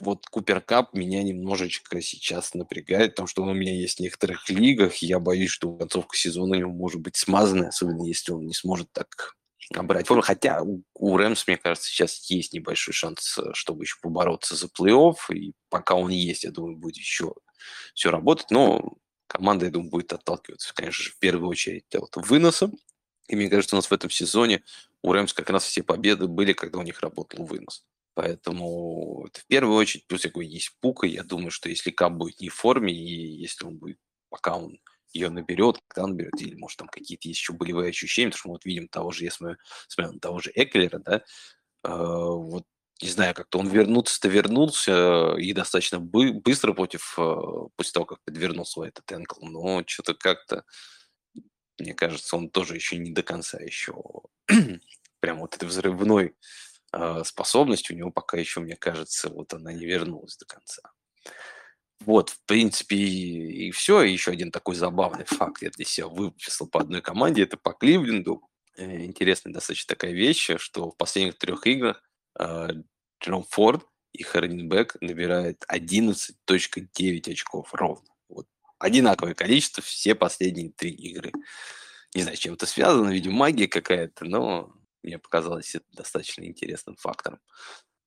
вот 0.00 0.26
Купер 0.30 0.60
Кап 0.60 0.94
меня 0.94 1.22
немножечко 1.24 2.00
сейчас 2.00 2.54
напрягает, 2.54 3.12
потому 3.12 3.26
что 3.26 3.42
он 3.42 3.48
у 3.48 3.54
меня 3.54 3.74
есть 3.74 3.98
в 3.98 4.02
некоторых 4.02 4.48
лигах, 4.48 5.02
и 5.02 5.06
я 5.06 5.18
боюсь, 5.18 5.50
что 5.50 5.72
концовка 5.72 6.16
сезона 6.16 6.56
у 6.56 6.60
него 6.60 6.70
может 6.70 7.00
быть 7.00 7.16
смазанная, 7.16 7.68
особенно 7.68 8.04
если 8.04 8.32
он 8.32 8.46
не 8.46 8.54
сможет 8.54 8.92
так 8.92 9.34
набрать 9.74 10.06
форму. 10.06 10.22
Хотя 10.22 10.62
у 10.62 11.16
Рэмс, 11.16 11.46
мне 11.48 11.56
кажется, 11.56 11.88
сейчас 11.88 12.30
есть 12.30 12.52
небольшой 12.52 12.94
шанс, 12.94 13.36
э, 13.38 13.50
чтобы 13.52 13.82
еще 13.82 13.96
побороться 14.00 14.54
за 14.54 14.66
плей-офф, 14.66 15.16
и 15.34 15.52
пока 15.68 15.96
он 15.96 16.10
есть, 16.10 16.44
я 16.44 16.52
думаю, 16.52 16.76
будет 16.76 16.98
еще 16.98 17.34
все 17.94 18.12
работать, 18.12 18.50
но 18.50 18.96
команда, 19.26 19.64
я 19.66 19.72
думаю, 19.72 19.90
будет 19.90 20.12
отталкиваться, 20.12 20.72
конечно 20.72 21.02
же, 21.02 21.10
в 21.10 21.18
первую 21.18 21.48
очередь 21.48 21.92
от 21.96 22.14
выноса, 22.14 22.70
и 23.28 23.34
мне 23.34 23.48
кажется, 23.48 23.74
у 23.74 23.78
нас 23.78 23.86
в 23.86 23.92
этом 23.92 24.08
сезоне 24.08 24.62
у 25.02 25.10
Рэмс 25.12 25.32
как 25.32 25.50
раз 25.50 25.64
все 25.64 25.82
победы 25.82 26.28
были, 26.28 26.52
когда 26.52 26.78
у 26.78 26.82
них 26.82 27.00
работал 27.00 27.44
вынос. 27.44 27.84
Поэтому 28.16 29.26
это 29.26 29.40
в 29.40 29.46
первую 29.46 29.76
очередь, 29.76 30.06
плюс 30.06 30.22
какой 30.22 30.46
есть 30.46 30.72
пука, 30.80 31.06
я 31.06 31.22
думаю, 31.22 31.50
что 31.50 31.68
если 31.68 31.90
Кап 31.90 32.14
будет 32.14 32.40
не 32.40 32.48
в 32.48 32.54
форме, 32.54 32.94
и 32.94 33.26
если 33.42 33.66
он 33.66 33.76
будет, 33.76 33.98
пока 34.30 34.56
он 34.56 34.78
ее 35.12 35.28
наберет, 35.28 35.80
когда 35.86 36.06
он 36.06 36.16
берет, 36.16 36.32
или, 36.40 36.54
может, 36.54 36.78
там 36.78 36.88
какие-то 36.88 37.28
еще 37.28 37.52
болевые 37.52 37.90
ощущения, 37.90 38.30
потому 38.30 38.38
что 38.40 38.48
мы 38.48 38.54
вот 38.54 38.64
видим 38.64 38.88
того 38.88 39.12
же, 39.12 39.24
если 39.24 39.44
мы 39.44 39.56
смотрим 39.88 40.18
того 40.18 40.40
же 40.40 40.50
Эклера, 40.54 40.98
да, 40.98 41.16
э, 41.18 41.22
вот 41.90 42.64
не 43.02 43.08
знаю, 43.10 43.34
как-то 43.34 43.58
он 43.58 43.68
вернуться-то 43.68 44.28
вернулся 44.28 45.34
и 45.38 45.52
достаточно 45.52 46.00
бы- 46.00 46.34
быстро 46.34 46.72
против, 46.74 47.14
э, 47.18 47.36
после 47.76 47.92
того, 47.92 48.06
как 48.06 48.20
подвернул 48.24 48.66
свой 48.66 48.88
этот 48.88 49.10
энкл, 49.12 49.44
но 49.46 49.82
что-то 49.86 50.14
как-то, 50.14 50.64
мне 51.78 51.94
кажется, 51.94 52.36
он 52.36 52.50
тоже 52.50 52.74
еще 52.74 52.96
не 52.96 53.12
до 53.12 53.22
конца 53.22 53.58
еще 53.60 53.94
прям 55.20 55.40
вот 55.40 55.54
этой 55.54 55.68
взрывной 55.68 56.34
способность 57.24 57.90
у 57.90 57.94
него 57.94 58.10
пока 58.10 58.38
еще, 58.38 58.60
мне 58.60 58.76
кажется, 58.76 59.28
вот 59.28 59.52
она 59.52 59.72
не 59.72 59.84
вернулась 59.84 60.36
до 60.36 60.46
конца. 60.46 60.82
Вот, 62.00 62.30
в 62.30 62.44
принципе, 62.44 62.96
и 62.96 63.70
все. 63.70 64.02
еще 64.02 64.30
один 64.30 64.50
такой 64.50 64.74
забавный 64.74 65.24
факт 65.24 65.62
я 65.62 65.70
для 65.70 65.84
себя 65.84 66.08
выписал 66.08 66.68
по 66.68 66.80
одной 66.80 67.02
команде. 67.02 67.42
Это 67.42 67.56
по 67.56 67.72
Кливленду. 67.72 68.42
Э, 68.76 69.04
интересная 69.04 69.52
достаточно 69.52 69.94
такая 69.94 70.12
вещь, 70.12 70.50
что 70.58 70.90
в 70.90 70.96
последних 70.96 71.38
трех 71.38 71.66
играх 71.66 72.02
э, 72.38 72.68
Джером 73.22 73.44
Форд 73.50 73.86
и 74.12 74.22
Харнинбек 74.22 74.96
набирают 75.00 75.64
11.9 75.72 77.30
очков 77.30 77.74
ровно. 77.74 78.08
Вот. 78.28 78.46
Одинаковое 78.78 79.34
количество 79.34 79.82
все 79.82 80.14
последние 80.14 80.70
три 80.70 80.90
игры. 80.90 81.32
Не 82.14 82.22
знаю, 82.22 82.36
с 82.36 82.40
чем 82.40 82.54
это 82.54 82.66
связано, 82.66 83.10
видимо, 83.10 83.36
магия 83.36 83.68
какая-то, 83.68 84.24
но 84.26 84.75
мне 85.06 85.18
показалось 85.18 85.74
это 85.74 85.86
достаточно 85.92 86.44
интересным 86.44 86.96
фактором. 86.96 87.38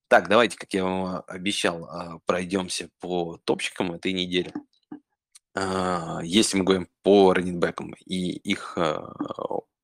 Так, 0.07 0.27
давайте, 0.27 0.57
как 0.57 0.73
я 0.73 0.83
вам 0.83 1.23
обещал, 1.27 1.85
а, 1.85 2.19
пройдемся 2.25 2.89
по 2.99 3.39
топчикам 3.45 3.93
этой 3.93 4.11
недели. 4.11 4.51
А, 5.55 6.19
если 6.23 6.57
мы 6.57 6.63
говорим 6.63 6.89
по 7.03 7.33
раннинбекам 7.33 7.93
и 8.05 8.31
их 8.31 8.77
а, 8.77 9.13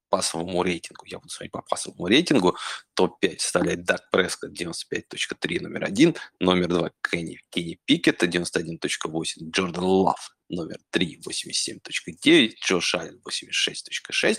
пассовому 0.10 0.64
рейтингу, 0.64 1.06
я 1.06 1.20
буду 1.20 1.30
смотреть 1.30 1.52
по 1.52 1.62
пассовому 1.62 2.08
рейтингу, 2.08 2.58
топ-5 2.94 3.40
составляет 3.40 3.84
Дак 3.84 4.10
Прескотт 4.12 4.52
95.3 4.52 5.62
номер 5.62 5.84
один, 5.84 6.16
номер 6.40 6.70
два 6.70 6.92
Кенни, 7.02 7.40
Кенни 7.50 7.80
Пикет 7.86 8.24
91.8, 8.24 9.52
Джордан 9.52 9.84
Лав 9.84 10.36
номер 10.50 10.78
3 10.92 11.22
87.9, 11.28 12.54
Джош 12.66 12.96
Аллен 12.96 13.22
86.6, 13.28 14.38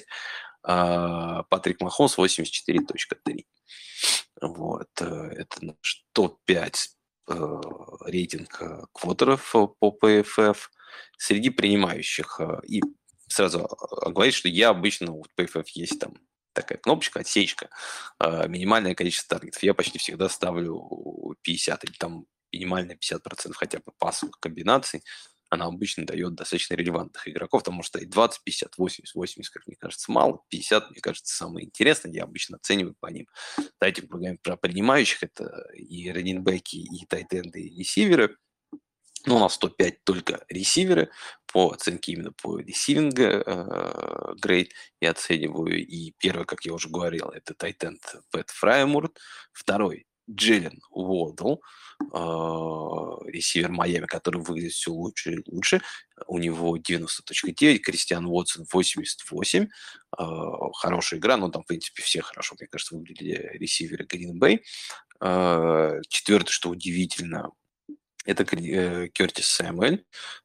а, 0.68 1.44
Патрик 1.44 1.80
Махомс 1.80 2.18
84.3. 2.18 3.44
Вот. 4.40 4.88
Э, 5.00 5.30
это 5.36 5.64
наш 5.64 6.04
топ-5 6.12 6.74
э, 7.28 7.60
рейтинг 8.06 8.60
э, 8.60 8.82
квотеров 8.92 9.52
по 9.52 9.96
PFF 10.02 10.56
среди 11.18 11.50
принимающих. 11.50 12.40
И 12.66 12.82
сразу 13.28 13.68
говорить, 14.06 14.34
что 14.34 14.48
я 14.48 14.70
обычно, 14.70 15.12
в 15.12 15.26
PFF 15.38 15.66
есть 15.74 16.00
там 16.00 16.14
такая 16.52 16.78
кнопочка, 16.78 17.20
отсечка, 17.20 17.68
минимальное 18.18 18.94
количество 18.94 19.36
таргетов. 19.36 19.62
Я 19.62 19.74
почти 19.74 19.98
всегда 19.98 20.28
ставлю 20.30 21.36
50 21.42 21.84
или 21.84 21.92
там 21.92 22.26
минимальное 22.50 22.96
50% 22.96 23.52
хотя 23.52 23.78
бы 23.80 23.92
пасовых 23.98 24.40
комбинаций 24.40 25.02
она 25.49 25.66
обычно 25.66 26.05
дает 26.07 26.34
достаточно 26.34 26.74
релевантных 26.74 27.28
игроков, 27.28 27.62
потому 27.62 27.82
что 27.82 27.99
и 27.99 28.07
20, 28.07 28.42
50, 28.42 28.78
80, 28.78 29.14
80, 29.14 29.53
как 29.53 29.66
мне 29.66 29.76
кажется, 29.76 30.11
мало, 30.11 30.42
50, 30.49 30.90
мне 30.90 31.01
кажется, 31.01 31.34
самое 31.34 31.66
интересное, 31.66 32.12
я 32.12 32.24
обычно 32.24 32.57
оцениваю 32.57 32.97
по 32.99 33.07
ним. 33.07 33.26
Давайте 33.80 34.03
поговорим 34.03 34.38
про 34.38 34.57
принимающих, 34.57 35.22
это 35.22 35.68
и 35.74 36.11
раненбеки, 36.11 36.76
и 36.76 37.07
тайтенды, 37.07 37.61
и 37.61 37.78
ресиверы. 37.78 38.36
Ну, 39.24 39.36
у 39.36 39.38
нас 39.40 39.55
105 39.55 40.05
только 40.05 40.44
ресиверы, 40.49 41.11
по 41.53 41.70
оценке 41.72 42.12
именно 42.12 42.32
по 42.32 42.59
ресивинга 42.59 43.42
э, 43.44 44.34
грейд 44.40 44.72
я 45.01 45.12
оцениваю. 45.12 45.84
И 45.84 46.12
первый, 46.18 46.44
как 46.44 46.64
я 46.64 46.72
уже 46.72 46.88
говорил, 46.88 47.30
это 47.30 47.55
тайтенд 47.55 48.01
Пэт 48.30 48.51
Фраймурт. 48.51 49.18
Второй 49.53 50.07
Джеллен 50.31 50.81
Уодл, 50.91 51.61
а, 52.12 53.18
ресивер 53.27 53.70
Майами, 53.70 54.07
который 54.07 54.43
выглядит 54.43 54.72
все 54.72 54.91
лучше 54.91 55.35
и 55.35 55.43
лучше. 55.51 55.81
У 56.27 56.39
него 56.39 56.77
90.9, 56.77 57.79
Кристиан 57.79 58.27
Уотсон 58.27 58.66
88. 58.72 59.68
А, 60.16 60.72
хорошая 60.72 61.20
игра, 61.20 61.37
но 61.37 61.49
там, 61.49 61.62
в 61.62 61.66
принципе, 61.66 62.03
все 62.03 62.22
хорошо, 62.22 62.57
мне 62.59 62.68
кажется, 62.68 62.97
выглядели 62.97 63.51
ресиверы 63.55 64.05
Green 64.05 64.39
Bay. 64.39 64.61
А, 65.20 66.01
четвертое, 66.09 66.53
что 66.53 66.70
удивительно, 66.70 67.51
это 68.27 68.45
э, 68.57 69.09
Кертис 69.09 69.47
Сэмюэль, 69.49 70.05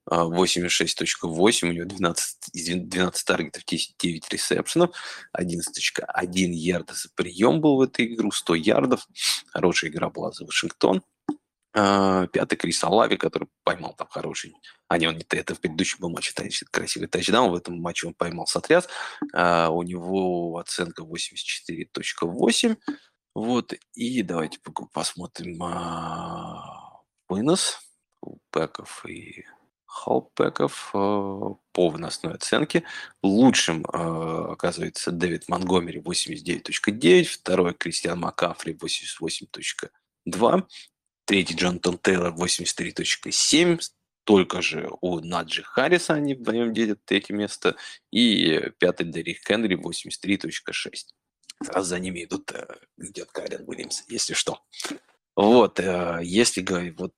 86.8, 0.09 1.67
у 1.67 1.71
него 1.71 1.85
12, 1.85 2.37
12 2.53 3.25
таргетов, 3.25 3.65
10, 3.65 3.95
9 3.97 4.29
ресепшенов, 4.29 4.95
11.1 5.37 6.51
ярда 6.51 6.93
за 6.93 7.09
прием 7.15 7.61
был 7.61 7.77
в 7.77 7.81
этой 7.81 8.13
игру, 8.13 8.31
100 8.31 8.55
ярдов. 8.55 9.07
Хорошая 9.47 9.89
игра 9.89 10.09
была 10.09 10.31
за 10.31 10.45
Вашингтон. 10.45 11.01
А, 11.73 12.27
пятый 12.27 12.57
Крис 12.57 12.83
Алави, 12.83 13.15
который 13.17 13.47
поймал 13.63 13.93
там 13.93 14.07
хороший... 14.09 14.55
А, 14.87 14.97
не, 14.97 15.07
он 15.07 15.15
не 15.15 15.25
это 15.29 15.55
в 15.55 15.61
предыдущем 15.61 15.99
был 16.01 16.09
матче, 16.09 16.33
красивый 16.69 17.07
тачдаун, 17.07 17.51
в 17.51 17.55
этом 17.55 17.81
матче 17.81 18.07
он 18.07 18.13
поймал 18.13 18.45
сотряс. 18.45 18.87
У 19.33 19.83
него 19.83 20.57
оценка 20.57 21.03
84.8. 21.03 22.77
Вот, 23.33 23.73
и 23.93 24.21
давайте 24.23 24.59
посмотрим 24.91 25.63
а, 25.63 26.80
вынос 27.31 27.79
пэков 28.51 29.05
и 29.07 29.45
халпеков 29.85 30.91
а, 30.93 31.55
по 31.71 31.89
выносной 31.89 32.33
оценке. 32.33 32.83
Лучшим 33.23 33.85
а, 33.87 34.51
оказывается 34.51 35.11
Дэвид 35.11 35.47
Монгомери 35.47 35.99
89.9, 35.99 37.23
второй 37.23 37.73
Кристиан 37.73 38.19
Макафри 38.19 38.73
88.2, 38.73 40.67
Третий 41.25 41.55
Джонатан 41.55 41.97
Тейлор 41.97 42.33
83.7. 42.33 43.79
Только 44.23 44.61
же 44.61 44.89
у 45.01 45.19
Наджи 45.19 45.63
Харриса 45.63 46.13
они 46.13 46.35
вдвоем 46.35 46.73
делят 46.73 47.03
третье 47.05 47.33
место. 47.33 47.75
И 48.11 48.71
пятый 48.77 49.05
Дерек 49.05 49.39
Хенри 49.47 49.75
83.6. 49.75 50.51
Сразу 51.63 51.87
за 51.87 51.99
ними 51.99 52.25
идут, 52.25 52.51
э, 52.51 52.67
идет 52.97 53.31
Карен 53.31 53.63
Уильямс, 53.67 54.03
если 54.07 54.33
что. 54.33 54.59
Вот, 55.35 55.79
э, 55.79 56.19
если 56.23 56.61
говорить, 56.61 56.99
вот 56.99 57.13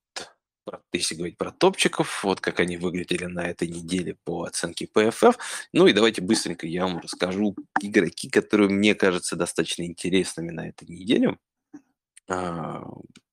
если 0.92 1.16
говорить 1.16 1.38
про 1.38 1.52
топчиков, 1.52 2.24
вот 2.24 2.40
как 2.40 2.60
они 2.60 2.78
выглядели 2.78 3.26
на 3.26 3.48
этой 3.48 3.68
неделе 3.68 4.16
по 4.24 4.44
оценке 4.44 4.88
PFF. 4.94 5.36
Ну 5.74 5.88
и 5.88 5.94
давайте 5.94 6.22
быстренько 6.22 6.68
я 6.68 6.86
вам 6.86 7.00
расскажу 7.00 7.56
игроки, 7.82 8.30
которые 8.30 8.70
мне 8.70 8.96
кажутся 8.96 9.36
достаточно 9.36 9.84
интересными 9.84 10.52
на 10.52 10.68
этой 10.70 10.88
неделе. 10.88 11.38
А, 12.30 12.84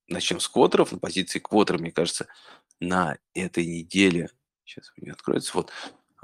начнем 0.09 0.41
с 0.41 0.49
квотеров. 0.49 0.93
На 0.93 0.99
позиции 0.99 1.39
квотера, 1.39 1.79
мне 1.79 1.93
кажется, 1.93 2.27
на 2.81 3.17
этой 3.35 3.67
неделе... 3.67 4.31
Сейчас 4.65 4.93
у 4.97 5.03
меня 5.03 5.13
откроется. 5.13 5.53
Вот. 5.55 5.73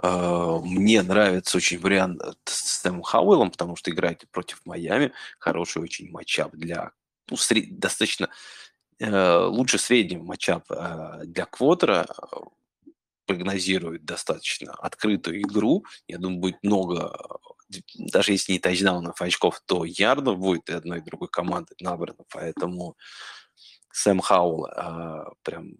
А, 0.02 0.58
мне 0.58 1.02
нравится 1.02 1.56
очень 1.56 1.78
вариант 1.78 2.22
с 2.44 2.80
Сэмом 2.80 3.02
Хауэллом, 3.02 3.50
потому 3.50 3.76
что 3.76 3.90
играет 3.90 4.24
против 4.30 4.64
Майами. 4.64 5.12
Хороший 5.38 5.82
очень 5.82 6.10
матчап 6.10 6.54
для 6.54 6.92
ну, 7.30 7.36
сред... 7.36 7.78
достаточно 7.78 8.26
э, 8.26 8.28
лучше 9.00 9.78
среднего 9.78 10.22
матчап 10.22 10.64
э, 10.70 11.22
для 11.24 11.46
квотера. 11.46 12.06
Прогнозирует 13.26 14.04
достаточно 14.04 14.72
открытую 14.72 15.40
игру. 15.42 15.84
Я 16.06 16.18
думаю, 16.18 16.40
будет 16.40 16.62
много 16.62 17.12
даже 17.94 18.32
если 18.32 18.52
не 18.52 18.58
тачдаунов, 18.58 19.20
очков, 19.20 19.60
то 19.66 19.84
ярдов 19.84 20.38
будет 20.38 20.68
и 20.68 20.72
одной, 20.72 20.98
и 20.98 21.02
другой 21.02 21.28
команды 21.28 21.74
набрано. 21.80 22.24
Поэтому 22.32 22.96
Сэм 23.92 24.20
Хаул 24.20 24.66
а, 24.66 25.30
прям 25.42 25.76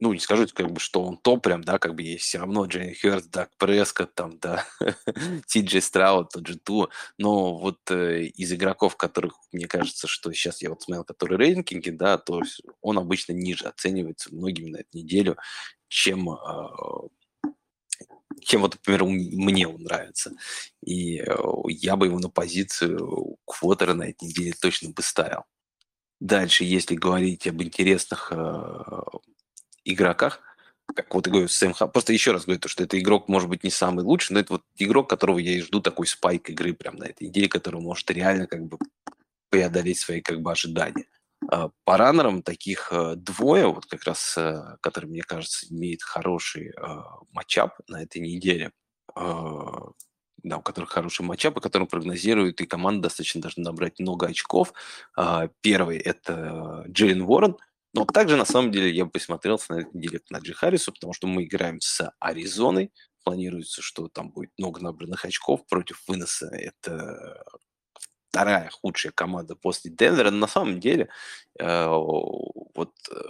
ну, 0.00 0.12
не 0.12 0.20
скажу, 0.20 0.46
как 0.54 0.70
бы, 0.70 0.80
что 0.80 1.02
он 1.02 1.16
топ 1.16 1.42
прям, 1.42 1.62
да, 1.62 1.78
как 1.78 1.94
бы 1.94 2.02
есть 2.02 2.24
все 2.24 2.38
равно 2.38 2.66
Дженни 2.66 2.94
Хёрст, 2.94 3.30
Дак 3.30 3.50
Прескотт, 3.58 4.14
там, 4.14 4.38
да, 4.38 4.64
Ти 5.46 5.60
Джей 5.60 5.82
Страут, 5.82 6.30
тот 6.30 6.46
же 6.46 6.58
Ту, 6.58 6.88
но 7.18 7.56
вот 7.58 7.78
э, 7.90 8.24
из 8.24 8.52
игроков, 8.52 8.96
которых, 8.96 9.34
мне 9.52 9.66
кажется, 9.66 10.06
что 10.06 10.32
сейчас 10.32 10.62
я 10.62 10.70
вот 10.70 10.82
смотрел, 10.82 11.04
которые 11.04 11.38
рейтинги, 11.38 11.90
да, 11.90 12.18
то 12.18 12.42
он 12.80 12.98
обычно 12.98 13.32
ниже 13.32 13.64
оценивается 13.64 14.32
многими 14.34 14.70
на 14.70 14.76
эту 14.78 14.96
неделю, 14.96 15.36
чем 15.88 16.30
э, 16.30 16.34
чем 18.40 18.62
вот, 18.62 18.74
например, 18.74 19.04
мне 19.04 19.66
он 19.66 19.82
нравится. 19.82 20.32
И 20.84 21.18
э, 21.18 21.34
я 21.68 21.96
бы 21.96 22.06
его 22.06 22.18
на 22.18 22.30
позицию 22.30 23.36
квотера 23.44 23.94
на 23.94 24.04
этой 24.04 24.26
неделе 24.28 24.54
точно 24.60 24.90
бы 24.90 25.02
ставил. 25.02 25.42
Дальше, 26.20 26.64
если 26.64 26.96
говорить 26.96 27.46
об 27.46 27.62
интересных 27.62 28.32
э, 28.32 29.00
игроках, 29.92 30.40
как 30.94 31.14
вот 31.14 31.28
говорю, 31.28 31.48
Сэм 31.48 31.74
Ха, 31.74 31.86
просто 31.86 32.12
еще 32.12 32.32
раз 32.32 32.44
говорю, 32.44 32.60
то, 32.60 32.68
что 32.68 32.82
это 32.84 32.98
игрок, 32.98 33.28
может 33.28 33.48
быть, 33.48 33.64
не 33.64 33.70
самый 33.70 34.04
лучший, 34.04 34.32
но 34.34 34.40
это 34.40 34.54
вот 34.54 34.62
игрок, 34.76 35.08
которого 35.08 35.38
я 35.38 35.52
и 35.52 35.60
жду 35.60 35.80
такой 35.80 36.06
спайк 36.06 36.48
игры 36.50 36.72
прям 36.72 36.96
на 36.96 37.04
этой 37.04 37.28
неделе, 37.28 37.48
который 37.48 37.80
может 37.80 38.10
реально 38.10 38.46
как 38.46 38.64
бы 38.64 38.78
преодолеть 39.50 39.98
свои 39.98 40.20
как 40.20 40.40
бы 40.40 40.50
ожидания. 40.50 41.06
А, 41.50 41.70
по 41.84 41.96
раннерам 41.96 42.42
таких 42.42 42.88
э, 42.90 43.14
двое, 43.16 43.66
вот 43.72 43.86
как 43.86 44.04
раз, 44.04 44.34
э, 44.36 44.76
который, 44.80 45.06
мне 45.06 45.22
кажется, 45.22 45.66
имеет 45.70 46.02
хороший 46.02 46.70
э, 46.70 47.02
матчап 47.32 47.78
на 47.88 48.02
этой 48.02 48.20
неделе, 48.20 48.72
да, 49.14 50.58
у 50.58 50.62
которых 50.62 50.90
хороший 50.90 51.22
матчап, 51.22 51.54
по 51.54 51.60
которым 51.60 51.88
прогнозируют, 51.88 52.60
и 52.60 52.66
команда 52.66 53.04
достаточно 53.04 53.40
должна 53.40 53.64
набрать 53.64 53.98
много 53.98 54.26
очков. 54.28 54.72
А, 55.16 55.48
первый– 55.60 55.98
это 55.98 56.84
Джейлен 56.88 57.22
Уоррен, 57.22 57.56
но 57.94 58.04
также, 58.04 58.36
на 58.36 58.44
самом 58.44 58.70
деле, 58.70 58.90
я 58.90 59.04
бы 59.04 59.10
посмотрел 59.10 59.60
на 59.68 59.80
этой 59.80 59.94
неделе 59.94 60.20
на 60.30 60.38
Джи 60.38 60.52
Харрису, 60.52 60.92
потому 60.92 61.12
что 61.12 61.26
мы 61.26 61.44
играем 61.44 61.80
с 61.80 62.12
Аризоной, 62.20 62.92
планируется, 63.24 63.82
что 63.82 64.08
там 64.08 64.30
будет 64.30 64.50
много 64.58 64.80
набранных 64.80 65.24
очков 65.24 65.66
против 65.66 66.02
выноса. 66.06 66.48
Это 66.48 67.42
вторая 68.30 68.70
худшая 68.70 69.12
команда 69.12 69.56
после 69.56 69.90
Денвера. 69.90 70.30
Но 70.30 70.38
на 70.38 70.46
самом 70.46 70.80
деле 70.80 71.08
э, 71.58 71.86
вот 71.86 72.94
э, 73.10 73.20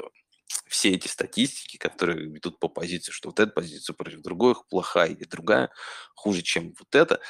все 0.66 0.90
эти 0.90 1.08
статистики, 1.08 1.76
которые 1.76 2.28
ведут 2.28 2.58
по 2.58 2.68
позиции, 2.68 3.12
что 3.12 3.30
вот 3.30 3.40
эта 3.40 3.50
позиция 3.52 3.94
против 3.94 4.20
другой 4.20 4.54
плохая 4.68 5.10
или 5.10 5.24
другая 5.24 5.70
хуже, 6.14 6.42
чем 6.42 6.74
вот 6.78 6.94
эта, 6.94 7.20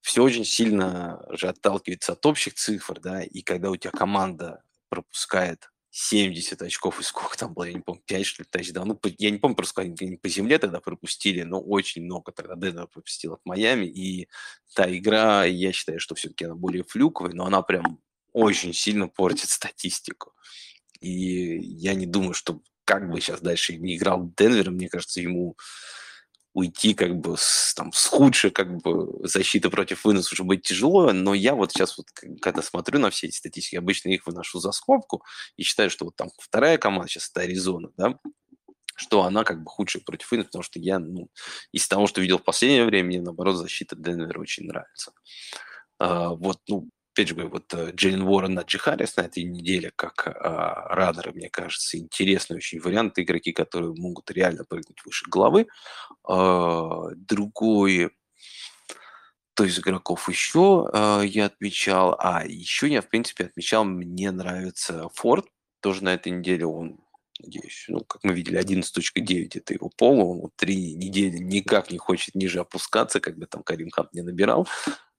все 0.00 0.22
очень 0.22 0.44
сильно 0.44 1.24
же 1.30 1.48
отталкивается 1.48 2.12
от 2.12 2.24
общих 2.24 2.54
цифр, 2.54 3.00
да, 3.00 3.22
и 3.22 3.42
когда 3.42 3.70
у 3.70 3.76
тебя 3.76 3.90
команда 3.90 4.62
пропускает 4.88 5.70
70 5.90 6.62
очков 6.62 7.00
и 7.00 7.02
сколько 7.02 7.36
там 7.36 7.52
было, 7.52 7.64
я 7.64 7.72
не 7.72 7.80
помню, 7.80 8.02
5 8.06 8.26
что 8.26 8.42
ли 8.42 8.48
тачдаун. 8.48 8.88
Ну, 8.88 9.00
я 9.18 9.30
не 9.30 9.38
помню, 9.38 9.56
просто 9.56 9.82
они 9.82 10.16
по 10.16 10.28
земле 10.28 10.58
тогда 10.58 10.80
пропустили, 10.80 11.42
но 11.42 11.60
очень 11.60 12.04
много 12.04 12.30
тогда 12.30 12.54
Денвер 12.54 12.86
пропустил 12.86 13.34
от 13.34 13.40
Майами. 13.44 13.86
И 13.86 14.28
та 14.74 14.94
игра, 14.96 15.44
я 15.44 15.72
считаю, 15.72 15.98
что 15.98 16.14
все-таки 16.14 16.44
она 16.44 16.54
более 16.54 16.84
флюковая, 16.84 17.32
но 17.32 17.44
она 17.44 17.62
прям 17.62 18.00
очень 18.32 18.72
сильно 18.72 19.08
портит 19.08 19.50
статистику. 19.50 20.32
И 21.00 21.58
я 21.58 21.94
не 21.94 22.06
думаю, 22.06 22.34
что 22.34 22.60
как 22.84 23.10
бы 23.10 23.20
сейчас 23.20 23.40
дальше 23.40 23.76
не 23.76 23.96
играл 23.96 24.32
Денвер, 24.36 24.70
мне 24.70 24.88
кажется, 24.88 25.20
ему 25.20 25.56
уйти 26.52 26.94
как 26.94 27.16
бы 27.16 27.36
с, 27.38 27.74
там, 27.74 27.92
с 27.92 28.06
худшей 28.06 28.50
как 28.50 28.76
бы 28.78 29.26
защиты 29.26 29.70
против 29.70 30.04
выноса 30.04 30.30
уже 30.32 30.44
быть 30.44 30.62
тяжело, 30.62 31.12
но 31.12 31.34
я 31.34 31.54
вот 31.54 31.72
сейчас 31.72 31.96
вот 31.96 32.06
когда 32.40 32.62
смотрю 32.62 32.98
на 32.98 33.10
все 33.10 33.28
эти 33.28 33.36
статистики, 33.36 33.76
обычно 33.76 34.08
их 34.08 34.26
выношу 34.26 34.58
за 34.58 34.72
скобку 34.72 35.22
и 35.56 35.62
считаю, 35.62 35.90
что 35.90 36.06
вот 36.06 36.16
там 36.16 36.30
вторая 36.38 36.78
команда 36.78 37.08
сейчас 37.08 37.30
это 37.30 37.42
Аризона, 37.42 37.90
да, 37.96 38.18
что 38.96 39.22
она 39.22 39.44
как 39.44 39.62
бы 39.62 39.70
худшая 39.70 40.02
против 40.02 40.30
выноса, 40.30 40.48
потому 40.48 40.62
что 40.62 40.78
я, 40.78 40.98
ну, 40.98 41.28
из 41.72 41.88
того, 41.88 42.06
что 42.06 42.20
видел 42.20 42.38
в 42.38 42.44
последнее 42.44 42.84
время, 42.84 43.06
мне, 43.06 43.20
наоборот, 43.22 43.56
защита 43.56 43.96
Денвера 43.96 44.40
очень 44.40 44.66
нравится. 44.66 45.12
А, 45.98 46.30
вот, 46.30 46.58
ну, 46.68 46.88
опять 47.12 47.28
же, 47.28 47.34
вот 47.34 47.72
э, 47.74 47.90
Джейлен 47.92 48.22
Уоррен 48.22 48.54
на 48.54 48.60
Джихарис 48.60 49.16
на 49.16 49.22
этой 49.22 49.44
неделе, 49.44 49.92
как 49.94 50.26
а, 50.26 50.94
раннеры, 50.94 51.32
мне 51.32 51.48
кажется, 51.48 51.98
интересный 51.98 52.56
очень 52.56 52.80
вариант. 52.80 53.18
Игроки, 53.18 53.52
которые 53.52 53.92
могут 53.94 54.30
реально 54.30 54.64
прыгнуть 54.64 55.04
выше 55.04 55.26
головы. 55.28 55.66
А, 56.24 57.10
другой 57.14 58.10
то 59.54 59.64
из 59.64 59.78
игроков 59.78 60.28
еще 60.28 60.88
а, 60.92 61.20
я 61.22 61.46
отмечал, 61.46 62.16
а 62.18 62.44
еще 62.46 62.88
я, 62.88 63.02
в 63.02 63.08
принципе, 63.08 63.44
отмечал, 63.44 63.84
мне 63.84 64.30
нравится 64.30 65.08
Форд, 65.14 65.46
тоже 65.80 66.04
на 66.04 66.14
этой 66.14 66.32
неделе 66.32 66.66
он 66.66 67.00
надеюсь. 67.42 67.86
Ну, 67.88 68.00
как 68.00 68.22
мы 68.24 68.32
видели, 68.34 68.58
11.9 68.58 69.50
это 69.54 69.74
его 69.74 69.90
пол, 69.96 70.42
он 70.44 70.50
три 70.56 70.94
недели 70.94 71.38
никак 71.38 71.90
не 71.90 71.98
хочет 71.98 72.34
ниже 72.34 72.60
опускаться, 72.60 73.20
когда 73.20 73.46
там 73.46 73.62
Карим 73.62 73.90
Хант 73.90 74.12
не 74.12 74.22
набирал. 74.22 74.68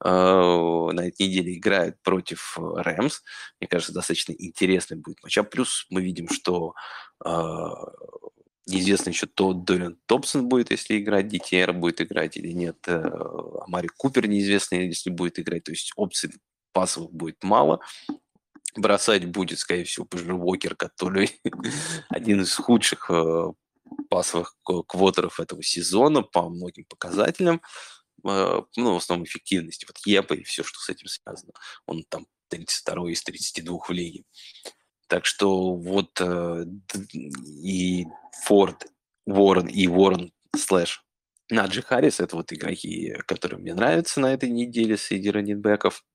Uh, 0.04 0.92
на 0.94 1.08
этой 1.10 1.28
неделе 1.28 1.56
играет 1.56 2.02
против 2.02 2.58
Рэмс. 2.58 3.22
Мне 3.60 3.68
кажется, 3.68 3.94
достаточно 3.94 4.34
интересный 4.34 4.98
будет 4.98 5.22
матч. 5.22 5.38
А 5.38 5.44
плюс 5.44 5.86
мы 5.92 6.02
видим, 6.02 6.28
что 6.28 6.74
uh, 7.24 7.76
неизвестно 8.66 9.10
еще 9.10 9.28
то 9.28 9.54
Дориан 9.54 10.00
Томпсон 10.08 10.50
будет, 10.50 10.72
если 10.72 11.00
играть, 11.00 11.28
ДТР 11.28 11.74
будет 11.74 12.02
играть 12.02 12.36
или 12.36 12.52
нет. 12.52 12.78
Uh, 12.88 13.64
Амари 13.68 13.90
Купер 13.96 14.28
неизвестно, 14.28 14.76
если 14.76 15.12
будет 15.12 15.38
играть. 15.38 15.66
То 15.66 15.72
есть 15.72 15.92
опций 15.96 16.32
пасовых 16.74 17.12
будет 17.12 17.44
мало 17.44 17.80
бросать 18.76 19.26
будет, 19.26 19.60
скорее 19.60 19.84
всего, 19.84 20.06
Пэджи 20.06 20.34
Уокер, 20.34 20.76
который 20.76 21.40
один 22.10 22.42
из 22.42 22.56
худших 22.56 23.10
э, 23.10 23.52
пасовых 24.10 24.56
квотеров 24.64 25.40
этого 25.40 25.64
сезона 25.64 26.22
по 26.22 26.50
многим 26.50 26.86
показателям. 26.86 27.62
Э, 28.24 28.62
ну, 28.76 28.94
в 28.94 28.98
основном 28.98 29.26
эффективности. 29.26 29.86
Вот 29.86 29.98
ЕПа 30.06 30.34
и 30.34 30.44
все, 30.44 30.64
что 30.64 30.80
с 30.80 30.90
этим 30.90 31.08
связано. 31.08 31.54
Он 31.86 32.04
там 32.08 32.28
32 32.50 33.12
из 33.12 33.24
32 33.24 33.80
в 33.80 33.90
лиге. 33.92 34.24
Так 35.08 35.26
что 35.26 35.74
вот 35.74 36.20
э, 36.20 36.66
и 37.64 38.06
Форд, 38.44 38.88
Уоррен 39.26 39.68
и 39.68 39.88
Уоррен 39.88 40.32
slash 40.56 41.04
Наджи 41.52 41.82
Харрис– 41.82 42.20
это 42.22 42.38
вот 42.38 42.54
игроки, 42.54 43.14
которые 43.28 43.60
мне 43.60 43.74
нравятся 43.74 44.22
на 44.22 44.34
этой 44.34 44.50
неделе 44.50 44.96
среди 44.98 45.30
раннинбеков 45.30 46.06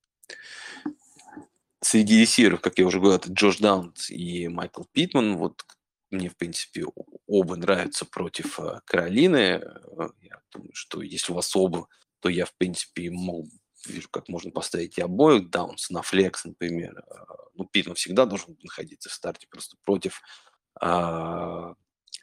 среди 1.80 2.20
ресиверов, 2.20 2.60
как 2.60 2.78
я 2.78 2.86
уже 2.86 2.98
говорил, 2.98 3.18
это 3.18 3.32
Джош 3.32 3.58
Даунс 3.58 4.10
и 4.10 4.48
Майкл 4.48 4.84
Питман. 4.92 5.36
Вот 5.36 5.64
мне, 6.10 6.28
в 6.28 6.36
принципе, 6.36 6.84
оба 7.26 7.56
нравятся 7.56 8.04
против 8.04 8.60
э, 8.60 8.80
Каролины. 8.84 9.60
Э, 9.60 10.08
я 10.20 10.40
думаю, 10.52 10.74
что 10.74 11.02
если 11.02 11.32
у 11.32 11.34
вас 11.34 11.54
оба, 11.56 11.88
то 12.20 12.28
я, 12.28 12.46
в 12.46 12.54
принципе, 12.54 13.10
мог, 13.10 13.46
вижу, 13.86 14.08
как 14.10 14.28
можно 14.28 14.50
поставить 14.50 14.98
и 14.98 15.02
обоих. 15.02 15.50
Даунс 15.50 15.90
на 15.90 16.02
flex, 16.02 16.44
например. 16.44 16.98
Э, 16.98 17.34
ну, 17.54 17.64
Питман 17.64 17.96
всегда 17.96 18.24
должен 18.26 18.56
находиться 18.62 19.08
в 19.08 19.12
старте 19.12 19.46
просто 19.48 19.76
против 19.82 20.20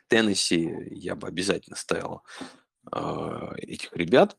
Теннесси. 0.09 0.71
Я 0.91 1.15
бы 1.15 1.27
обязательно 1.27 1.75
ставил 1.75 2.21
этих 3.57 3.91
ребят. 3.93 4.37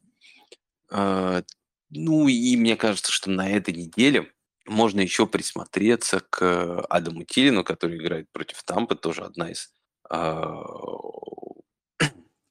Ну, 0.89 2.29
и 2.29 2.57
мне 2.57 2.77
кажется, 2.77 3.11
что 3.11 3.31
на 3.31 3.51
этой 3.51 3.75
неделе 3.75 4.33
можно 4.67 5.01
еще 5.01 5.27
присмотреться 5.27 6.21
к 6.21 6.81
Адаму 6.89 7.25
Тилину, 7.25 7.65
который 7.65 7.99
играет 7.99 8.31
против 8.33 8.63
Тампы, 8.63 8.97
тоже 8.97 9.23
одна 9.23 9.51
из 9.51 9.73
а, 10.09 10.65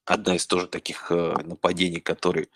одна 0.05 0.35
из 0.35 0.45
тоже 0.45 0.67
таких 0.67 1.11
э, 1.11 1.35
нападений, 1.43 2.01
которые 2.01 2.49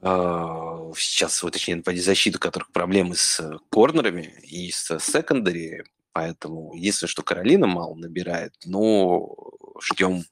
а, 0.00 0.90
сейчас, 0.96 1.42
вот, 1.42 1.52
точнее, 1.52 1.76
нападений 1.76 2.04
защиты, 2.04 2.38
у 2.38 2.40
которых 2.40 2.72
проблемы 2.72 3.14
с 3.14 3.58
корнерами 3.70 4.34
и 4.42 4.70
с 4.70 4.98
секондари. 4.98 5.84
Поэтому 6.12 6.74
единственное, 6.74 7.08
что 7.08 7.22
Каролина 7.22 7.66
мало 7.66 7.94
набирает, 7.94 8.54
но 8.64 9.34
ждем 9.80 10.24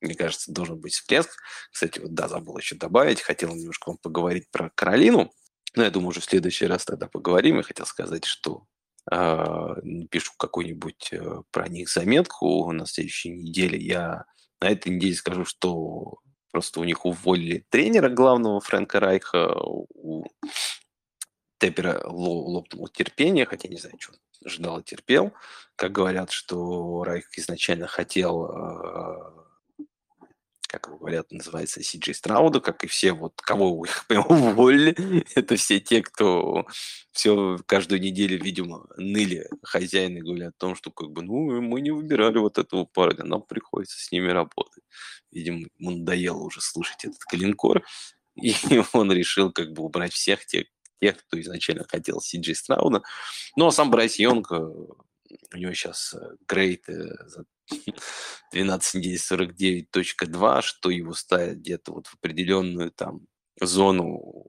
мне 0.00 0.14
кажется, 0.14 0.52
должен 0.52 0.78
быть 0.78 0.92
всплеск. 0.92 1.30
Кстати, 1.72 1.98
вот 1.98 2.12
да, 2.12 2.28
забыл 2.28 2.58
еще 2.58 2.76
добавить, 2.76 3.22
хотел 3.22 3.54
немножко 3.54 3.88
вам 3.88 3.96
поговорить 3.96 4.50
про 4.50 4.70
Каролину, 4.74 5.32
но 5.76 5.84
я 5.84 5.90
думаю, 5.90 6.08
уже 6.08 6.20
в 6.20 6.24
следующий 6.24 6.66
раз 6.66 6.84
тогда 6.84 7.08
поговорим. 7.08 7.56
Я 7.56 7.62
хотел 7.62 7.86
сказать, 7.86 8.24
что 8.24 8.66
э, 9.10 9.74
пишу 10.10 10.32
какую-нибудь 10.38 11.12
э, 11.12 11.42
про 11.50 11.68
них 11.68 11.88
заметку 11.88 12.70
на 12.72 12.86
следующей 12.86 13.30
неделе. 13.30 13.78
Я 13.78 14.24
на 14.60 14.70
этой 14.70 14.94
неделе 14.94 15.14
скажу, 15.14 15.44
что 15.44 16.18
просто 16.50 16.80
у 16.80 16.84
них 16.84 17.04
уволили 17.04 17.66
тренера 17.68 18.08
главного 18.08 18.60
Фрэнка 18.60 19.00
Райха, 19.00 19.54
у 19.58 20.24
Теппера 21.58 22.02
лопнуло 22.06 22.88
терпение, 22.88 23.46
хотя 23.46 23.68
не 23.68 23.78
знаю, 23.78 23.96
что 23.98 24.14
ждал 24.44 24.80
и 24.80 24.84
терпел. 24.84 25.32
Как 25.76 25.92
говорят, 25.92 26.30
что 26.30 27.04
Райх 27.04 27.26
изначально 27.38 27.86
хотел 27.86 28.46
э, 28.46 29.43
как 30.74 30.88
его 30.88 30.98
говорят, 30.98 31.30
называется 31.30 31.82
Си 31.82 31.98
Джей 31.98 32.14
Страуда, 32.14 32.60
как 32.60 32.82
и 32.82 32.86
все, 32.86 33.12
вот 33.12 33.40
кого 33.40 33.84
их 33.84 34.04
уволили, 34.28 35.24
это 35.34 35.56
все 35.56 35.78
те, 35.78 36.02
кто 36.02 36.66
все 37.12 37.58
каждую 37.66 38.00
неделю, 38.00 38.42
видимо, 38.42 38.86
ныли 38.96 39.48
хозяины 39.62 40.20
говорят 40.20 40.54
о 40.56 40.58
том, 40.58 40.74
что 40.74 40.90
как 40.90 41.10
бы, 41.10 41.22
ну, 41.22 41.60
мы 41.60 41.80
не 41.80 41.92
выбирали 41.92 42.38
вот 42.38 42.58
этого 42.58 42.84
парня, 42.84 43.24
нам 43.24 43.42
приходится 43.42 43.98
с 43.98 44.10
ними 44.10 44.28
работать. 44.28 44.82
Видимо, 45.30 45.66
ему 45.78 45.90
надоело 45.92 46.42
уже 46.42 46.60
слушать 46.60 47.04
этот 47.04 47.20
калинкор, 47.20 47.84
и 48.34 48.54
он 48.92 49.12
решил 49.12 49.52
как 49.52 49.72
бы 49.72 49.84
убрать 49.84 50.12
всех 50.12 50.44
тех, 50.44 50.66
тех, 51.00 51.16
кто 51.18 51.40
изначально 51.40 51.84
хотел 51.88 52.20
Си 52.20 52.40
Джей 52.40 52.56
Страуда. 52.56 53.02
Ну, 53.56 53.66
а 53.66 53.70
сам 53.70 53.90
Брайс 53.90 54.18
Йонг, 54.18 54.50
у 55.52 55.56
него 55.56 55.72
сейчас 55.72 56.14
грейд 56.46 56.88
э, 56.88 57.08
за 57.26 57.44
12 58.52 58.94
недель 58.94 59.16
49.2, 59.16 60.62
что 60.62 60.90
его 60.90 61.14
ставит 61.14 61.58
где-то 61.58 61.92
вот 61.92 62.06
в 62.06 62.14
определенную 62.14 62.90
там 62.90 63.26
зону 63.60 64.46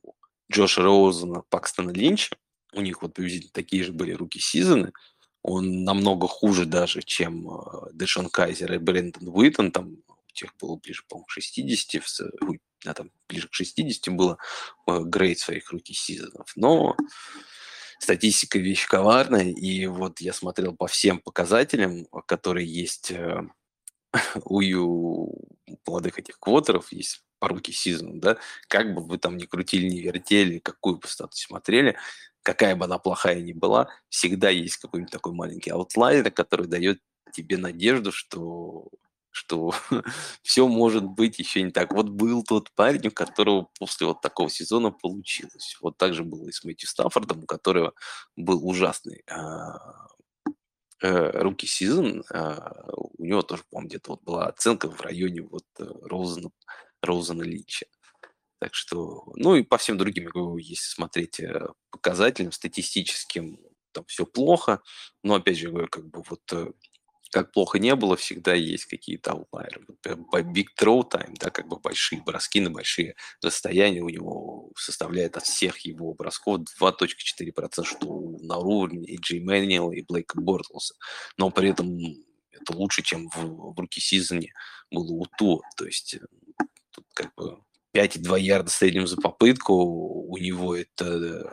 Джоша 0.52 0.84
Роузена, 0.84 1.42
Пакстона 1.50 1.92
Линча. 1.92 2.36
У 2.74 2.82
них 2.82 3.02
вот 3.02 3.14
приблизительно 3.14 3.52
такие 3.54 3.84
же 3.84 3.94
были 3.94 4.12
руки 4.12 4.40
сезоны. 4.40 4.92
Он 5.42 5.84
намного 5.84 6.28
хуже 6.28 6.66
даже, 6.66 7.02
чем 7.02 7.50
э, 7.50 7.92
Дэшон 7.94 8.30
Кайзер 8.30 8.74
и 8.74 8.78
Брэндон 8.78 9.28
Уитон. 9.30 9.72
Там 9.72 9.98
у 10.08 10.32
тех 10.34 10.56
было 10.60 10.76
ближе, 10.76 11.04
по-моему, 11.08 11.28
60, 11.30 12.02
а 12.86 12.94
там 12.94 13.12
ближе 13.30 13.48
к 13.48 13.54
60 13.54 14.14
было 14.14 14.38
э, 14.88 15.00
грейд 15.04 15.40
своих 15.40 15.72
руки 15.72 15.94
сезонов. 15.94 16.52
Но 16.56 16.96
статистика 18.00 18.60
вещь 18.60 18.88
коварная, 18.88 19.52
и 19.52 19.86
вот 19.88 20.20
я 20.20 20.34
смотрел 20.34 20.76
по 20.76 20.88
всем 20.88 21.20
показателям, 21.20 22.08
которые 22.26 22.68
есть 22.68 23.12
э, 23.12 23.42
у 24.46 25.34
молодых 25.88 26.20
этих 26.20 26.40
квотеров, 26.40 26.92
есть 26.92 27.24
по 27.40 27.50
руки 27.50 27.72
сезон, 27.72 28.20
да, 28.20 28.38
как 28.68 28.94
бы 28.94 29.02
вы 29.04 29.18
там 29.18 29.38
ни 29.38 29.46
крутили, 29.46 29.88
ни 29.88 30.00
вертели, 30.00 30.60
какую 30.60 30.98
бы 30.98 31.08
статус 31.08 31.40
смотрели, 31.40 31.98
какая 32.44 32.76
бы 32.76 32.86
она 32.86 32.98
плохая 32.98 33.42
ни 33.42 33.54
была, 33.54 33.90
всегда 34.10 34.50
есть 34.50 34.78
какой-нибудь 34.78 35.12
такой 35.12 35.34
маленький 35.34 35.72
аутлайер, 35.72 36.32
который 36.32 36.68
дает 36.68 37.00
тебе 37.34 37.58
надежду, 37.58 38.12
что 38.12 38.88
что 39.36 39.74
все 40.44 40.68
может 40.68 41.04
быть 41.04 41.40
еще 41.40 41.62
не 41.62 41.72
так. 41.72 41.92
Вот 41.94 42.08
был 42.08 42.44
тот 42.44 42.72
парень, 42.72 43.08
у 43.08 43.12
которого 43.12 43.68
после 43.78 44.08
вот 44.08 44.22
такого 44.22 44.50
сезона 44.50 44.92
получилось. 44.92 45.78
Вот 45.82 45.98
так 45.98 46.14
же 46.14 46.24
было 46.24 46.48
и 46.48 46.54
с 46.54 46.64
Мэтью 46.64 46.88
Стаффордом, 46.88 47.44
у 47.44 47.46
которого 47.46 47.94
был 48.38 48.66
ужасный 48.66 49.24
а, 49.30 50.08
э, 51.02 51.42
руки 51.42 51.68
сезон. 51.68 52.24
А, 52.32 52.86
у 52.96 53.24
него 53.24 53.42
тоже, 53.42 53.64
по-моему, 53.70 53.90
где-то 53.90 54.12
вот 54.12 54.24
была 54.24 54.48
оценка 54.48 54.90
в 54.90 55.02
районе 55.02 55.42
вот 55.42 55.66
э, 55.80 55.86
Роузена, 56.04 56.52
Роузена 57.02 57.44
Линча. 57.44 57.88
Так 58.60 58.74
что, 58.74 59.34
ну 59.36 59.56
и 59.56 59.64
по 59.64 59.78
всем 59.78 59.98
другим, 59.98 60.30
если 60.58 60.88
смотреть 60.88 61.42
э, 61.42 61.68
показателям 61.92 62.54
статистическим, 62.54 63.60
там 63.92 64.06
все 64.06 64.26
плохо. 64.26 64.82
Но 65.24 65.36
опять 65.36 65.58
же, 65.58 65.72
говорю, 65.72 65.90
как 65.90 66.08
бы 66.08 66.24
вот 66.24 66.74
как 67.36 67.52
плохо 67.52 67.80
не 67.80 67.94
было, 67.96 68.16
всегда 68.16 68.54
есть 68.54 68.86
какие-то 68.86 69.32
аутлайеры. 69.32 69.82
Big 70.06 70.68
throw 70.80 71.04
time, 71.04 71.36
да, 71.38 71.50
как 71.50 71.68
бы 71.68 71.76
большие 71.76 72.22
броски 72.22 72.62
на 72.62 72.72
большие 72.72 73.18
расстояния 73.42 74.00
у 74.00 74.08
него 74.08 74.72
составляет 74.78 75.36
от 75.36 75.44
всех 75.44 75.80
его 75.80 76.14
бросков 76.14 76.62
2.4%, 76.82 77.84
что 77.84 78.38
на 78.40 78.58
уровне 78.58 79.04
и 79.04 79.18
Джей 79.18 79.42
Мэниела, 79.42 79.92
и 79.92 80.02
Блейка 80.02 80.40
Бортлса. 80.40 80.96
Но 81.38 81.50
при 81.50 81.72
этом 81.72 82.00
это 82.52 82.72
лучше, 82.72 83.04
чем 83.04 83.28
в, 83.28 83.74
в 83.74 83.80
руки 83.82 84.00
сезоне 84.00 84.54
было 84.90 85.12
у 85.12 85.26
Ту. 85.38 85.62
То 85.76 85.86
есть 85.86 86.14
э, 86.14 86.20
тут 86.92 87.04
как 87.14 87.36
бы 87.36 87.58
5,2 87.94 88.40
ярда 88.40 88.72
среднем 88.72 89.08
за 89.08 89.18
попытку, 89.18 89.74
у 89.74 90.38
него 90.38 90.74
это 90.74 91.44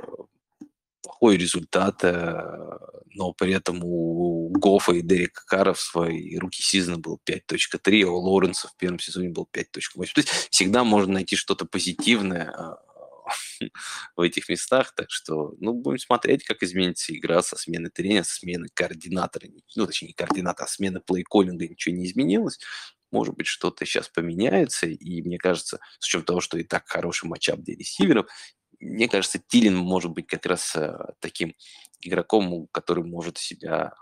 плохой 1.03 1.37
результат, 1.37 2.03
э, 2.05 2.79
но 3.15 3.33
при 3.33 3.53
этом 3.53 3.81
у 3.83 4.49
Гофа 4.51 4.93
и 4.93 5.03
Дерека 5.03 5.43
Кара 5.47 5.73
в 5.73 5.81
свои 5.81 6.37
руки 6.39 6.63
сезона 6.63 6.99
был 6.99 7.21
5.3, 7.25 8.05
а 8.05 8.11
у 8.11 8.17
Лоренса 8.17 8.69
в 8.69 8.77
первом 8.77 8.99
сезоне 8.99 9.31
был 9.31 9.49
5.8. 9.53 10.13
То 10.15 10.21
есть 10.21 10.29
всегда 10.51 10.85
можно 10.85 11.15
найти 11.15 11.37
что-то 11.37 11.67
позитивное 11.67 12.51
а, 12.51 12.79
в 14.17 14.21
этих 14.21 14.49
местах, 14.49 14.95
так 14.95 15.11
что, 15.11 15.55
ну, 15.61 15.73
будем 15.75 15.99
смотреть, 15.99 16.45
как 16.45 16.63
изменится 16.63 17.15
игра 17.15 17.43
со 17.43 17.57
смены 17.57 17.91
тренера, 17.91 18.25
со 18.25 18.37
смены 18.37 18.69
координатора, 18.73 19.49
ну, 19.77 19.87
точнее, 19.87 20.09
не 20.09 20.15
координатора, 20.15 20.67
а 20.67 20.69
смены 20.69 21.01
плей-коллинга, 21.01 21.69
ничего 21.69 21.95
не 21.95 22.07
изменилось, 22.07 22.59
может 23.11 23.37
быть, 23.37 23.47
что-то 23.47 23.85
сейчас 23.85 24.09
поменяется, 24.09 24.87
и 24.87 25.23
мне 25.23 25.39
кажется, 25.39 25.81
с 25.99 26.07
учетом 26.07 26.25
того, 26.25 26.41
что 26.41 26.59
и 26.59 26.65
так 26.65 26.89
хороший 26.89 27.27
матчап 27.27 27.61
для 27.61 27.77
ресиверов, 27.77 28.27
мне 28.83 29.09
кажется, 29.09 29.39
Тилин 29.39 29.77
может 29.77 30.11
быть 30.11 30.27
как 30.27 30.45
раз 30.45 30.75
э, 30.75 30.99
таким 31.21 31.55
игроком, 32.01 32.67
который 32.73 33.05
может 33.05 33.39
себя 33.39 33.95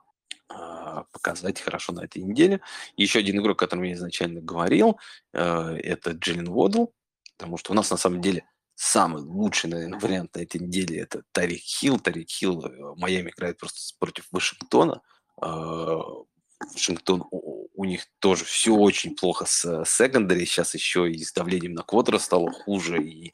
а, 0.48 1.04
показать 1.12 1.60
хорошо 1.60 1.92
на 1.92 2.00
этой 2.04 2.22
неделе. 2.22 2.60
Еще 2.96 3.18
один 3.18 3.38
игрок, 3.40 3.58
о 3.58 3.66
котором 3.66 3.82
я 3.84 3.92
изначально 3.92 4.40
говорил, 4.40 4.98
э, 5.34 5.76
это 5.82 6.12
Джиллин 6.12 6.48
Уодл, 6.48 6.92
потому 7.36 7.58
что 7.58 7.72
у 7.72 7.74
нас 7.74 7.90
на 7.90 7.98
самом 7.98 8.22
деле 8.22 8.44
самый 8.74 9.22
лучший, 9.22 9.68
наверное, 9.68 10.00
вариант 10.00 10.34
на 10.34 10.40
этой 10.40 10.60
неделе 10.60 11.00
это 11.00 11.24
Тарик 11.32 11.60
Хилл. 11.60 12.00
Тарик 12.00 12.30
Хилл, 12.30 12.64
э, 12.64 12.94
Майами 12.96 13.30
играет 13.30 13.58
просто 13.58 13.78
против 13.98 14.28
Вашингтона. 14.32 15.02
Вашингтон, 15.36 17.24
у 17.30 17.84
них 17.84 18.06
тоже 18.18 18.44
все 18.44 18.74
очень 18.74 19.14
плохо 19.14 19.44
с 19.46 19.84
секондари. 19.84 20.44
Сейчас 20.46 20.74
еще 20.74 21.10
и 21.10 21.22
с 21.22 21.32
давлением 21.32 21.72
на 21.72 21.82
квотера 21.82 22.18
стало 22.18 22.50
хуже. 22.50 23.02
И 23.02 23.32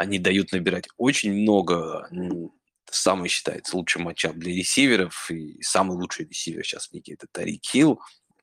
они 0.00 0.18
дают 0.18 0.52
набирать 0.52 0.88
очень 0.96 1.32
много. 1.32 2.08
Ну, 2.10 2.54
самый 2.90 3.28
считается 3.28 3.76
лучший 3.76 4.02
matchup 4.02 4.34
для 4.34 4.54
ресиверов. 4.54 5.30
И 5.30 5.60
самый 5.62 5.96
лучший 5.96 6.26
ресивер 6.26 6.64
сейчас 6.64 6.88
в 6.88 6.94
лиге 6.94 7.14
это 7.14 7.26
Тайрик 7.30 7.64
Хилл. 7.64 8.00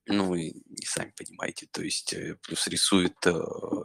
Ну, 0.10 0.36
и 0.36 0.54
сами 0.86 1.12
понимаете, 1.18 1.68
то 1.70 1.82
есть 1.82 2.14
э, 2.14 2.38
плюс 2.42 2.66
рисует 2.68 3.16
э, 3.26 3.34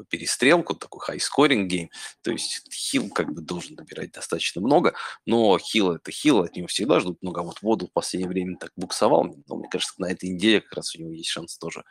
перестрелку, 0.09 0.75
такой 0.77 1.17
high-scoring 1.17 1.65
game, 1.65 1.91
то 2.23 2.31
есть 2.31 2.73
Хилл 2.73 3.11
как 3.11 3.33
бы 3.33 3.43
должен 3.43 3.75
набирать 3.75 4.13
достаточно 4.13 4.61
много, 4.61 4.95
но 5.27 5.59
Хилл 5.59 5.93
это 5.93 6.13
Хилл, 6.13 6.43
от 6.43 6.55
него 6.55 6.69
всегда 6.69 7.01
ждут 7.01 7.21
много, 7.23 7.41
а 7.41 7.45
вот 7.45 7.61
Водл 7.63 7.89
в 7.89 7.93
последнее 7.93 8.29
время 8.29 8.57
так 8.57 8.71
буксовал, 8.77 9.35
но 9.49 9.57
мне 9.57 9.69
кажется, 9.69 9.95
на 9.99 10.13
этой 10.13 10.29
неделе 10.29 10.61
как 10.61 10.75
раз 10.75 10.95
у 10.95 11.01
него 11.01 11.11
есть 11.11 11.29
шанс 11.29 11.59
тоже 11.59 11.83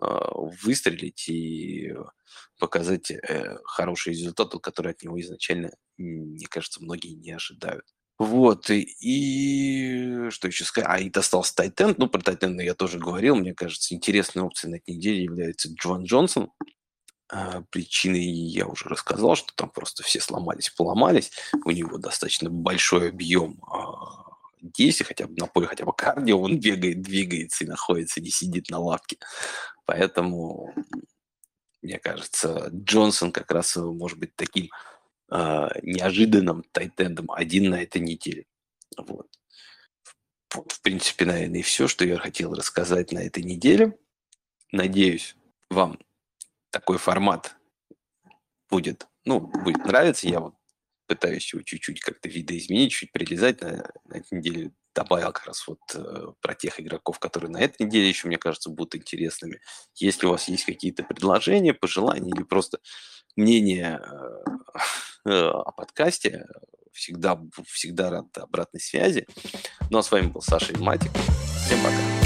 э, 0.00 0.06
выстрелить 0.62 1.28
и 1.28 1.92
показать 2.60 3.10
э, 3.10 3.58
хороший 3.64 4.12
результат, 4.12 4.52
который 4.62 4.92
от 4.92 5.02
него 5.02 5.20
изначально, 5.20 5.72
мне 5.96 6.46
кажется, 6.46 6.80
многие 6.80 7.14
не 7.14 7.32
ожидают. 7.32 7.84
Вот, 8.20 8.68
и, 8.68 8.82
и 9.00 10.28
что 10.28 10.48
еще 10.48 10.64
сказать? 10.64 10.90
А, 10.90 11.00
и 11.00 11.08
достался 11.08 11.54
Тайтенд. 11.54 11.96
Ну, 11.96 12.06
про 12.06 12.20
Тайтенда 12.20 12.62
я 12.62 12.74
тоже 12.74 12.98
говорил. 12.98 13.34
Мне 13.34 13.54
кажется, 13.54 13.94
интересной 13.94 14.42
опцией 14.42 14.72
на 14.72 14.76
этой 14.76 14.94
неделе 14.94 15.24
является 15.24 15.72
Джоан 15.72 16.04
Джонсон. 16.04 16.52
А, 17.32 17.62
причиной 17.70 18.22
я 18.22 18.66
уже 18.66 18.90
рассказал, 18.90 19.36
что 19.36 19.54
там 19.54 19.70
просто 19.70 20.02
все 20.02 20.20
сломались, 20.20 20.68
поломались. 20.68 21.32
У 21.64 21.70
него 21.70 21.96
достаточно 21.96 22.50
большой 22.50 23.08
объем 23.08 23.58
а, 23.66 24.34
действий, 24.60 25.06
хотя 25.06 25.26
бы 25.26 25.34
на 25.38 25.46
поле, 25.46 25.66
хотя 25.66 25.86
бы 25.86 25.94
кардио, 25.94 26.38
он 26.38 26.60
бегает, 26.60 27.00
двигается 27.00 27.64
и 27.64 27.68
находится, 27.68 28.20
не 28.20 28.28
сидит 28.28 28.68
на 28.68 28.80
лавке. 28.80 29.16
Поэтому, 29.86 30.74
мне 31.80 31.98
кажется, 31.98 32.68
Джонсон 32.70 33.32
как 33.32 33.50
раз 33.50 33.76
может 33.76 34.18
быть 34.18 34.36
таким 34.36 34.66
э, 34.66 34.68
неожиданным 35.82 36.64
тайтендом 36.72 37.30
один 37.30 37.70
на 37.70 37.82
этой 37.82 38.00
неделе. 38.00 38.46
Вот. 38.96 39.28
вот. 40.54 40.72
В 40.72 40.80
принципе, 40.82 41.24
наверное, 41.24 41.60
и 41.60 41.62
все, 41.62 41.88
что 41.88 42.04
я 42.04 42.18
хотел 42.18 42.54
рассказать 42.54 43.12
на 43.12 43.20
этой 43.20 43.42
неделе. 43.42 43.96
Надеюсь, 44.72 45.36
вам 45.68 45.98
такой 46.70 46.98
формат 46.98 47.56
будет, 48.68 49.06
ну, 49.24 49.40
будет 49.40 49.84
нравиться. 49.84 50.28
Я 50.28 50.40
вот 50.40 50.54
пытаюсь 51.06 51.52
его 51.52 51.62
чуть-чуть 51.62 52.00
как-то 52.00 52.28
видоизменить, 52.28 52.92
чуть 52.92 53.10
прилезать 53.10 53.60
на, 53.62 53.90
на 54.04 54.18
этой 54.18 54.38
неделе. 54.38 54.72
добавил 54.94 55.32
как 55.32 55.46
раз 55.46 55.66
вот 55.66 55.80
э, 55.94 56.26
про 56.40 56.54
тех 56.54 56.78
игроков, 56.78 57.18
которые 57.18 57.50
на 57.50 57.60
этой 57.60 57.86
неделе 57.86 58.08
еще, 58.08 58.28
мне 58.28 58.38
кажется, 58.38 58.70
будут 58.70 58.94
интересными. 58.94 59.60
Если 59.96 60.26
у 60.26 60.30
вас 60.30 60.48
есть 60.48 60.64
какие-то 60.64 61.02
предложения, 61.02 61.74
пожелания 61.74 62.30
или 62.30 62.44
просто 62.44 62.78
мнение 63.36 64.00
э, 65.24 65.30
о 65.30 65.72
подкасте, 65.72 66.46
всегда, 66.92 67.40
всегда 67.66 68.10
рад 68.10 68.36
обратной 68.38 68.80
связи. 68.80 69.26
Ну 69.90 69.98
а 69.98 70.02
с 70.02 70.10
вами 70.10 70.26
был 70.26 70.42
Саша 70.42 70.72
Илматик. 70.72 71.10
Всем 71.66 71.78
пока. 71.82 72.19